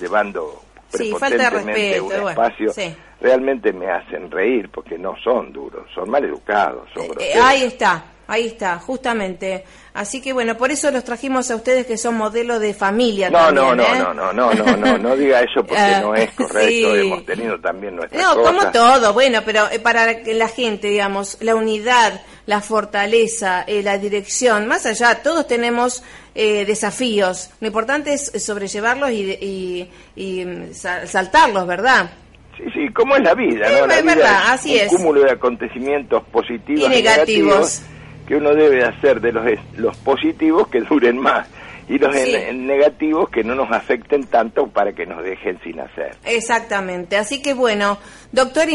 llevando 0.00 0.62
Sí, 0.90 1.12
falta 1.18 1.36
de 1.36 1.50
respeto, 1.50 2.02
un 2.04 2.08
bueno, 2.08 2.30
espacio, 2.30 2.72
sí. 2.72 2.94
realmente 3.20 3.74
me 3.74 3.90
hacen 3.90 4.30
reír 4.30 4.70
porque 4.70 4.96
no 4.96 5.14
son 5.22 5.52
duros, 5.52 5.86
son 5.94 6.08
mal 6.08 6.24
educados, 6.24 6.88
son 6.94 7.02
Eh, 7.04 7.08
groseros. 7.10 7.44
ahí 7.44 7.62
está, 7.64 8.02
ahí 8.28 8.46
está, 8.46 8.78
justamente. 8.78 9.64
Así 9.94 10.20
que 10.22 10.32
bueno, 10.32 10.56
por 10.56 10.70
eso 10.70 10.92
los 10.92 11.02
trajimos 11.02 11.50
a 11.50 11.56
ustedes 11.56 11.84
que 11.86 11.96
son 11.96 12.16
modelos 12.16 12.60
de 12.60 12.72
familia 12.72 13.30
no, 13.30 13.50
no, 13.50 13.66
también, 13.66 13.76
no, 13.78 13.94
¿eh? 13.94 13.98
no, 13.98 14.14
no, 14.14 14.32
no, 14.32 14.54
no, 14.54 14.76
no, 14.76 14.98
no 14.98 15.16
diga 15.16 15.40
eso 15.40 15.64
porque 15.66 15.74
Ah, 15.82 16.00
no 16.00 16.14
es 16.14 16.30
correcto, 16.32 16.94
sí. 16.94 17.00
hemos 17.00 17.26
tenido 17.26 17.58
también 17.60 17.96
nuestras 17.96 18.22
No, 18.22 18.34
cosas. 18.36 18.52
como 18.52 18.70
todo, 18.72 19.12
bueno, 19.12 19.40
pero 19.44 19.68
eh, 19.72 19.80
para 19.80 20.22
que 20.22 20.34
la 20.34 20.46
gente, 20.46 20.86
digamos, 20.88 21.38
la 21.40 21.56
unidad, 21.56 22.20
la 22.46 22.60
fortaleza, 22.60 23.64
eh, 23.66 23.82
la 23.82 23.98
dirección, 23.98 24.66
más 24.68 24.86
allá, 24.86 25.20
todos 25.22 25.46
tenemos 25.48 26.04
eh, 26.34 26.64
desafíos. 26.64 27.50
Lo 27.60 27.66
importante 27.66 28.12
es 28.12 28.30
sobrellevarlos 28.44 29.10
y, 29.10 29.32
y, 29.40 29.90
y, 30.14 30.44
mm, 30.44 30.74
sa- 30.74 31.06
saltarlos, 31.06 31.66
¿verdad? 31.66 32.10
Sí, 32.56 32.64
sí, 32.72 32.92
como 32.92 33.16
es 33.16 33.22
la 33.22 33.34
vida, 33.34 33.66
Sí, 33.68 33.74
¿no? 33.80 33.86
La 33.86 33.96
es 33.98 34.02
vida 34.02 34.14
verdad, 34.14 34.42
es 34.44 34.50
así 34.50 34.74
un 34.74 34.80
es. 34.80 34.88
cúmulo 34.88 35.20
de 35.22 35.30
acontecimientos 35.32 36.22
positivos 36.30 36.82
Y 36.82 36.84
y 36.86 37.02
negativos. 37.02 37.46
negativos 37.46 37.82
que 38.28 38.36
uno 38.36 38.54
debe 38.54 38.84
hacer 38.84 39.20
de 39.20 39.32
los, 39.32 39.44
los 39.76 39.96
positivos 39.96 40.68
que 40.68 40.80
duren 40.88 41.18
más 41.18 41.48
y 41.88 41.96
los 41.98 42.14
Sí. 42.14 42.34
en- 42.34 42.48
en 42.48 42.66
negativos 42.66 43.30
que 43.30 43.42
no 43.42 43.54
nos 43.54 43.72
afecten 43.72 44.24
tanto 44.26 44.66
para 44.68 44.92
que 44.92 45.06
nos 45.06 45.24
dejen 45.24 45.58
sin 45.64 45.80
hacer. 45.80 46.10
Exactamente. 46.26 47.16
Así 47.16 47.40
que 47.40 47.54
bueno, 47.54 47.96
doctor 48.32 48.68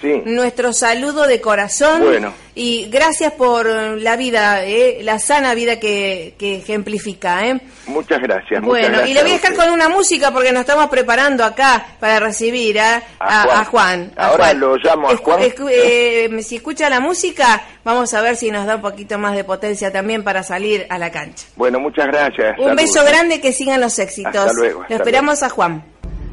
Sí. 0.00 0.22
nuestro 0.26 0.72
saludo 0.72 1.26
de 1.26 1.40
corazón. 1.40 2.02
Bueno. 2.04 2.32
Y 2.54 2.88
gracias 2.90 3.32
por 3.32 3.66
la 3.66 4.16
vida, 4.16 4.64
eh, 4.64 4.98
la 5.02 5.18
sana 5.18 5.54
vida 5.54 5.78
que, 5.80 6.34
que 6.38 6.56
ejemplifica. 6.56 7.46
¿eh? 7.46 7.60
Muchas 7.86 8.18
gracias. 8.20 8.60
muchas 8.60 8.66
Bueno, 8.90 9.06
y 9.06 9.14
le 9.14 9.22
voy 9.22 9.30
a 9.30 9.34
dejar 9.34 9.54
con 9.54 9.70
una 9.70 9.88
música 9.88 10.30
porque 10.32 10.52
nos 10.52 10.62
estamos 10.62 10.88
preparando 10.90 11.44
acá 11.44 11.86
para 12.00 12.18
recibir 12.20 12.78
a, 12.80 13.02
a- 13.18 13.60
a 13.60 13.64
Juan. 13.64 14.12
Ahora 14.16 14.46
Juan. 14.46 14.60
lo 14.60 14.76
llamo 14.76 15.08
a 15.10 15.16
Juan. 15.16 15.40
escu- 15.40 15.70
eh, 15.72 16.42
si 16.42 16.56
escucha 16.56 16.90
la 16.90 17.00
música, 17.00 17.62
vamos 17.84 18.12
a 18.14 18.20
ver 18.20 18.36
si 18.36 18.50
nos 18.50 18.66
da 18.66 18.76
un 18.76 18.82
poquito 18.82 19.16
más 19.18 19.34
de 19.36 19.44
potencia 19.44 19.90
también 19.92 20.22
para 20.24 20.42
salir 20.42 20.86
a 20.90 20.98
la 20.98 21.10
cancha. 21.10 21.46
Bueno, 21.56 21.78
muchas 21.80 22.08
gracias. 22.08 22.58
Un 22.58 22.74
beso 22.76 23.02
grande, 23.04 23.40
que 23.40 23.52
sigan 23.52 23.80
los 23.80 23.98
éxitos. 23.98 24.34
Hasta 24.36 24.52
luego, 24.52 24.84
Lo 24.88 24.96
esperamos 24.96 25.42
a 25.42 25.48
Juan. 25.48 25.84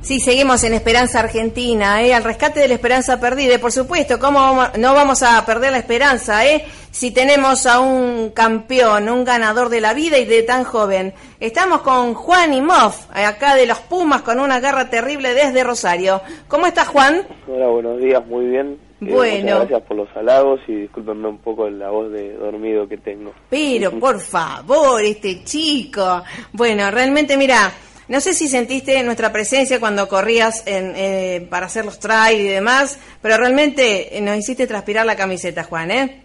Sí, 0.07 0.21
seguimos 0.21 0.63
en 0.63 0.73
Esperanza 0.73 1.19
Argentina, 1.19 2.01
¿eh? 2.01 2.13
al 2.13 2.23
rescate 2.23 2.61
de 2.61 2.69
la 2.69 2.75
esperanza 2.75 3.19
perdida. 3.19 3.55
Y 3.55 3.57
por 3.57 3.73
supuesto, 3.73 4.17
¿cómo 4.19 4.39
vamos- 4.39 4.77
no 4.77 4.93
vamos 4.93 5.21
a 5.21 5.45
perder 5.45 5.73
la 5.73 5.79
esperanza 5.79 6.45
eh? 6.45 6.63
si 6.91 7.11
tenemos 7.11 7.65
a 7.65 7.81
un 7.81 8.29
campeón, 8.29 9.09
un 9.09 9.25
ganador 9.25 9.67
de 9.67 9.81
la 9.81 9.93
vida 9.93 10.17
y 10.17 10.23
de 10.23 10.43
tan 10.43 10.63
joven? 10.63 11.13
Estamos 11.41 11.81
con 11.81 12.13
Juan 12.13 12.53
Imoff, 12.53 13.07
acá 13.13 13.55
de 13.55 13.65
los 13.65 13.79
Pumas, 13.79 14.21
con 14.21 14.39
una 14.39 14.61
garra 14.61 14.89
terrible 14.89 15.33
desde 15.33 15.61
Rosario. 15.65 16.21
¿Cómo 16.47 16.67
estás, 16.67 16.87
Juan? 16.87 17.27
Hola, 17.45 17.67
buenos 17.67 17.99
días, 17.99 18.25
muy 18.27 18.45
bien. 18.45 18.77
Eh, 19.01 19.11
Bueno. 19.13 19.57
gracias 19.57 19.81
por 19.81 19.97
los 19.97 20.07
halagos 20.15 20.61
y 20.69 20.73
discúlpenme 20.73 21.27
un 21.27 21.39
poco 21.39 21.69
la 21.69 21.89
voz 21.89 22.13
de 22.13 22.31
dormido 22.37 22.87
que 22.87 22.95
tengo. 22.95 23.33
Pero, 23.49 23.91
por 23.99 24.21
favor, 24.21 25.01
este 25.03 25.43
chico. 25.43 26.23
Bueno, 26.53 26.89
realmente, 26.91 27.35
mira, 27.35 27.69
no 28.07 28.19
sé 28.21 28.33
si 28.33 28.47
sentiste 28.47 29.03
nuestra 29.03 29.31
presencia 29.31 29.79
cuando 29.79 30.07
corrías 30.07 30.63
eh, 30.65 31.45
para 31.49 31.65
hacer 31.65 31.85
los 31.85 31.99
trail 31.99 32.39
y 32.41 32.47
demás, 32.47 32.99
pero 33.21 33.37
realmente 33.37 34.17
eh, 34.17 34.21
nos 34.21 34.37
hiciste 34.37 34.65
transpirar 34.67 35.05
la 35.05 35.15
camiseta, 35.15 35.63
Juan, 35.63 35.91
¿eh? 35.91 36.23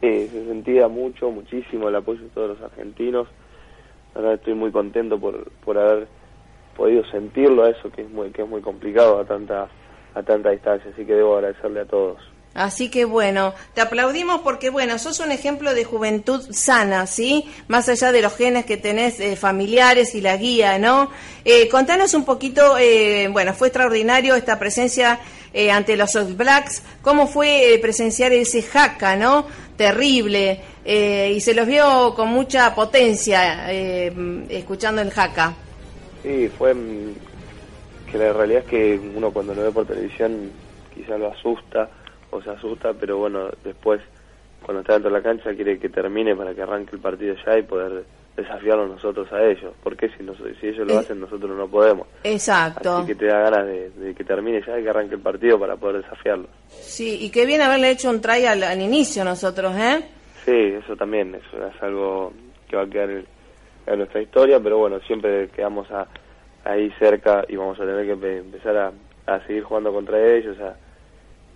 Sí, 0.00 0.28
se 0.28 0.46
sentía 0.46 0.88
mucho, 0.88 1.30
muchísimo 1.30 1.88
el 1.88 1.96
apoyo 1.96 2.22
de 2.22 2.28
todos 2.28 2.50
los 2.50 2.62
argentinos. 2.62 3.28
La 4.14 4.34
estoy 4.34 4.54
muy 4.54 4.72
contento 4.72 5.18
por, 5.18 5.50
por 5.64 5.78
haber 5.78 6.08
podido 6.78 7.04
sentirlo 7.10 7.64
a 7.64 7.70
eso 7.70 7.90
que 7.90 8.02
es 8.02 8.10
muy 8.10 8.30
que 8.30 8.42
es 8.42 8.48
muy 8.48 8.62
complicado 8.62 9.18
a 9.18 9.24
tanta 9.24 9.68
a 10.14 10.22
tanta 10.22 10.50
distancia 10.50 10.90
así 10.92 11.04
que 11.04 11.14
debo 11.14 11.34
agradecerle 11.34 11.80
a 11.80 11.84
todos 11.84 12.18
Así 12.54 12.90
que 12.90 13.04
bueno, 13.04 13.54
te 13.74 13.80
aplaudimos 13.80 14.40
porque 14.40 14.70
bueno, 14.70 14.98
sos 14.98 15.20
un 15.20 15.30
ejemplo 15.30 15.74
de 15.74 15.84
juventud 15.84 16.44
sana, 16.50 17.06
¿sí? 17.06 17.48
Más 17.68 17.88
allá 17.88 18.10
de 18.10 18.22
los 18.22 18.34
genes 18.34 18.64
que 18.64 18.76
tenés 18.76 19.20
eh, 19.20 19.36
familiares 19.36 20.14
y 20.14 20.20
la 20.20 20.36
guía, 20.36 20.78
¿no? 20.78 21.10
Eh, 21.44 21.68
contanos 21.68 22.14
un 22.14 22.24
poquito, 22.24 22.76
eh, 22.78 23.28
bueno, 23.30 23.54
fue 23.54 23.68
extraordinario 23.68 24.34
esta 24.34 24.58
presencia 24.58 25.20
eh, 25.54 25.70
ante 25.70 25.96
los 25.96 26.14
All 26.16 26.34
Blacks, 26.34 26.82
¿cómo 27.00 27.26
fue 27.26 27.74
eh, 27.74 27.78
presenciar 27.78 28.32
ese 28.32 28.62
jaca, 28.62 29.14
¿no? 29.16 29.46
Terrible, 29.76 30.60
y 30.84 31.40
se 31.40 31.54
los 31.54 31.66
vio 31.66 32.12
con 32.16 32.30
mucha 32.30 32.74
potencia 32.74 33.70
escuchando 33.70 35.00
el 35.00 35.10
jaca. 35.10 35.54
Sí, 36.24 36.50
fue 36.58 36.74
mm, 36.74 37.14
que 38.10 38.18
la 38.18 38.32
realidad 38.32 38.62
es 38.64 38.68
que 38.68 39.00
uno 39.14 39.30
cuando 39.30 39.54
lo 39.54 39.62
ve 39.62 39.70
por 39.70 39.86
televisión 39.86 40.50
quizá 40.92 41.16
lo 41.16 41.30
asusta 41.30 41.88
o 42.30 42.42
se 42.42 42.50
asusta, 42.50 42.92
pero 42.94 43.18
bueno, 43.18 43.50
después 43.64 44.00
cuando 44.62 44.80
está 44.80 44.94
dentro 44.94 45.10
de 45.10 45.16
la 45.18 45.22
cancha 45.22 45.54
quiere 45.54 45.78
que 45.78 45.88
termine 45.88 46.34
para 46.36 46.54
que 46.54 46.62
arranque 46.62 46.96
el 46.96 47.00
partido 47.02 47.34
ya 47.46 47.56
y 47.58 47.62
poder 47.62 48.04
desafiarlos 48.36 48.88
nosotros 48.90 49.32
a 49.32 49.42
ellos. 49.44 49.72
Porque 49.82 50.08
si, 50.10 50.22
nos- 50.22 50.36
si 50.60 50.66
ellos 50.68 50.86
lo 50.86 50.94
Eh. 50.94 50.98
hacen, 50.98 51.20
nosotros 51.20 51.50
no 51.56 51.68
podemos. 51.68 52.06
Exacto. 52.24 52.98
Así 52.98 53.06
que 53.06 53.14
te 53.14 53.26
da 53.26 53.40
ganas 53.50 53.66
de, 53.66 53.90
de 53.90 54.14
que 54.14 54.24
termine 54.24 54.62
ya 54.66 54.78
y 54.78 54.82
que 54.82 54.90
arranque 54.90 55.14
el 55.14 55.20
partido 55.20 55.58
para 55.58 55.76
poder 55.76 56.02
desafiarlos. 56.02 56.48
Sí, 56.68 57.18
y 57.20 57.30
qué 57.30 57.46
bien 57.46 57.60
haberle 57.62 57.90
hecho 57.90 58.10
un 58.10 58.20
try 58.20 58.44
al, 58.46 58.62
al 58.62 58.80
inicio 58.80 59.24
nosotros, 59.24 59.74
¿eh? 59.76 60.00
Sí, 60.44 60.52
eso 60.84 60.96
también, 60.96 61.34
eso 61.34 61.66
es 61.66 61.82
algo 61.82 62.32
que 62.68 62.76
va 62.76 62.82
a 62.82 62.86
quedar 62.88 63.10
en, 63.10 63.26
en 63.86 63.98
nuestra 63.98 64.20
historia, 64.22 64.60
pero 64.60 64.78
bueno, 64.78 64.98
siempre 65.00 65.48
quedamos 65.48 65.90
a- 65.90 66.06
ahí 66.64 66.90
cerca 66.98 67.44
y 67.48 67.56
vamos 67.56 67.78
a 67.80 67.84
tener 67.84 68.04
que 68.06 68.14
empe- 68.16 68.38
empezar 68.40 68.76
a, 68.76 68.92
a 69.26 69.46
seguir 69.46 69.62
jugando 69.62 69.92
contra 69.92 70.18
ellos 70.36 70.56
a- 70.60 70.76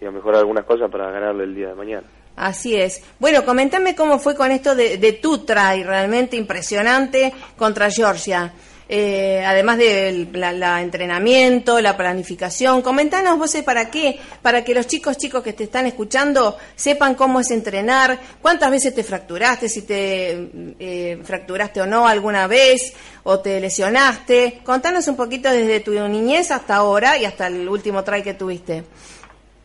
y 0.02 0.06
a 0.06 0.10
mejorar 0.10 0.40
algunas 0.40 0.64
cosas 0.64 0.90
para 0.90 1.10
ganarle 1.10 1.44
el 1.44 1.54
día 1.54 1.68
de 1.68 1.74
mañana. 1.74 2.06
Así 2.34 2.74
es. 2.74 3.02
Bueno, 3.20 3.44
comentame 3.44 3.94
cómo 3.94 4.18
fue 4.18 4.34
con 4.34 4.50
esto 4.50 4.74
de, 4.74 4.98
de 4.98 5.12
tu 5.12 5.38
try, 5.44 5.84
realmente 5.84 6.36
impresionante 6.36 7.32
contra 7.56 7.90
Georgia. 7.90 8.52
Eh, 8.94 9.42
además 9.46 9.78
del 9.78 10.28
la, 10.34 10.82
entrenamiento, 10.82 11.80
la 11.80 11.96
planificación, 11.96 12.82
comentanos 12.82 13.38
vos 13.38 13.56
para 13.64 13.90
qué, 13.90 14.18
para 14.42 14.64
que 14.64 14.74
los 14.74 14.86
chicos 14.86 15.16
chicos 15.16 15.42
que 15.42 15.54
te 15.54 15.64
están 15.64 15.86
escuchando 15.86 16.58
sepan 16.76 17.14
cómo 17.14 17.40
es 17.40 17.50
entrenar, 17.52 18.18
cuántas 18.42 18.70
veces 18.70 18.94
te 18.94 19.02
fracturaste, 19.02 19.70
si 19.70 19.82
te 19.82 20.50
eh, 20.78 21.18
fracturaste 21.24 21.80
o 21.80 21.86
no 21.86 22.06
alguna 22.06 22.46
vez, 22.46 22.92
o 23.22 23.40
te 23.40 23.60
lesionaste. 23.60 24.60
Contanos 24.62 25.08
un 25.08 25.16
poquito 25.16 25.50
desde 25.50 25.80
tu 25.80 25.92
niñez 25.92 26.50
hasta 26.50 26.76
ahora 26.76 27.16
y 27.16 27.24
hasta 27.24 27.46
el 27.46 27.66
último 27.66 28.04
try 28.04 28.22
que 28.22 28.34
tuviste. 28.34 28.84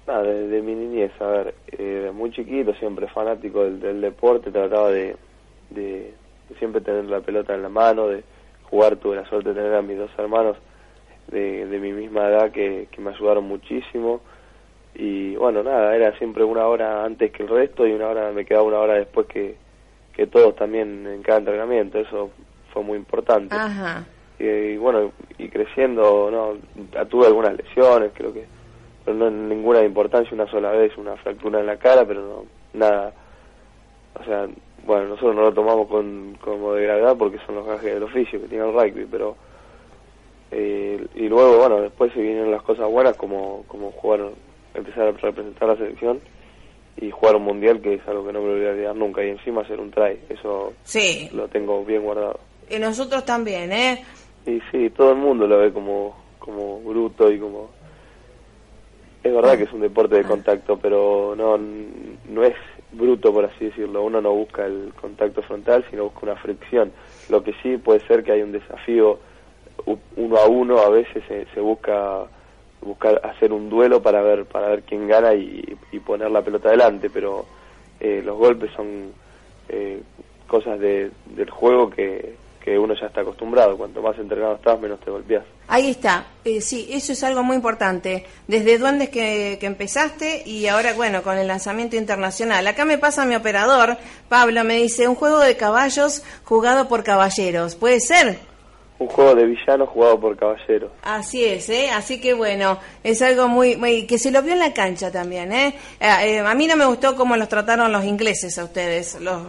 Nada, 0.07 0.23
de, 0.23 0.47
de 0.47 0.61
mi 0.61 0.73
niñez, 0.73 1.11
a 1.19 1.27
ver, 1.27 1.55
eh, 1.67 2.11
muy 2.13 2.31
chiquito, 2.31 2.73
siempre 2.75 3.07
fanático 3.07 3.63
del, 3.65 3.79
del 3.81 3.99
deporte, 3.99 4.51
trataba 4.51 4.89
de, 4.89 5.17
de, 5.69 6.13
de 6.49 6.55
siempre 6.59 6.79
tener 6.81 7.05
la 7.05 7.19
pelota 7.19 7.53
en 7.53 7.61
la 7.61 7.69
mano, 7.69 8.07
de 8.07 8.23
jugar, 8.69 8.95
tuve 8.95 9.17
la 9.17 9.25
suerte 9.25 9.49
de 9.49 9.55
tener 9.55 9.73
a 9.73 9.81
mis 9.81 9.97
dos 9.97 10.11
hermanos 10.17 10.55
de, 11.27 11.65
de 11.65 11.79
mi 11.79 11.91
misma 11.91 12.29
edad 12.29 12.51
que, 12.51 12.87
que 12.89 13.01
me 13.01 13.11
ayudaron 13.11 13.43
muchísimo 13.43 14.21
y 14.95 15.35
bueno, 15.35 15.61
nada, 15.61 15.95
era 15.95 16.17
siempre 16.17 16.43
una 16.43 16.65
hora 16.65 17.05
antes 17.05 17.31
que 17.31 17.43
el 17.43 17.49
resto 17.49 17.85
y 17.85 17.91
una 17.91 18.07
hora 18.07 18.31
me 18.31 18.45
quedaba 18.45 18.63
una 18.63 18.79
hora 18.79 18.93
después 18.95 19.27
que, 19.27 19.55
que 20.13 20.25
todos 20.25 20.55
también 20.55 21.05
en 21.05 21.21
cada 21.21 21.39
entrenamiento, 21.39 21.99
eso 21.99 22.31
fue 22.73 22.81
muy 22.81 22.97
importante. 22.97 23.53
Ajá. 23.55 24.05
Y, 24.39 24.45
y 24.45 24.77
bueno, 24.77 25.11
y 25.37 25.49
creciendo, 25.49 26.31
no, 26.31 27.05
tuve 27.05 27.27
algunas 27.27 27.55
lesiones, 27.55 28.11
creo 28.15 28.33
que, 28.33 28.45
pero 29.07 29.17
no 29.19 29.29
ninguna 29.31 29.81
importancia, 29.85 30.33
una 30.35 30.51
sola 30.51 30.71
vez, 30.71 30.91
una 30.97 31.15
fractura 31.15 31.61
en 31.61 31.65
la 31.67 31.77
cara, 31.77 32.03
pero 32.05 32.21
no, 32.21 32.43
nada, 32.77 33.13
o 34.19 34.23
sea, 34.25 34.45
bueno, 34.85 35.05
nosotros 35.05 35.33
no 35.33 35.43
lo 35.43 35.53
tomamos 35.53 35.87
con, 35.87 36.37
como 36.41 36.73
de 36.73 36.83
gravedad 36.83 37.15
porque 37.17 37.39
son 37.45 37.55
los 37.55 37.65
gajes 37.65 37.93
del 37.93 38.03
oficio 38.03 38.41
que 38.41 38.49
tiene 38.49 38.65
el 38.67 38.73
rugby, 38.73 39.07
pero, 39.09 39.37
eh, 40.51 41.07
y 41.15 41.29
luego, 41.29 41.57
bueno, 41.57 41.79
después 41.79 42.11
se 42.11 42.19
vienen 42.21 42.51
las 42.51 42.61
cosas 42.63 42.89
buenas 42.91 43.15
como, 43.15 43.63
como 43.69 43.91
jugar, 43.91 44.25
empezar 44.73 45.03
a 45.07 45.11
representar 45.11 45.69
la 45.69 45.77
selección 45.77 46.19
y 46.99 47.09
jugar 47.09 47.37
un 47.37 47.43
mundial 47.43 47.79
que 47.79 47.93
es 47.93 48.07
algo 48.09 48.25
que 48.27 48.33
no 48.33 48.41
me 48.41 48.47
lo 48.49 48.55
voy 48.57 48.65
a 48.65 48.69
olvidar 48.71 48.95
nunca 48.97 49.23
y 49.23 49.29
encima 49.29 49.61
hacer 49.61 49.79
un 49.79 49.89
try, 49.89 50.19
eso 50.27 50.73
Sí. 50.83 51.29
lo 51.31 51.47
tengo 51.47 51.85
bien 51.85 52.03
guardado. 52.03 52.41
Y 52.69 52.77
nosotros 52.77 53.23
también, 53.23 53.71
¿eh? 53.71 54.03
Y 54.45 54.59
sí, 54.69 54.89
todo 54.89 55.11
el 55.11 55.17
mundo 55.17 55.47
lo 55.47 55.59
ve 55.59 55.71
como, 55.71 56.13
como 56.39 56.81
bruto 56.81 57.31
y 57.31 57.39
como... 57.39 57.76
Es 59.23 59.33
verdad 59.33 59.57
que 59.57 59.63
es 59.63 59.73
un 59.73 59.81
deporte 59.81 60.15
de 60.15 60.23
contacto, 60.23 60.77
pero 60.77 61.35
no, 61.35 61.57
no 61.57 62.43
es 62.43 62.55
bruto, 62.91 63.33
por 63.33 63.45
así 63.45 63.65
decirlo. 63.65 64.03
Uno 64.03 64.21
no 64.21 64.31
busca 64.33 64.65
el 64.65 64.93
contacto 64.99 65.41
frontal, 65.41 65.85
sino 65.89 66.05
busca 66.05 66.19
una 66.23 66.35
fricción. 66.35 66.91
Lo 67.29 67.43
que 67.43 67.53
sí 67.61 67.77
puede 67.77 67.99
ser 68.07 68.23
que 68.23 68.31
hay 68.31 68.41
un 68.41 68.51
desafío 68.51 69.19
uno 70.15 70.37
a 70.37 70.47
uno, 70.47 70.79
a 70.79 70.89
veces 70.89 71.23
se, 71.27 71.45
se 71.53 71.59
busca 71.59 72.25
buscar 72.81 73.21
hacer 73.23 73.53
un 73.53 73.69
duelo 73.69 74.01
para 74.01 74.21
ver 74.21 74.45
para 74.45 74.69
ver 74.69 74.83
quién 74.83 75.07
gana 75.07 75.33
y, 75.33 75.77
y 75.91 75.99
poner 75.99 76.31
la 76.31 76.41
pelota 76.41 76.69
adelante, 76.69 77.09
pero 77.09 77.45
eh, 77.99 78.21
los 78.23 78.37
golpes 78.37 78.71
son 78.75 79.11
eh, 79.69 80.01
cosas 80.47 80.79
de, 80.79 81.11
del 81.25 81.49
juego 81.49 81.89
que, 81.89 82.35
que 82.63 82.77
uno 82.77 82.93
ya 82.93 83.07
está 83.07 83.21
acostumbrado. 83.21 83.77
Cuanto 83.77 84.01
más 84.01 84.17
entrenado 84.17 84.55
estás, 84.55 84.79
menos 84.79 84.99
te 84.99 85.11
golpeas. 85.11 85.43
Ahí 85.69 85.89
está, 85.91 86.27
Eh, 86.45 86.61
sí, 86.61 86.87
eso 86.91 87.11
es 87.11 87.23
algo 87.25 87.43
muy 87.43 87.57
importante. 87.57 88.25
Desde 88.47 88.77
Duendes 88.77 89.09
que, 89.09 89.57
que 89.59 89.65
empezaste 89.65 90.43
y 90.45 90.67
ahora, 90.67 90.93
bueno, 90.93 91.21
con 91.23 91.37
el 91.37 91.45
lanzamiento 91.47 91.97
internacional. 91.97 92.65
Acá 92.67 92.85
me 92.85 92.97
pasa 92.97 93.25
mi 93.25 93.35
operador, 93.35 93.97
Pablo, 94.29 94.63
me 94.63 94.75
dice, 94.77 95.09
un 95.09 95.15
juego 95.15 95.39
de 95.39 95.57
caballos 95.57 96.23
jugado 96.45 96.87
por 96.87 97.03
caballeros. 97.03 97.75
¿Puede 97.75 97.99
ser? 97.99 98.39
Un 98.99 99.07
juego 99.09 99.35
de 99.35 99.45
villanos 99.45 99.89
jugado 99.89 100.19
por 100.19 100.37
caballeros. 100.37 100.89
Así 101.03 101.43
es, 101.43 101.67
¿eh? 101.69 101.89
Así 101.91 102.19
que 102.21 102.33
bueno, 102.33 102.79
es 103.03 103.21
algo 103.21 103.47
muy, 103.49 103.75
muy- 103.75 104.07
que 104.07 104.17
se 104.17 104.31
lo 104.31 104.41
vio 104.41 104.53
en 104.53 104.59
la 104.59 104.73
cancha 104.73 105.11
también, 105.11 105.51
¿eh? 105.51 105.75
Eh, 105.99 106.07
eh, 106.21 106.39
a 106.39 106.53
mí 106.55 106.65
no 106.65 106.77
me 106.77 106.85
gustó 106.85 107.15
cómo 107.17 107.35
los 107.35 107.49
trataron 107.49 107.91
los 107.91 108.05
ingleses 108.05 108.57
a 108.57 108.63
ustedes, 108.63 109.19
los, 109.19 109.41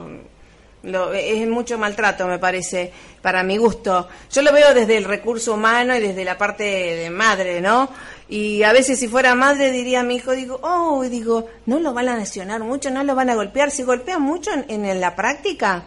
lo- 0.89 1.12
es 1.12 1.47
mucho 1.49 1.78
maltrato, 1.78 2.26
me 2.26 2.39
parece, 2.39 2.93
para 3.22 3.43
mi 3.43 3.57
gusto. 3.57 4.09
Yo 4.32 4.43
lo 4.43 4.53
veo 4.53 4.74
desde 4.74 4.97
el 4.97 5.05
recurso 5.05 5.55
humano 5.55 5.95
y 5.97 6.01
desde 6.01 6.24
la 6.24 6.36
parte 6.39 6.64
de 6.64 7.11
madre, 7.11 7.61
¿no? 7.61 7.89
Y 8.28 8.62
a 8.62 8.72
veces 8.72 8.99
si 8.99 9.09
fuera 9.09 9.34
madre 9.34 9.70
diría 9.72 10.01
a 10.01 10.03
mi 10.03 10.16
hijo, 10.16 10.32
digo, 10.32 10.59
oh, 10.62 11.03
y 11.05 11.09
digo, 11.09 11.47
no 11.66 11.78
lo 11.80 11.95
van 11.95 12.09
a 12.09 12.16
lesionar 12.16 12.61
mucho, 12.62 12.91
no 12.91 13.03
lo 13.05 13.14
van 13.14 13.30
a 13.30 13.34
golpear. 13.34 13.70
Si 13.70 13.82
golpean 13.84 14.22
mucho 14.22 14.51
en, 14.53 14.84
en 14.84 15.01
la 15.01 15.14
práctica, 15.16 15.84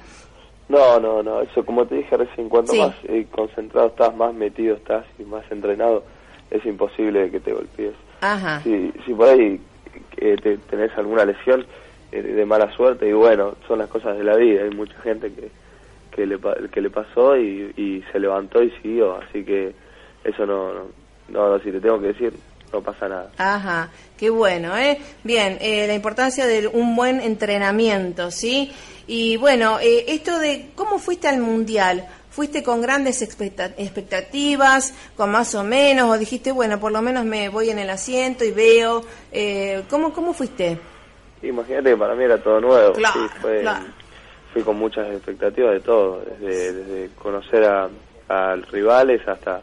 No, 0.70 1.00
no, 1.02 1.22
no, 1.22 1.42
eso 1.42 1.66
como 1.66 1.86
te 1.86 1.96
dije 1.96 2.16
recién, 2.16 2.48
cuanto 2.48 2.72
Sí. 2.72 2.80
más 2.80 2.96
eh, 3.04 3.28
concentrado 3.30 3.88
estás, 3.88 4.16
más 4.16 4.34
metido 4.34 4.76
estás 4.78 5.04
y 5.20 5.24
más 5.24 5.44
entrenado, 5.52 6.04
es 6.50 6.66
imposible 6.66 7.30
que 7.30 7.40
te 7.42 7.52
golpees. 7.52 7.94
ajá. 8.22 8.62
Si, 8.64 8.92
si 9.06 9.14
por 9.14 9.28
ahí 9.30 9.60
eh, 10.18 10.36
te, 10.42 10.58
tenés 10.70 10.92
alguna 10.98 11.26
lesión 11.26 11.66
eh, 12.12 12.22
de 12.22 12.46
mala 12.46 12.72
suerte, 12.76 13.08
y 13.08 13.14
bueno, 13.14 13.56
son 13.68 13.80
las 13.80 13.90
cosas 13.90 14.18
de 14.18 14.24
la 14.24 14.36
vida, 14.36 14.64
hay 14.64 14.70
mucha 14.72 15.00
gente 15.02 15.32
que, 15.34 15.50
que, 16.16 16.26
le, 16.26 16.38
que 16.72 16.82
le 16.82 16.90
pasó 16.90 17.38
y, 17.38 17.74
y 17.78 18.04
se 18.12 18.20
levantó 18.20 18.62
y 18.62 18.72
siguió, 18.82 19.18
así 19.18 19.44
que 19.44 19.74
eso 20.24 20.46
no, 20.46 20.74
no, 20.74 20.82
no, 21.30 21.50
no, 21.50 21.60
si 21.64 21.72
te 21.72 21.80
tengo 21.80 22.00
que 22.00 22.08
decir, 22.08 22.34
no 22.74 22.82
pasa 22.82 23.08
nada. 23.10 23.32
Ajá, 23.38 23.90
qué 24.18 24.30
bueno, 24.30 24.78
¿eh? 24.78 25.00
Bien, 25.24 25.58
eh, 25.62 25.88
la 25.88 25.94
importancia 25.94 26.46
de 26.48 26.68
un 26.68 26.96
buen 26.96 27.20
entrenamiento, 27.20 28.32
¿sí? 28.32 28.72
Y 29.08 29.36
bueno, 29.38 29.80
eh, 29.82 30.06
esto 30.10 30.40
de 30.40 30.70
cómo 30.76 31.00
fuiste 31.00 31.28
al 31.28 31.40
Mundial, 31.40 32.08
¿fuiste 32.30 32.64
con 32.64 32.82
grandes 32.82 33.22
expecta- 33.22 33.74
expectativas, 33.78 34.94
con 35.18 35.32
más 35.32 35.54
o 35.56 35.64
menos, 35.64 36.10
o 36.10 36.18
dijiste, 36.18 36.52
bueno, 36.52 36.80
por 36.80 36.92
lo 36.92 37.02
menos 37.02 37.26
me 37.26 37.50
voy 37.50 37.70
en 37.72 37.80
el 37.80 37.90
asiento 37.90 38.46
y 38.46 38.52
veo, 38.52 39.04
eh, 39.32 39.84
¿cómo, 39.90 40.14
¿cómo 40.14 40.34
fuiste? 40.34 40.78
Imagínate 41.44 41.90
que 41.92 41.98
para 41.98 42.16
mí 42.16 42.24
era 42.24 42.38
todo 42.38 42.60
nuevo, 42.62 42.94
Claro, 42.94 43.14
sí, 43.22 43.36
fue, 43.42 43.62
claro. 43.62 43.86
fui 44.54 44.62
con 44.64 44.78
muchas 44.78 45.08
expectativas 45.10 45.74
de 45.74 45.80
todo, 45.80 46.24
desde, 46.40 46.74
desde 46.74 47.16
conocer 47.16 47.64
a, 47.66 47.90
a 48.30 48.56
rivales 48.72 49.28
hasta 49.28 49.62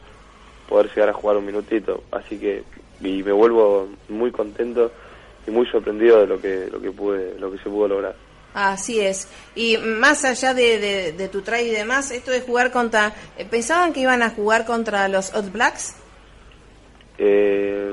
poder 0.69 0.89
llegar 0.91 1.09
a 1.11 1.13
jugar 1.13 1.37
un 1.37 1.47
minutito, 1.47 2.03
así 2.11 2.39
que 2.39 2.65
y 3.01 3.23
me 3.23 3.33
vuelvo 3.33 3.89
muy 4.09 4.31
contento 4.33 4.91
y 5.47 5.51
muy 5.53 5.67
sorprendido 5.69 6.21
de 6.21 6.27
lo 6.27 6.41
que 6.41 6.67
lo 6.71 6.81
que 6.81 6.91
pude 6.91 7.39
lo 7.39 7.51
que 7.53 7.59
se 7.59 7.71
pudo 7.71 7.89
lograr. 7.89 8.15
Así 8.55 9.01
es. 9.01 9.29
Y 9.55 9.77
más 9.79 10.25
allá 10.25 10.53
de, 10.53 10.79
de, 10.81 11.13
de 11.13 11.29
tu 11.29 11.43
try 11.43 11.61
y 11.61 11.71
demás, 11.71 12.11
esto 12.11 12.31
de 12.33 12.41
jugar 12.41 12.73
contra... 12.73 13.13
eh, 13.37 13.45
¿Pensaban 13.49 13.93
que 13.93 14.01
iban 14.01 14.23
a 14.23 14.31
jugar 14.31 14.65
contra 14.67 15.07
los 15.07 15.33
All 15.35 15.51
Blacks? 15.51 15.95
Eh, 17.19 17.93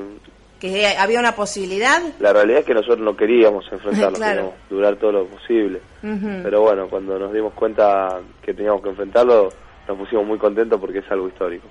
¿Que 0.60 0.86
había 0.96 1.20
una 1.20 1.34
posibilidad? 1.34 2.00
la 2.18 2.32
realidad 2.32 2.60
es 2.60 2.64
que 2.66 2.74
nosotros 2.74 3.00
no 3.00 3.16
queríamos 3.16 3.64
enfrentarlos, 3.72 4.18
Claro. 4.18 4.34
queríamos 4.36 4.54
durar 4.70 4.96
todo 4.96 5.12
lo 5.12 5.26
posible, 5.26 5.80
Ujú. 6.02 6.40
pero 6.42 6.62
bueno, 6.62 6.88
cuando 6.88 7.18
nos 7.18 7.32
dimos 7.32 7.52
cuenta 7.52 8.20
que 8.42 8.54
teníamos 8.54 8.82
que 8.82 8.88
enfrentarlo, 8.88 9.50
nos 9.86 9.98
pusimos 9.98 10.26
muy 10.26 10.38
contentos 10.38 10.80
porque 10.80 10.98
es 11.00 11.10
algo 11.10 11.28
histórico. 11.28 11.66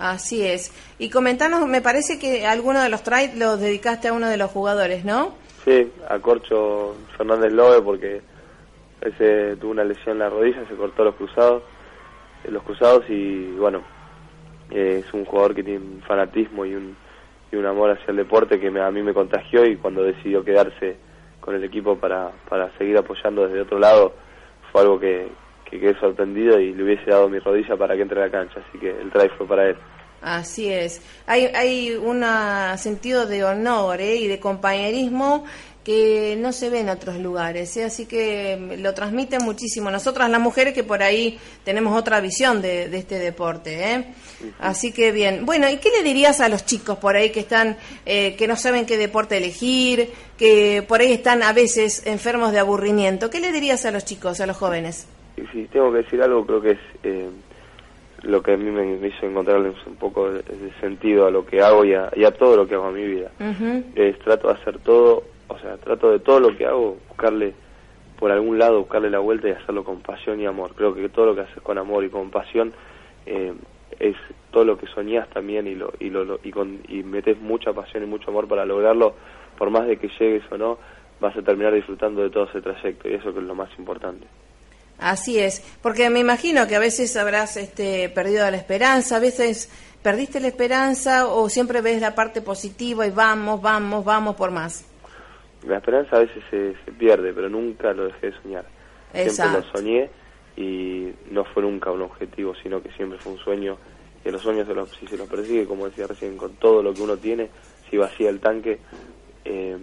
Así 0.00 0.44
es. 0.44 0.72
Y 0.98 1.10
comentanos, 1.10 1.66
me 1.66 1.80
parece 1.80 2.18
que 2.18 2.46
alguno 2.46 2.80
de 2.82 2.88
los 2.88 3.02
trades 3.02 3.36
los 3.36 3.58
dedicaste 3.60 4.08
a 4.08 4.12
uno 4.12 4.28
de 4.28 4.36
los 4.36 4.50
jugadores, 4.50 5.04
¿no? 5.04 5.34
Sí, 5.64 5.90
a 6.08 6.18
Corcho 6.20 6.94
Fernández 7.16 7.52
Lobe 7.52 7.82
porque 7.82 8.20
ese 9.00 9.56
tuvo 9.56 9.72
una 9.72 9.84
lesión 9.84 10.12
en 10.12 10.18
la 10.20 10.28
rodilla, 10.30 10.64
se 10.68 10.74
cortó 10.74 11.04
los 11.04 11.14
cruzados, 11.16 11.62
los 12.48 12.62
cruzados 12.62 13.04
y 13.08 13.50
bueno, 13.58 13.82
es 14.70 15.04
un 15.12 15.24
jugador 15.24 15.54
que 15.54 15.62
tiene 15.64 15.78
un 15.80 16.02
fanatismo 16.06 16.64
y 16.64 16.74
un, 16.74 16.96
y 17.50 17.56
un 17.56 17.66
amor 17.66 17.90
hacia 17.90 18.10
el 18.10 18.16
deporte 18.16 18.60
que 18.60 18.68
a 18.68 18.90
mí 18.90 19.02
me 19.02 19.14
contagió 19.14 19.64
y 19.64 19.76
cuando 19.76 20.02
decidió 20.02 20.44
quedarse 20.44 20.96
con 21.40 21.54
el 21.54 21.64
equipo 21.64 21.96
para, 21.96 22.30
para 22.48 22.70
seguir 22.76 22.96
apoyando 22.98 23.46
desde 23.46 23.62
otro 23.62 23.78
lado 23.78 24.12
fue 24.70 24.82
algo 24.82 25.00
que, 25.00 25.28
que 25.64 25.80
quedé 25.80 25.98
sorprendido 25.98 26.58
y 26.60 26.74
le 26.74 26.84
hubiese 26.84 27.10
dado 27.10 27.28
mi 27.28 27.38
rodilla 27.38 27.76
para 27.76 27.94
que 27.94 28.02
entre 28.02 28.20
a 28.20 28.26
la 28.26 28.30
cancha, 28.30 28.60
así 28.68 28.78
que 28.78 28.90
el 28.90 29.10
try 29.10 29.28
fue 29.36 29.46
para 29.46 29.68
él. 29.68 29.76
Así 30.20 30.72
es. 30.72 31.00
Hay, 31.26 31.46
hay 31.54 31.94
un 31.94 32.24
sentido 32.76 33.26
de 33.26 33.44
honor 33.44 34.00
¿eh? 34.00 34.16
y 34.16 34.26
de 34.26 34.40
compañerismo 34.40 35.44
que 35.88 36.36
no 36.38 36.52
se 36.52 36.68
ve 36.68 36.80
en 36.80 36.90
otros 36.90 37.16
lugares, 37.16 37.74
¿eh? 37.78 37.84
así 37.84 38.04
que 38.04 38.76
lo 38.78 38.92
transmite 38.92 39.38
muchísimo. 39.38 39.90
Nosotras 39.90 40.28
las 40.28 40.38
mujeres 40.38 40.74
que 40.74 40.84
por 40.84 41.02
ahí 41.02 41.38
tenemos 41.64 41.98
otra 41.98 42.20
visión 42.20 42.60
de, 42.60 42.94
este 42.94 43.18
deporte, 43.18 43.94
¿eh? 43.94 44.04
así 44.58 44.92
que 44.92 45.12
bien. 45.12 45.46
Bueno, 45.46 45.66
¿y 45.70 45.78
qué 45.78 45.88
le 45.88 46.02
dirías 46.02 46.42
a 46.42 46.50
los 46.50 46.66
chicos 46.66 46.98
por 46.98 47.16
ahí 47.16 47.30
que 47.30 47.40
están, 47.40 47.78
eh, 48.04 48.36
que 48.36 48.46
no 48.46 48.54
saben 48.54 48.84
qué 48.84 48.98
deporte 48.98 49.38
elegir, 49.38 50.10
que 50.36 50.84
por 50.86 51.00
ahí 51.00 51.10
están 51.10 51.42
a 51.42 51.54
veces 51.54 52.06
enfermos 52.06 52.52
de 52.52 52.58
aburrimiento? 52.58 53.30
¿Qué 53.30 53.40
le 53.40 53.50
dirías 53.50 53.86
a 53.86 53.90
los 53.90 54.04
chicos, 54.04 54.42
a 54.42 54.46
los 54.46 54.58
jóvenes? 54.58 55.08
Si 55.54 55.64
tengo 55.68 55.90
que 55.90 56.02
decir 56.02 56.20
algo, 56.20 56.44
creo 56.44 56.60
que 56.60 56.72
es 56.72 56.80
eh, 57.02 57.30
lo 58.24 58.42
que 58.42 58.52
a 58.52 58.56
mí 58.58 58.70
me, 58.70 59.08
hizo 59.08 59.24
encontrarles 59.24 59.74
un 59.86 59.96
poco 59.96 60.30
de, 60.30 60.42
sentido 60.82 61.26
a 61.26 61.30
lo 61.30 61.46
que 61.46 61.62
hago 61.62 61.82
y 61.86 61.94
a, 61.94 62.30
todo 62.32 62.58
lo 62.58 62.68
que 62.68 62.74
hago 62.74 62.90
en 62.90 62.94
mi 62.94 63.06
vida. 63.06 63.30
es, 63.94 64.18
trato 64.18 64.48
de 64.48 64.52
hacer 64.52 64.78
todo, 64.80 65.37
o 65.48 65.58
sea, 65.58 65.76
trato 65.78 66.10
de 66.10 66.20
todo 66.20 66.40
lo 66.40 66.56
que 66.56 66.66
hago, 66.66 66.98
buscarle 67.08 67.54
por 68.18 68.30
algún 68.32 68.58
lado, 68.58 68.80
buscarle 68.80 69.10
la 69.10 69.20
vuelta 69.20 69.48
y 69.48 69.52
hacerlo 69.52 69.84
con 69.84 70.00
pasión 70.00 70.40
y 70.40 70.46
amor. 70.46 70.74
Creo 70.74 70.94
que 70.94 71.08
todo 71.08 71.26
lo 71.26 71.34
que 71.34 71.42
haces 71.42 71.62
con 71.62 71.78
amor 71.78 72.04
y 72.04 72.10
con 72.10 72.30
pasión 72.30 72.72
eh, 73.26 73.54
es 74.00 74.16
todo 74.50 74.64
lo 74.64 74.78
que 74.78 74.86
soñás 74.88 75.28
también 75.30 75.66
y 75.66 75.74
lo 75.74 75.92
y 76.00 76.10
lo, 76.10 76.40
y, 76.42 76.50
con, 76.50 76.80
y 76.88 77.02
metes 77.02 77.38
mucha 77.40 77.72
pasión 77.72 78.02
y 78.02 78.06
mucho 78.06 78.30
amor 78.30 78.48
para 78.48 78.64
lograrlo, 78.64 79.14
por 79.56 79.70
más 79.70 79.86
de 79.86 79.96
que 79.98 80.08
llegues 80.18 80.42
o 80.50 80.58
no, 80.58 80.78
vas 81.20 81.36
a 81.36 81.42
terminar 81.42 81.72
disfrutando 81.72 82.22
de 82.22 82.30
todo 82.30 82.44
ese 82.44 82.60
trayecto 82.60 83.08
y 83.08 83.14
eso 83.14 83.32
que 83.32 83.40
es 83.40 83.44
lo 83.44 83.54
más 83.54 83.70
importante. 83.78 84.26
Así 84.98 85.38
es, 85.38 85.60
porque 85.80 86.10
me 86.10 86.18
imagino 86.18 86.66
que 86.66 86.74
a 86.74 86.80
veces 86.80 87.16
habrás 87.16 87.56
este, 87.56 88.08
perdido 88.08 88.50
la 88.50 88.56
esperanza, 88.56 89.16
a 89.16 89.20
veces 89.20 89.70
perdiste 90.02 90.40
la 90.40 90.48
esperanza 90.48 91.28
o 91.28 91.48
siempre 91.48 91.82
ves 91.82 92.00
la 92.00 92.16
parte 92.16 92.40
positiva 92.42 93.06
y 93.06 93.10
vamos, 93.10 93.62
vamos, 93.62 94.04
vamos 94.04 94.34
por 94.34 94.50
más. 94.50 94.84
La 95.66 95.78
esperanza 95.78 96.16
a 96.16 96.20
veces 96.20 96.42
se, 96.50 96.92
pierde, 96.92 97.32
pero 97.32 97.48
nunca 97.48 97.92
lo 97.92 98.06
dejé 98.06 98.30
de 98.30 98.42
soñar. 98.42 98.64
Siempre 99.12 99.60
lo 99.60 99.62
soñé 99.72 100.10
y 100.56 101.12
no 101.30 101.44
fue 101.44 101.62
nunca 101.62 101.90
un 101.90 102.02
objetivo, 102.02 102.54
sino 102.62 102.82
que 102.82 102.90
siempre 102.92 103.18
fue 103.18 103.32
un 103.32 103.38
sueño. 103.38 103.76
Que 104.22 104.32
los 104.32 104.42
sueños, 104.42 104.66
si 104.98 105.06
se 105.06 105.16
los 105.16 105.28
persigue, 105.28 105.66
como 105.66 105.86
decía 105.88 106.06
recién, 106.06 106.36
con 106.36 106.54
todo 106.54 106.82
lo 106.82 106.92
que 106.92 107.02
uno 107.02 107.16
tiene, 107.16 107.48
si 107.88 107.96
vacía 107.96 108.30
el 108.30 108.40
tanque, 108.40 108.78
eh, 109.44 109.78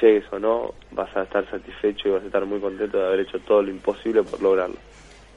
llegues 0.00 0.24
o 0.32 0.38
no, 0.38 0.74
vas 0.90 1.14
a 1.16 1.22
estar 1.22 1.48
satisfecho 1.50 2.08
y 2.08 2.12
vas 2.12 2.22
a 2.22 2.26
estar 2.26 2.44
muy 2.44 2.60
contento 2.60 2.98
de 2.98 3.06
haber 3.06 3.20
hecho 3.20 3.38
todo 3.40 3.62
lo 3.62 3.70
imposible 3.70 4.22
por 4.22 4.42
lograrlo. 4.42 4.76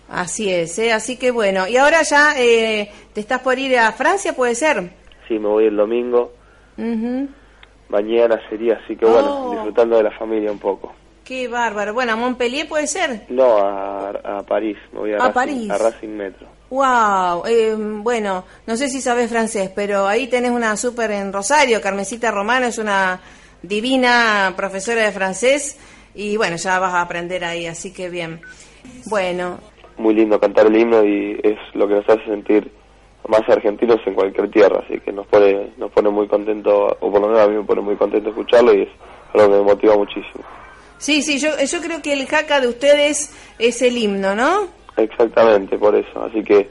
Así 0.10 0.52
es, 0.52 0.80
¿eh? 0.80 0.92
así 0.92 1.18
que 1.18 1.30
bueno. 1.32 1.68
¿Y 1.68 1.78
ahora 1.78 2.02
ya 2.02 2.34
eh, 2.40 2.92
te 3.14 3.22
estás 3.22 3.42
por 3.42 3.60
ir 3.60 3.78
a 3.78 3.92
Francia, 3.92 4.36
puede 4.36 4.56
ser? 4.56 4.90
Sí, 5.28 5.38
me 5.38 5.48
voy 5.48 5.66
el 5.66 5.76
domingo. 5.76 6.34
Mañana 7.90 8.40
sería, 8.50 8.80
así 8.84 8.96
que 8.96 9.06
bueno, 9.06 9.48
oh. 9.48 9.52
disfrutando 9.52 9.98
de 9.98 10.04
la 10.04 10.12
familia 10.12 10.52
un 10.52 10.60
poco. 10.60 10.94
Qué 11.24 11.48
bárbaro. 11.48 11.94
Bueno, 11.94 12.14
¿a 12.14 12.16
Montpellier 12.16 12.68
puede 12.68 12.88
ser? 12.88 13.26
No, 13.30 13.58
a, 13.58 14.44
París. 14.48 14.78
Me 14.94 15.00
voy 15.00 15.14
a, 15.14 15.18
Racing, 15.18 15.34
París. 15.34 15.72
a 15.72 15.78
Racing 15.78 16.10
Metro. 16.10 16.48
Wow, 16.70 17.46
eh, 17.48 17.76
bueno, 17.78 18.46
no 18.68 18.78
sé 18.78 18.90
si 18.90 19.02
sabes 19.02 19.30
francés, 19.30 19.72
pero 19.76 20.08
ahí 20.08 20.28
tenés 20.28 20.52
una 20.52 20.78
súper 20.78 21.10
en 21.12 21.34
Rosario, 21.34 21.82
Carmesita 21.82 22.30
Romano 22.30 22.68
es 22.68 22.78
una 22.78 23.20
divina 23.64 24.54
profesora 24.56 25.04
de 25.04 25.12
francés 25.12 25.80
y 26.14 26.38
bueno, 26.38 26.58
ya 26.58 26.78
vas 26.78 26.94
a 26.94 27.02
aprender 27.02 27.44
ahí, 27.44 27.66
así 27.66 27.92
que 27.92 28.10
bien. 28.10 28.42
Bueno. 29.08 29.60
Muy 29.98 30.14
lindo 30.14 30.40
cantar 30.40 30.68
el 30.68 30.78
himno 30.78 31.04
y 31.04 31.40
es 31.44 31.58
lo 31.74 31.88
que 31.88 31.96
nos 31.96 32.10
hace 32.10 32.24
sentir 32.26 32.72
más 33.30 33.48
argentinos 33.48 34.00
en 34.06 34.16
cualquier 34.16 34.50
tierra, 34.50 34.84
así 34.84 35.00
que 35.00 35.12
nos 35.12 35.28
pone, 35.28 35.72
nos 35.78 35.92
pone 35.92 36.10
muy 36.10 36.28
contento, 36.28 36.98
o 37.00 37.12
por 37.12 37.22
lo 37.22 37.28
menos 37.28 37.42
a 37.42 37.48
mí 37.48 37.58
me 37.58 37.64
pone 37.64 37.82
muy 37.82 37.96
contento 37.96 38.30
escucharlo 38.30 38.74
y 38.74 38.82
es 38.82 38.90
algo 39.34 39.48
que 39.48 39.58
me 39.58 39.64
motiva 39.64 39.96
muchísimo. 39.96 40.44
Sí, 40.98 41.22
sí, 41.22 41.40
yo, 41.40 41.50
yo 41.64 41.82
creo 41.82 42.02
que 42.02 42.14
el 42.14 42.26
jaca 42.28 42.60
de 42.60 42.68
ustedes 42.68 43.34
es 43.60 43.82
el 43.82 43.98
himno, 43.98 44.36
¿no? 44.36 44.68
Exactamente, 44.98 45.78
por 45.78 45.96
eso, 45.96 46.24
así 46.24 46.44
que 46.44 46.70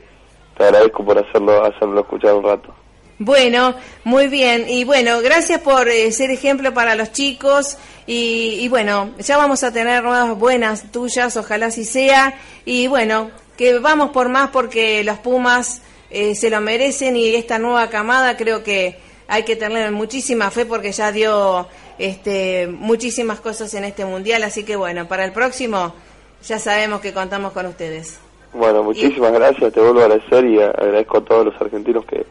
te 0.57 0.65
agradezco 0.65 1.05
por 1.05 1.19
hacerlo, 1.19 1.65
hacerlo 1.65 2.01
escuchar 2.01 2.35
un 2.35 2.45
rato. 2.45 2.75
Bueno, 3.21 3.75
muy 4.05 4.29
bien. 4.29 4.67
Y 4.69 4.85
bueno, 4.85 5.21
gracias 5.21 5.61
por 5.61 5.89
eh, 5.89 6.13
ser 6.13 6.31
ejemplo 6.31 6.73
para 6.73 6.95
los 6.95 7.11
chicos. 7.11 7.77
Y, 8.07 8.67
bueno, 8.69 9.11
ya 9.19 9.37
vamos 9.37 9.65
a 9.65 9.73
tener 9.73 10.03
nuevas 10.03 10.39
buenas 10.39 10.93
tuyas, 10.93 11.37
ojalá 11.37 11.67
así 11.67 11.85
sea. 11.85 12.35
Y 12.65 12.87
bueno, 12.87 13.31
que 13.57 13.79
vamos 13.81 14.11
por 14.11 14.29
más 14.29 14.51
porque 14.51 15.03
los 15.03 15.19
Pumas 15.19 15.83
eh, 16.11 16.35
se 16.35 16.51
lo 16.51 16.61
merecen 16.61 17.17
y 17.17 17.35
esta 17.35 17.59
nueva 17.59 17.89
camada 17.89 18.37
creo 18.37 18.63
que 18.63 18.97
hay 19.29 19.45
que 19.45 19.57
tener 19.57 19.91
muchísima 19.93 20.51
fe 20.51 20.65
porque 20.67 20.93
ya 20.93 21.13
dio 21.13 21.67
este, 21.99 22.67
muchísimas 22.67 23.41
cosas 23.41 23.73
en 23.75 23.85
este 23.85 24.05
mundial. 24.05 24.43
Así 24.43 24.65
que 24.65 24.77
bueno, 24.77 25.07
para 25.07 25.25
el 25.25 25.33
próximo 25.33 25.95
ya 26.43 26.59
sabemos 26.59 27.01
que 27.01 27.13
contamos 27.13 27.53
con 27.53 27.67
ustedes. 27.67 28.21
Bueno, 28.53 28.83
muchísimas 28.83 29.33
gracias, 29.33 29.73
te 29.73 29.81
vuelvo 29.81 30.01
a 30.01 30.05
agradecer 30.05 30.45
y 30.47 30.61
agradezco 30.61 31.19
a 31.19 31.25
todos 31.25 31.45
los 31.47 31.61
argentinos 31.61 32.05
que 32.07 32.25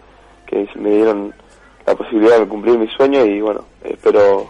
que 0.48 0.68
me 0.76 0.90
dieron 0.90 1.34
la 1.86 1.96
posibilidad 1.96 2.40
de 2.40 2.48
cumplir 2.48 2.80
mi 2.80 2.88
sueño 2.88 3.24
y 3.26 3.40
bueno, 3.42 3.66
espero 3.84 4.48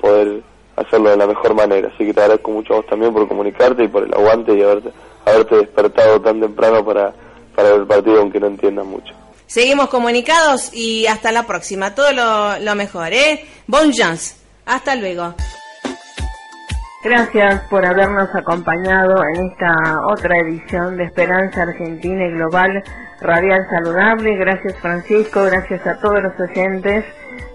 poder 0.00 0.42
hacerlo 0.74 1.10
de 1.10 1.16
la 1.16 1.26
mejor 1.26 1.54
manera. 1.54 1.88
Así 1.94 2.04
que 2.04 2.12
te 2.12 2.20
agradezco 2.20 2.50
mucho 2.50 2.72
a 2.72 2.76
vos 2.78 2.86
también 2.86 3.12
por 3.12 3.28
comunicarte 3.28 3.84
y 3.84 3.88
por 3.88 4.02
el 4.02 4.12
aguante 4.12 4.54
y 4.54 4.62
haberte, 4.62 4.90
haberte 5.24 5.56
despertado 5.56 6.20
tan 6.20 6.40
temprano 6.40 6.84
para, 6.84 7.14
para 7.56 7.74
el 7.74 7.86
partido 7.86 8.20
aunque 8.20 8.38
no 8.38 8.46
entiendas 8.46 8.86
mucho. 8.86 9.12
Seguimos 9.46 9.88
comunicados 9.88 10.70
y 10.72 11.06
hasta 11.06 11.32
la 11.32 11.44
próxima. 11.44 11.94
Todo 11.94 12.12
lo, 12.12 12.58
lo 12.58 12.74
mejor, 12.74 13.12
¿eh? 13.12 13.44
Bon 13.66 13.90
chance. 13.92 14.36
Hasta 14.66 14.94
luego. 14.96 15.34
Gracias 17.04 17.62
por 17.70 17.86
habernos 17.86 18.28
acompañado 18.34 19.14
en 19.32 19.46
esta 19.46 19.72
otra 20.08 20.38
edición 20.38 20.96
de 20.96 21.04
Esperanza 21.04 21.62
Argentina 21.62 22.26
y 22.26 22.32
Global 22.32 22.82
Radial 23.20 23.64
Saludable. 23.70 24.36
Gracias 24.36 24.74
Francisco, 24.80 25.44
gracias 25.44 25.86
a 25.86 26.00
todos 26.00 26.20
los 26.20 26.32
oyentes 26.40 27.04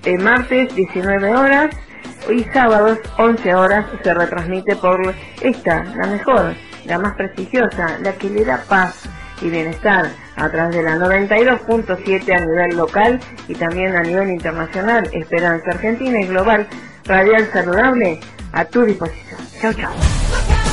el 0.06 0.20
martes 0.20 0.74
19 0.76 1.36
horas 1.36 1.76
y 2.30 2.44
sábados 2.46 3.00
11 3.18 3.56
horas 3.56 3.86
se 4.04 4.14
retransmite 4.14 4.76
por 4.76 5.14
esta, 5.42 5.84
la 5.84 6.08
mejor, 6.08 6.54
la 6.86 7.00
más 7.00 7.16
prestigiosa, 7.16 7.98
la 8.04 8.14
que 8.14 8.30
le 8.30 8.46
da 8.46 8.64
paz 8.70 9.10
y 9.42 9.50
bienestar 9.50 10.12
a 10.38 10.50
través 10.50 10.76
de 10.76 10.84
la 10.84 10.96
92.7 10.98 12.34
a 12.34 12.46
nivel 12.46 12.78
local 12.78 13.20
y 13.48 13.56
también 13.56 13.96
a 13.96 14.04
nivel 14.04 14.30
internacional, 14.30 15.10
Esperanza 15.12 15.72
Argentina 15.72 16.20
y 16.22 16.28
Global, 16.28 16.68
Radial 17.06 17.50
Saludable 17.52 18.20
a 18.54 18.66
tu 18.66 18.84
disposición. 18.84 19.40
Chao, 19.60 19.74
chao. 19.74 20.67